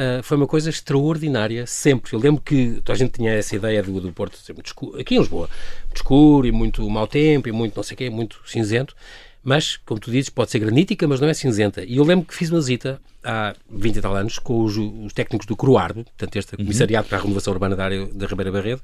uh, 0.00 0.22
foi 0.22 0.36
uma 0.36 0.46
coisa 0.46 0.70
extraordinária, 0.70 1.66
sempre. 1.66 2.14
Eu 2.14 2.18
lembro 2.18 2.42
que 2.42 2.82
a 2.88 2.94
gente 2.94 3.12
tinha 3.12 3.32
essa 3.32 3.54
ideia 3.54 3.82
do, 3.82 4.00
do 4.00 4.12
Porto 4.12 4.36
ser 4.38 4.52
muito 4.52 4.66
escuro, 4.66 5.00
aqui 5.00 5.14
em 5.14 5.18
Lisboa, 5.18 5.48
muito 5.84 5.96
escuro 5.96 6.46
e 6.46 6.52
muito 6.52 6.88
mau 6.88 7.06
tempo 7.06 7.48
e 7.48 7.52
muito 7.52 7.76
não 7.76 7.82
sei 7.82 7.94
o 7.94 7.98
quê, 7.98 8.10
muito 8.10 8.40
cinzento. 8.46 8.94
Mas, 9.42 9.78
como 9.78 9.98
tu 9.98 10.10
dizes, 10.10 10.28
pode 10.28 10.50
ser 10.50 10.58
granítica, 10.58 11.08
mas 11.08 11.18
não 11.18 11.28
é 11.28 11.32
cinzenta. 11.32 11.82
E 11.82 11.96
eu 11.96 12.04
lembro 12.04 12.26
que 12.26 12.34
fiz 12.34 12.50
uma 12.50 12.60
visita 12.60 13.00
há 13.24 13.54
20 13.70 13.96
e 13.96 14.00
tal 14.02 14.14
anos 14.14 14.38
com 14.38 14.62
os, 14.62 14.76
os 14.76 15.14
técnicos 15.14 15.46
do 15.46 15.56
Cruardo, 15.56 16.04
portanto, 16.04 16.36
este 16.36 16.54
uhum. 16.54 16.64
comissariado 16.64 17.08
para 17.08 17.16
a 17.16 17.22
renovação 17.22 17.52
urbana 17.52 17.74
da 17.74 17.84
área 17.84 18.06
da 18.06 18.26
Ribeira 18.26 18.52
Barredo, 18.52 18.82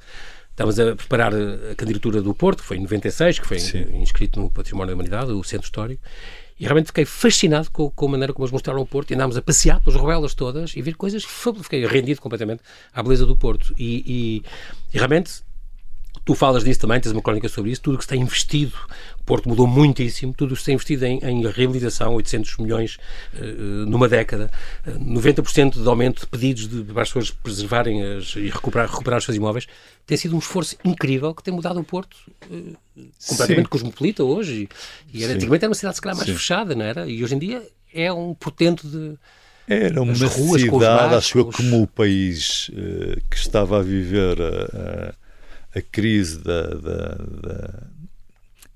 Estávamos 0.57 0.81
a 0.81 0.97
preparar 0.97 1.35
a 1.35 1.75
candidatura 1.75 2.23
do 2.23 2.35
Porto, 2.35 2.63
que 2.63 2.65
foi 2.65 2.79
em 2.79 2.81
96, 2.81 3.41
que 3.41 3.47
foi 3.47 3.59
Sim. 3.59 4.01
inscrito 4.01 4.41
no 4.41 4.49
Património 4.49 4.89
da 4.89 4.95
Humanidade, 4.95 5.31
o 5.31 5.45
Centro 5.45 5.67
Histórico, 5.67 6.03
e 6.59 6.65
realmente 6.65 6.87
fiquei 6.87 7.05
fascinado 7.05 7.71
com, 7.71 7.91
com 7.91 8.07
a 8.07 8.11
maneira 8.11 8.33
como 8.33 8.45
eles 8.45 8.53
mostraram 8.53 8.81
o 8.81 8.87
Porto. 8.87 9.11
E 9.11 9.15
andámos 9.15 9.37
a 9.37 9.43
passear 9.43 9.81
pelas 9.81 10.01
ruelas 10.01 10.35
todas 10.35 10.75
e 10.75 10.81
ver 10.81 10.95
coisas 10.95 11.25
fabulosas. 11.25 11.67
Fiquei 11.67 11.87
rendido 11.87 12.21
completamente 12.21 12.63
à 12.93 13.03
beleza 13.03 13.27
do 13.27 13.37
Porto. 13.37 13.75
E, 13.79 14.03
e, 14.07 14.43
e 14.95 14.99
realmente 14.99 15.43
Tu 16.27 16.35
falas 16.35 16.65
disso 16.65 16.81
também, 16.81 17.01
tens 17.01 17.13
uma 17.13 17.23
crónica 17.23 17.49
sobre 17.49 17.71
isso, 17.71 17.81
tudo 17.81 17.95
o 17.95 17.99
que 17.99 18.03
se 18.03 18.09
tem 18.09 18.21
investido, 18.21 18.75
o 19.21 19.23
Porto 19.23 19.49
mudou 19.49 19.65
muitíssimo, 19.65 20.35
tudo 20.35 20.51
o 20.51 20.55
que 20.55 20.61
se 20.61 20.67
tem 20.67 20.75
investido 20.75 21.07
em, 21.07 21.21
em 21.23 21.47
reabilitação, 21.49 22.15
800 22.15 22.57
milhões 22.57 22.99
uh, 23.33 23.45
numa 23.87 24.09
década, 24.09 24.51
uh, 24.85 24.91
eh, 24.91 24.99
90% 24.99 25.81
de 25.81 25.89
aumento 25.89 26.23
de 26.23 26.27
pedidos 26.27 26.69
de, 26.69 26.83
para 26.83 27.03
as 27.03 27.11
pessoas 27.11 27.31
preservarem 27.31 28.03
as, 28.03 28.35
e 28.35 28.49
recuperar, 28.49 28.91
recuperar 28.91 29.19
os 29.19 29.25
seus 29.25 29.37
imóveis, 29.37 29.69
tem 30.05 30.17
sido 30.17 30.35
um 30.35 30.41
esforço 30.41 30.77
incrível 30.85 31.33
que 31.33 31.45
tem 31.45 31.55
mudado 31.55 31.79
o 31.79 31.85
Porto 31.85 32.17
uh, 32.51 32.77
completamente 33.29 33.67
Sim. 33.67 33.71
cosmopolita 33.71 34.25
hoje, 34.25 34.69
e, 35.15 35.21
e 35.21 35.23
era, 35.23 35.35
antigamente 35.35 35.63
era 35.63 35.71
uma 35.71 35.77
cidade 35.77 35.95
se 35.95 36.03
calhar 36.03 36.17
mais 36.17 36.29
Sim. 36.29 36.35
fechada, 36.35 36.75
não 36.75 36.85
era? 36.85 37.07
E 37.09 37.23
hoje 37.23 37.37
em 37.37 37.39
dia 37.39 37.63
é 37.95 38.13
um 38.13 38.35
portento 38.35 38.85
de... 38.89 39.15
Era 39.69 40.03
uma 40.03 40.13
ruas, 40.13 40.61
cidade, 40.61 41.15
acho 41.15 41.39
eu, 41.39 41.53
como 41.53 41.83
o 41.83 41.87
país 41.87 42.69
que 43.31 43.37
estava 43.37 43.79
a 43.79 43.83
viver 43.83 44.41
a 44.41 45.15
crise 45.83 46.39
da, 46.39 46.63
da, 46.69 47.15
da 47.43 47.83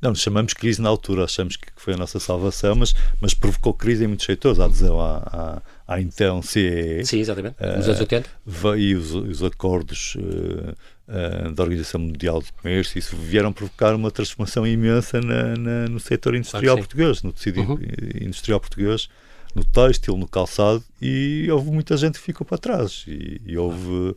não, 0.00 0.14
chamamos 0.14 0.54
crise 0.54 0.80
na 0.80 0.88
altura, 0.88 1.24
achamos 1.24 1.56
que 1.56 1.68
foi 1.76 1.92
a 1.92 1.96
nossa 1.96 2.18
salvação, 2.18 2.74
mas, 2.74 2.94
mas 3.20 3.34
provocou 3.34 3.74
crise 3.74 4.04
em 4.04 4.06
muitos 4.06 4.24
setores, 4.24 4.58
a 4.58 4.64
adesão 4.64 4.98
à, 4.98 5.62
à, 5.86 5.94
à 5.94 6.00
então 6.00 6.40
CEE. 6.40 7.04
Sim, 7.04 7.18
exatamente, 7.18 7.56
nos 7.76 7.86
anos 7.86 8.00
80. 8.00 8.28
Uh, 8.46 8.76
e 8.78 8.94
os, 8.94 9.12
os 9.12 9.42
acordos 9.42 10.14
uh, 10.16 10.20
uh, 10.20 11.52
da 11.52 11.62
Organização 11.62 12.00
Mundial 12.00 12.40
do 12.40 12.50
Comércio, 12.54 12.98
isso 12.98 13.14
vieram 13.14 13.52
provocar 13.52 13.94
uma 13.94 14.10
transformação 14.10 14.66
imensa 14.66 15.20
na, 15.20 15.54
na 15.56 15.88
no 15.88 16.00
setor 16.00 16.34
industrial 16.34 16.76
claro 16.76 16.88
português, 16.88 17.22
no 17.22 17.32
tecido 17.32 17.60
uhum. 17.60 17.78
industrial 18.22 18.58
português, 18.58 19.06
no 19.54 19.64
têxtil, 19.64 20.16
no 20.16 20.26
calçado, 20.26 20.82
e 21.02 21.46
houve 21.50 21.70
muita 21.70 21.94
gente 21.98 22.18
que 22.18 22.24
ficou 22.24 22.46
para 22.46 22.56
trás, 22.56 23.04
e, 23.06 23.38
e 23.44 23.58
houve 23.58 24.16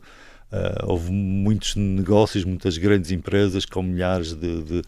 Uh, 0.54 0.86
houve 0.86 1.10
muitos 1.10 1.74
negócios, 1.74 2.44
muitas 2.44 2.78
grandes 2.78 3.10
empresas 3.10 3.64
com 3.64 3.82
milhares 3.82 4.34
de, 4.34 4.62
de, 4.62 4.82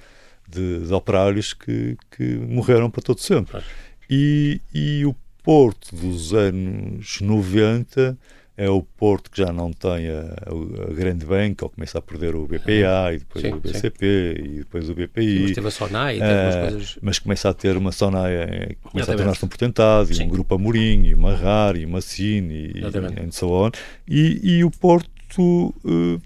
de, 0.49 0.87
de 0.87 0.95
operários 0.95 1.53
que, 1.53 1.97
que, 2.17 2.23
morreram 2.37 2.89
para 2.89 3.03
todo 3.03 3.21
sempre. 3.21 3.61
E, 4.09 4.61
e 4.73 5.05
o 5.05 5.13
Porto 5.43 5.97
dos 5.97 6.33
anos 6.33 7.21
90 7.21 8.17
é 8.57 8.71
o 8.71 8.81
Porto 8.81 9.29
que 9.29 9.39
já 9.39 9.53
não 9.53 9.73
tem 9.73 10.09
a, 10.09 10.21
a, 10.21 10.95
grande 10.95 11.27
banca, 11.27 11.65
ou 11.65 11.71
começa 11.71 11.99
a 11.99 12.03
perder 12.03 12.37
o 12.37 12.47
BPA, 12.47 13.13
e 13.13 13.19
depois 13.19 13.45
sim, 13.45 13.53
o 13.53 13.61
BCP, 13.61 14.35
sim. 14.37 14.43
e 14.45 14.59
depois 14.59 14.89
o 14.89 14.95
BPI. 14.95 15.41
mas 15.43 15.53
teve 15.53 15.69
a 15.69 15.71
Sonai, 15.71 16.19
uh, 16.19 16.71
coisas... 16.71 16.99
Mas 17.03 17.19
começa 17.19 17.49
a 17.51 17.55
ter 17.55 17.77
uma 17.77 17.91
Sonai, 17.91 18.35
eh, 18.35 18.77
começa 18.83 19.13
a 19.13 19.17
tornar-se 19.17 19.45
um 19.45 19.49
portentado, 19.49 20.13
e 20.13 20.23
um 20.23 20.29
Grupo 20.29 20.55
Amorim, 20.55 21.07
e 21.07 21.15
uma 21.15 21.35
RAR, 21.35 21.77
e 21.77 21.85
uma 21.85 22.01
Cine, 22.01 22.73
e, 22.75 22.81
e, 22.81 23.33
so 23.33 23.51
on. 23.51 23.71
E, 24.09 24.59
e 24.59 24.65
o 24.65 24.71
Porto 24.71 25.11
uh, 25.39 26.21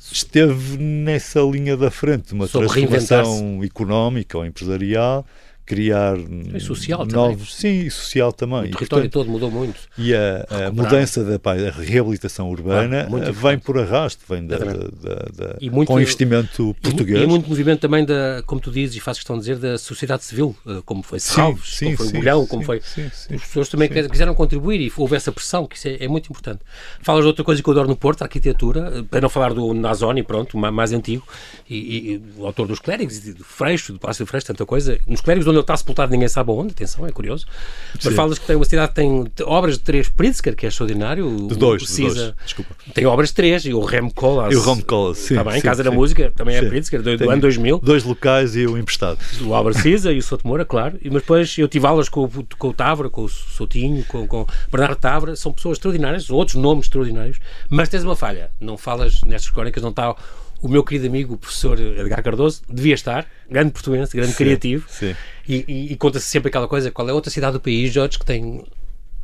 esteve 0.00 0.78
nessa 0.78 1.40
linha 1.40 1.76
da 1.76 1.90
frente, 1.90 2.32
uma 2.32 2.46
Sobre 2.46 2.68
transformação 2.68 3.62
económica 3.62 4.38
ou 4.38 4.46
empresarial 4.46 5.26
criar 5.68 6.16
e 6.54 6.58
social 6.60 7.04
novos, 7.04 7.54
também. 7.60 7.80
sim, 7.82 7.86
e 7.86 7.90
social 7.90 8.32
também. 8.32 8.60
O 8.60 8.70
território 8.70 9.04
e, 9.04 9.10
portanto, 9.10 9.12
todo 9.12 9.30
mudou 9.30 9.50
muito. 9.50 9.78
E 9.98 10.14
a, 10.14 10.46
a 10.68 10.72
mudança 10.72 11.22
da 11.22 11.38
a 11.48 11.70
reabilitação 11.70 12.50
urbana 12.50 13.06
ah, 13.06 13.30
vem 13.30 13.58
por 13.58 13.78
arrasto, 13.78 14.24
vem 14.28 14.46
da, 14.46 14.56
da, 14.56 14.64
da, 14.64 15.56
e 15.60 15.68
muito, 15.68 15.88
com 15.88 16.00
investimento 16.00 16.74
português. 16.80 17.20
E, 17.20 17.24
e, 17.24 17.26
muito 17.26 17.48
movimento 17.48 17.80
também 17.80 18.04
da, 18.04 18.42
como 18.46 18.60
tu 18.60 18.70
dizes 18.70 18.96
e 18.96 19.00
fazes 19.00 19.20
questão 19.20 19.36
de 19.36 19.42
dizer, 19.42 19.56
da 19.56 19.76
sociedade 19.76 20.24
civil, 20.24 20.56
eh, 20.66 20.80
como 20.84 21.02
foi 21.02 21.20
Salves, 21.20 21.76
sim, 21.76 21.84
como 21.86 21.96
foi 21.98 22.06
sim, 22.06 22.16
o 22.16 22.18
Bolhão, 22.18 22.46
como 22.46 22.62
foi. 22.62 22.80
Sim, 22.80 23.06
As 23.06 23.40
pessoas 23.42 23.68
também 23.68 23.88
quiseram 23.88 24.34
contribuir 24.34 24.80
e 24.80 24.92
houve 24.96 25.16
essa 25.16 25.30
pressão, 25.30 25.66
que 25.66 25.76
isso 25.76 25.88
é, 25.88 25.98
é, 26.00 26.08
muito 26.08 26.30
importante. 26.30 26.60
Falas 27.02 27.22
de 27.22 27.28
outra 27.28 27.44
coisa 27.44 27.62
que 27.62 27.68
eu 27.68 27.72
adoro 27.72 27.88
no 27.88 27.96
Porto, 27.96 28.22
a 28.22 28.24
arquitetura, 28.24 28.92
eh, 28.94 29.02
para 29.02 29.20
não 29.20 29.28
falar 29.28 29.52
do 29.52 29.74
Nazoni, 29.74 30.22
pronto, 30.22 30.56
mais 30.56 30.92
antigo, 30.92 31.26
e, 31.68 31.76
e, 31.76 32.22
o 32.36 32.46
autor 32.46 32.66
dos 32.66 32.78
Clérigos, 32.78 33.18
do 33.20 33.44
Freixo, 33.44 33.92
do 33.92 33.98
Palácio 33.98 34.24
do 34.24 34.28
Freixo, 34.28 34.46
tanta 34.46 34.64
coisa. 34.64 34.98
Nos 35.06 35.20
Clérigos, 35.20 35.46
onde 35.46 35.57
ele 35.58 35.62
está 35.62 35.76
sepultado, 35.76 36.12
ninguém 36.12 36.28
sabe 36.28 36.50
aonde, 36.50 36.72
atenção, 36.72 37.06
é 37.06 37.10
curioso. 37.10 37.46
Sim. 37.94 38.00
Mas 38.06 38.14
falas 38.14 38.38
que 38.38 38.46
tem 38.46 38.56
uma 38.56 38.64
cidade 38.64 38.94
tem 38.94 39.30
obras 39.44 39.74
de 39.74 39.80
três 39.80 40.08
Pritzker, 40.08 40.56
que 40.56 40.66
é 40.66 40.68
extraordinário. 40.68 41.48
De 41.48 41.56
dois, 41.56 41.82
de 41.82 42.02
dois. 42.02 42.34
Desculpa. 42.44 42.74
Tem 42.94 43.06
obras 43.06 43.28
de 43.28 43.34
três, 43.34 43.64
e 43.64 43.72
o 43.72 43.80
Rem 43.80 44.08
Koolhaas. 44.10 44.52
E 44.52 44.56
o 44.56 44.62
Rem 44.62 44.80
Koolhaas, 44.80 45.18
sim. 45.18 45.34
Está 45.34 45.44
bem, 45.44 45.60
sim, 45.60 45.66
Casa 45.66 45.82
sim. 45.82 45.88
da 45.88 45.94
Música, 45.94 46.32
também 46.34 46.56
é 46.56 46.62
Pritzker, 46.62 47.02
do, 47.02 47.16
do 47.16 47.30
ano 47.30 47.42
2000. 47.42 47.80
Dois 47.80 48.04
locais 48.04 48.56
e 48.56 48.66
o 48.66 48.78
emprestado. 48.78 49.18
O 49.42 49.54
Álvaro 49.54 49.76
Cisa 49.78 50.12
e 50.12 50.18
o 50.18 50.22
Souto 50.22 50.46
Moura, 50.46 50.64
claro. 50.64 50.98
E, 51.02 51.10
mas 51.10 51.22
depois 51.22 51.56
eu 51.58 51.68
tive 51.68 51.86
aulas 51.86 52.08
com, 52.08 52.28
com 52.58 52.68
o 52.68 52.72
Távora, 52.72 53.10
com 53.10 53.24
o 53.24 53.28
Soutinho, 53.28 54.04
com, 54.04 54.26
com 54.26 54.46
Bernardo 54.70 54.96
Távora, 54.96 55.36
são 55.36 55.52
pessoas 55.52 55.76
extraordinárias, 55.76 56.30
outros 56.30 56.56
nomes 56.56 56.86
extraordinários, 56.86 57.38
mas 57.68 57.88
tens 57.88 58.04
uma 58.04 58.16
falha, 58.16 58.50
não 58.60 58.76
falas 58.76 59.22
nestas 59.22 59.50
crónicas, 59.50 59.82
não 59.82 59.90
está 59.90 60.14
o 60.60 60.68
meu 60.68 60.82
querido 60.82 61.06
amigo, 61.06 61.34
o 61.34 61.38
professor 61.38 61.78
Edgar 61.78 62.22
Cardoso, 62.22 62.62
devia 62.68 62.94
estar, 62.94 63.26
grande 63.48 63.72
portuense, 63.72 64.16
grande 64.16 64.32
sim, 64.32 64.38
criativo, 64.38 64.86
sim. 64.88 65.14
e, 65.48 65.64
e, 65.68 65.92
e 65.92 65.96
conta-se 65.96 66.26
sempre 66.26 66.48
aquela 66.48 66.68
coisa, 66.68 66.90
qual 66.90 67.08
é 67.08 67.10
a 67.12 67.14
outra 67.14 67.30
cidade 67.30 67.52
do 67.52 67.60
país, 67.60 67.92
Jorge, 67.92 68.18
que 68.18 68.26
tem, 68.26 68.64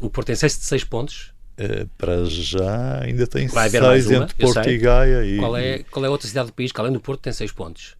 o 0.01 0.09
Porto 0.11 0.29
tem 0.29 0.37
6 0.37 0.59
de 0.59 0.64
6 0.64 0.85
pontos, 0.85 1.35
Uh, 1.57 1.88
para 1.97 2.25
já 2.25 3.01
ainda 3.05 3.29
tem 3.29 3.47
Vai 3.47 3.70
seis 3.70 4.09
uma, 4.09 4.25
entre 4.25 4.35
Porto 4.35 4.68
e 4.68 4.77
Gaia. 4.77 5.25
E, 5.25 5.38
qual, 5.38 5.57
é, 5.57 5.85
qual 5.85 6.05
é 6.05 6.09
a 6.09 6.11
outra 6.11 6.27
cidade 6.27 6.49
do 6.49 6.53
país 6.53 6.73
que 6.73 6.81
além 6.81 6.92
do 6.92 6.99
Porto 6.99 7.20
tem 7.20 7.33
seis 7.33 7.53
pontos? 7.53 7.94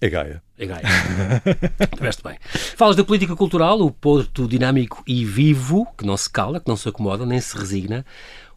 É 0.00 0.08
Gaia. 0.08 0.42
É 0.58 0.66
Gaia. 0.66 0.82
Estiveste 1.80 2.24
bem. 2.24 2.36
Falas 2.76 2.96
da 2.96 3.04
política 3.04 3.36
cultural, 3.36 3.80
o 3.80 3.88
Porto 3.92 4.48
dinâmico 4.48 5.00
e 5.06 5.24
vivo, 5.24 5.86
que 5.96 6.04
não 6.04 6.16
se 6.16 6.28
cala, 6.28 6.58
que 6.58 6.66
não 6.66 6.76
se 6.76 6.88
acomoda, 6.88 7.24
nem 7.24 7.40
se 7.40 7.56
resigna 7.56 8.04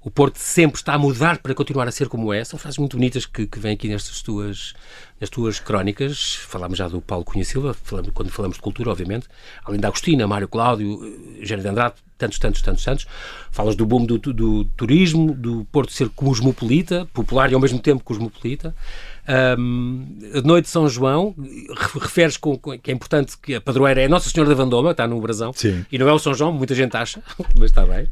o 0.06 0.12
Porto 0.12 0.38
sempre 0.38 0.78
está 0.78 0.94
a 0.94 1.00
mudar 1.00 1.40
para 1.40 1.56
continuar 1.56 1.88
a 1.88 1.92
ser 1.92 2.08
como 2.08 2.32
é. 2.32 2.44
São 2.44 2.60
frases 2.60 2.78
muito 2.78 2.96
bonitas 2.96 3.26
que, 3.26 3.48
que 3.48 3.58
vêm 3.58 3.74
aqui 3.74 3.88
nestas 3.88 4.22
tuas, 4.22 4.76
nas 5.20 5.32
tuas 5.32 5.60
crónicas. 5.60 6.36
Falámos 6.48 6.78
já 6.78 6.88
do 6.88 7.02
Paulo 7.02 7.26
Cunha 7.26 7.44
Silva, 7.44 7.74
falamos, 7.74 8.12
quando 8.14 8.30
falamos 8.30 8.58
de 8.58 8.62
cultura, 8.62 8.92
obviamente. 8.92 9.28
Além 9.64 9.80
da 9.80 9.88
Agostina, 9.88 10.28
Mário 10.28 10.48
Cláudio, 10.48 11.04
Eugênio 11.40 11.64
de 11.64 11.70
Andrade, 11.70 11.96
tantos, 12.20 12.38
tantos, 12.38 12.62
tantos, 12.62 12.84
tantos. 12.84 13.08
Falas 13.50 13.76
do 13.76 13.84
boom 13.84 14.06
do, 14.06 14.20
do 14.20 14.66
turismo, 14.78 15.34
do 15.34 15.66
Porto 15.72 15.92
ser 15.92 16.08
cosmopolita, 16.10 17.08
popular 17.12 17.52
e 17.52 17.56
ao 17.56 17.60
mesmo 17.60 17.80
tempo 17.80 18.04
cosmopolita. 18.04 18.76
Um, 19.28 20.06
noite 20.44 20.66
de 20.66 20.72
São 20.72 20.88
João, 20.88 21.36
referes 22.00 22.38
com, 22.38 22.58
com, 22.58 22.78
que 22.78 22.92
é 22.92 22.94
importante 22.94 23.36
que 23.38 23.56
a 23.56 23.62
padroeira 23.62 24.02
é 24.02 24.08
Nossa 24.08 24.30
Senhora 24.30 24.50
da 24.50 24.56
Vandoma, 24.56 24.92
está 24.92 25.08
no 25.08 25.20
brasão, 25.20 25.52
Sim. 25.54 25.84
e 25.92 25.98
não 25.98 26.08
é 26.08 26.14
o 26.14 26.20
São 26.20 26.34
João, 26.34 26.52
muita 26.52 26.76
gente 26.76 26.96
acha, 26.96 27.22
mas 27.58 27.72
está 27.72 27.86
bem. 27.86 28.08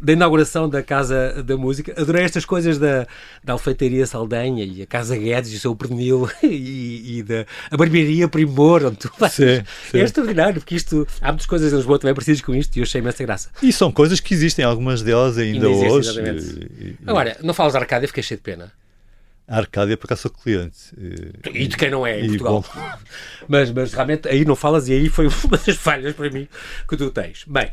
Da 0.00 0.12
inauguração 0.12 0.68
da 0.68 0.82
Casa 0.82 1.42
da 1.42 1.56
Música, 1.56 1.92
adorei 2.00 2.24
estas 2.24 2.44
coisas 2.44 2.78
da, 2.78 3.06
da 3.42 3.54
Alfeitaria 3.54 4.06
Saldanha 4.06 4.64
e 4.64 4.82
a 4.82 4.86
Casa 4.86 5.16
Guedes 5.16 5.52
e 5.52 5.56
o 5.56 5.58
seu 5.58 5.74
pernil 5.74 6.28
e, 6.42 7.18
e 7.18 7.22
da 7.22 7.44
a 7.70 7.76
Barbearia 7.76 8.28
Primor, 8.28 8.84
onde 8.84 8.98
tu 8.98 9.10
vais. 9.18 9.32
Sim, 9.32 9.62
sim. 9.90 9.98
É 9.98 10.02
extraordinário, 10.02 10.60
porque 10.60 10.76
isto, 10.76 11.06
há 11.20 11.28
muitas 11.28 11.46
coisas 11.46 11.72
em 11.72 11.76
Lisboa 11.76 11.98
também 11.98 12.14
precisas 12.14 12.40
com 12.40 12.54
isto 12.54 12.76
e 12.76 12.80
eu 12.80 12.84
achei 12.84 13.00
imensa 13.00 13.24
graça. 13.24 13.50
E 13.62 13.72
são 13.72 13.90
coisas 13.90 14.20
que 14.20 14.32
existem, 14.32 14.64
algumas 14.64 15.02
delas 15.02 15.38
ainda, 15.38 15.66
ainda 15.66 15.92
hoje. 15.92 16.20
E, 16.20 16.84
e... 16.86 16.96
Agora, 17.06 17.36
não 17.42 17.52
falas 17.52 17.72
de 17.72 17.78
Arcádia, 17.78 18.06
fiquei 18.06 18.22
cheio 18.22 18.38
de 18.38 18.44
pena. 18.44 18.72
A 19.52 19.58
Arcádia, 19.58 19.98
por 19.98 20.06
acaso, 20.06 20.22
sou 20.22 20.30
cliente. 20.30 20.78
E 21.52 21.66
de 21.68 21.76
quem 21.76 21.90
não 21.90 22.06
é 22.06 22.18
em 22.18 22.24
e 22.24 22.38
Portugal. 22.38 22.64
mas, 23.46 23.70
mas 23.70 23.92
realmente 23.92 24.26
aí 24.26 24.46
não 24.46 24.56
falas 24.56 24.88
e 24.88 24.94
aí 24.94 25.10
foi 25.10 25.28
uma 25.44 25.58
das 25.58 25.76
falhas 25.76 26.14
para 26.14 26.30
mim 26.30 26.48
que 26.88 26.96
tu 26.96 27.10
tens. 27.10 27.44
Bem, 27.46 27.70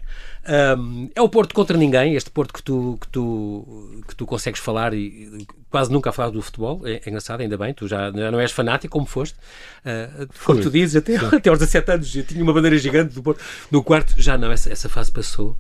um, 0.77 1.09
é 1.15 1.21
o 1.21 1.29
Porto 1.29 1.55
contra 1.55 1.77
ninguém, 1.77 2.15
este 2.15 2.31
Porto 2.31 2.54
que 2.54 2.62
tu, 2.62 2.97
que 2.99 3.08
tu, 3.08 4.04
que 4.10 4.13
tu 4.13 4.25
consegues 4.25 4.60
falar 4.60 4.93
e 4.93 5.47
quase 5.69 5.89
nunca 5.89 6.10
a 6.10 6.13
falar 6.13 6.31
do 6.31 6.41
futebol. 6.41 6.81
É, 6.85 6.95
é 7.06 7.10
engraçado, 7.10 7.39
ainda 7.39 7.58
bem, 7.58 7.73
tu 7.73 7.87
já, 7.87 8.12
já 8.12 8.29
não 8.29 8.41
és 8.41 8.51
fanático 8.51 8.91
como 8.91 9.06
foste. 9.06 9.37
Uh, 9.85 10.27
como 10.43 10.60
tu 10.60 10.69
dizes, 10.69 10.97
até, 10.97 11.15
até 11.15 11.49
aos 11.49 11.60
17 11.60 11.91
anos 11.91 12.12
tinha 12.12 12.43
uma 12.43 12.51
bandeira 12.51 12.77
gigante 12.77 13.13
do 13.13 13.23
Porto 13.23 13.41
no 13.71 13.81
quarto, 13.81 14.15
já 14.17 14.37
não, 14.37 14.51
essa, 14.51 14.69
essa 14.69 14.89
fase 14.89 15.12
passou. 15.12 15.56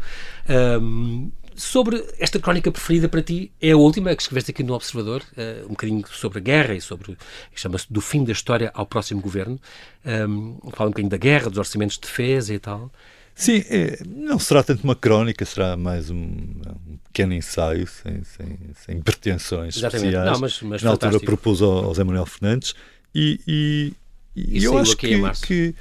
Um, 0.49 1.31
sobre 1.59 2.03
esta 2.17 2.39
crónica 2.39 2.71
preferida 2.71 3.09
para 3.09 3.21
ti, 3.21 3.51
é 3.61 3.71
a 3.71 3.77
última 3.77 4.15
que 4.15 4.21
escreveste 4.21 4.51
aqui 4.51 4.63
no 4.63 4.73
Observador, 4.73 5.21
uh, 5.37 5.65
um 5.65 5.69
bocadinho 5.69 6.03
sobre 6.07 6.39
a 6.39 6.41
guerra 6.41 6.73
e 6.73 6.81
sobre, 6.81 7.17
chama-se 7.53 7.85
Do 7.89 7.99
Fim 7.99 8.23
da 8.23 8.31
História 8.31 8.71
ao 8.73 8.85
Próximo 8.85 9.21
Governo. 9.21 9.59
Um, 10.05 10.57
fala 10.71 10.87
um 10.87 10.91
bocadinho 10.91 11.09
da 11.09 11.17
guerra, 11.17 11.49
dos 11.49 11.57
orçamentos 11.59 11.97
de 11.97 12.01
defesa 12.01 12.53
e 12.53 12.59
tal. 12.59 12.89
Sim, 13.35 13.63
é, 13.69 13.99
não 14.05 14.39
será 14.39 14.63
tanto 14.63 14.83
uma 14.83 14.95
crónica, 14.95 15.45
será 15.45 15.77
mais 15.77 16.09
um, 16.09 16.15
um 16.17 16.97
pequeno 17.05 17.33
ensaio, 17.33 17.87
sem, 17.87 18.23
sem, 18.23 18.57
sem 18.85 19.01
pretensões 19.01 19.77
Exatamente. 19.77 20.07
especiais. 20.07 20.31
Não, 20.31 20.39
mas, 20.39 20.61
mas 20.61 20.83
Na 20.83 20.91
fantástico. 20.91 21.15
altura 21.15 21.25
propus 21.25 21.61
ao, 21.61 21.85
ao 21.85 21.93
Zé 21.93 22.03
Manuel 22.03 22.25
Fernandes 22.25 22.73
e, 23.13 23.39
e, 23.47 23.93
e 24.35 24.63
eu 24.63 24.77
acho 24.77 24.95
que, 24.95 25.17
que 25.45 25.75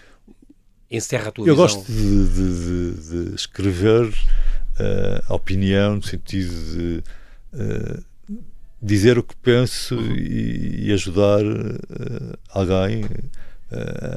encerra 0.90 1.28
a 1.28 1.32
tua 1.32 1.46
eu 1.46 1.54
visão. 1.54 1.78
gosto 1.78 1.92
de, 1.92 2.28
de, 2.28 3.28
de 3.28 3.34
escrever 3.34 4.12
uh, 4.78 5.34
opinião 5.34 5.96
no 5.96 6.02
sentido 6.02 6.52
de 6.52 7.02
uh, 7.54 8.04
dizer 8.80 9.18
o 9.18 9.22
que 9.22 9.34
penso 9.36 9.96
uhum. 9.96 10.14
e, 10.16 10.88
e, 10.88 10.92
ajudar 10.92 11.44
uh, 11.44 12.38
alguém 12.50 13.04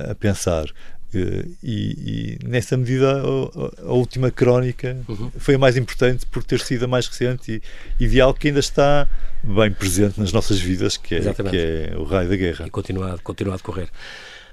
a 0.09 0.15
pensar. 0.15 0.65
E, 1.13 1.57
e, 1.61 2.39
nessa 2.47 2.77
medida 2.77 3.21
a, 3.21 3.81
a 3.85 3.91
última 3.91 4.31
crónica 4.31 4.95
uhum. 5.09 5.29
foi 5.37 5.55
a 5.55 5.59
mais 5.59 5.75
importante 5.75 6.25
por 6.25 6.41
ter 6.41 6.61
sido 6.61 6.85
a 6.85 6.87
mais 6.87 7.05
recente 7.05 7.61
e, 7.99 8.03
e 8.05 8.07
de 8.07 8.21
algo 8.21 8.39
que 8.39 8.47
ainda 8.47 8.61
está 8.61 9.09
bem 9.43 9.71
presente 9.71 10.17
nas 10.17 10.31
nossas 10.31 10.57
vidas, 10.61 10.95
que 10.95 11.15
é, 11.15 11.33
que 11.33 11.57
é 11.57 11.93
o 11.97 12.05
raio 12.05 12.29
da 12.29 12.35
guerra. 12.37 12.65
E 12.65 12.69
continua 12.69 13.11
a 13.13 13.57
decorrer. 13.57 13.89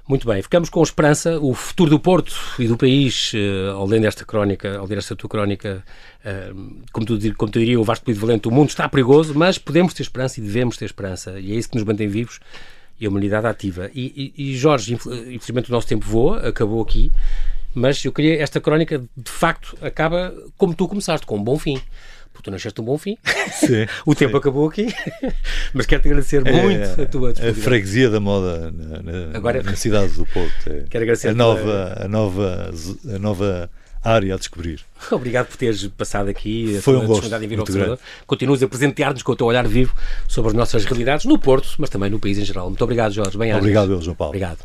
Muito 0.09 0.27
bem, 0.27 0.41
ficamos 0.41 0.71
com 0.71 0.81
esperança. 0.81 1.39
O 1.39 1.53
futuro 1.53 1.91
do 1.91 1.99
Porto 1.99 2.33
e 2.57 2.67
do 2.67 2.75
país, 2.75 3.31
uh, 3.31 3.75
ao 3.75 3.85
ler 3.85 4.03
esta 4.03 4.25
crónica, 4.25 4.79
ao 4.79 4.87
ler 4.87 4.97
esta 4.97 5.15
tua 5.15 5.29
crónica, 5.29 5.83
uh, 6.25 6.81
como, 6.91 7.05
tu, 7.05 7.35
como 7.35 7.51
tu 7.51 7.59
diria 7.59 7.79
o 7.79 7.83
Vasco 7.83 8.11
Valente, 8.15 8.47
o 8.47 8.51
mundo 8.51 8.69
está 8.69 8.89
perigoso, 8.89 9.35
mas 9.35 9.59
podemos 9.59 9.93
ter 9.93 10.01
esperança 10.01 10.39
e 10.39 10.43
devemos 10.43 10.77
ter 10.77 10.85
esperança. 10.85 11.39
E 11.39 11.51
é 11.51 11.55
isso 11.55 11.69
que 11.69 11.75
nos 11.75 11.85
mantém 11.85 12.07
vivos 12.07 12.39
e 12.99 13.05
a 13.05 13.09
humanidade 13.09 13.45
ativa. 13.45 13.91
E, 13.93 14.33
e, 14.35 14.49
e, 14.49 14.57
Jorge, 14.57 14.95
infelizmente 14.95 15.69
o 15.69 15.71
nosso 15.71 15.85
tempo 15.85 16.07
voa, 16.07 16.39
acabou 16.39 16.81
aqui, 16.81 17.11
mas 17.75 18.03
eu 18.03 18.11
queria, 18.11 18.41
esta 18.41 18.59
crónica 18.59 18.97
de 19.15 19.31
facto 19.31 19.77
acaba 19.79 20.33
como 20.57 20.73
tu 20.73 20.87
começaste, 20.87 21.27
com 21.27 21.37
um 21.37 21.43
bom 21.43 21.59
fim. 21.59 21.79
Porque 22.39 22.49
tu 22.49 22.51
nasceste 22.51 22.79
um 22.79 22.85
bom 22.85 22.97
fim. 22.97 23.17
Sim, 23.51 23.85
o 24.05 24.15
tempo 24.15 24.31
sim. 24.31 24.37
acabou 24.37 24.69
aqui. 24.69 24.87
mas 25.73 25.85
quero-te 25.85 26.07
agradecer 26.07 26.47
é, 26.47 26.51
muito 26.51 27.01
a 27.01 27.05
tua 27.05 27.31
A 27.31 27.53
freguesia 27.53 28.09
da 28.09 28.21
moda 28.21 28.71
na, 28.71 29.01
na, 29.01 29.37
Agora, 29.37 29.61
na 29.61 29.75
cidade 29.75 30.13
do 30.13 30.25
Porto. 30.25 30.53
É, 30.67 30.85
quero 30.89 31.03
agradecer 31.03 31.27
a 31.27 31.33
nova, 31.33 31.97
a 31.99 32.07
nova, 32.07 32.71
a 33.13 33.19
nova 33.19 33.69
área 34.01 34.35
a 34.35 34.37
descobrir. 34.37 34.79
Obrigado 35.11 35.47
por 35.47 35.57
teres 35.57 35.85
passado 35.87 36.29
aqui. 36.29 36.79
Foi 36.81 36.95
um 36.95 37.05
gosto. 37.05 37.35
Em 37.35 37.47
vir 37.47 37.59
ao 37.59 37.99
Continuas 38.25 38.63
a 38.63 38.69
presentear-nos 38.69 39.21
com 39.21 39.33
o 39.33 39.35
teu 39.35 39.45
olhar 39.45 39.67
vivo 39.67 39.93
sobre 40.25 40.51
as 40.51 40.55
nossas 40.55 40.85
realidades 40.85 41.25
no 41.25 41.37
Porto, 41.37 41.75
mas 41.77 41.89
também 41.89 42.09
no 42.09 42.19
país 42.19 42.37
em 42.37 42.45
geral. 42.45 42.67
Muito 42.67 42.83
obrigado, 42.83 43.11
Jorge. 43.11 43.37
Bem 43.37 43.53
Obrigado, 43.53 44.01
João 44.01 44.15
Paulo. 44.15 44.29
Obrigado. 44.29 44.59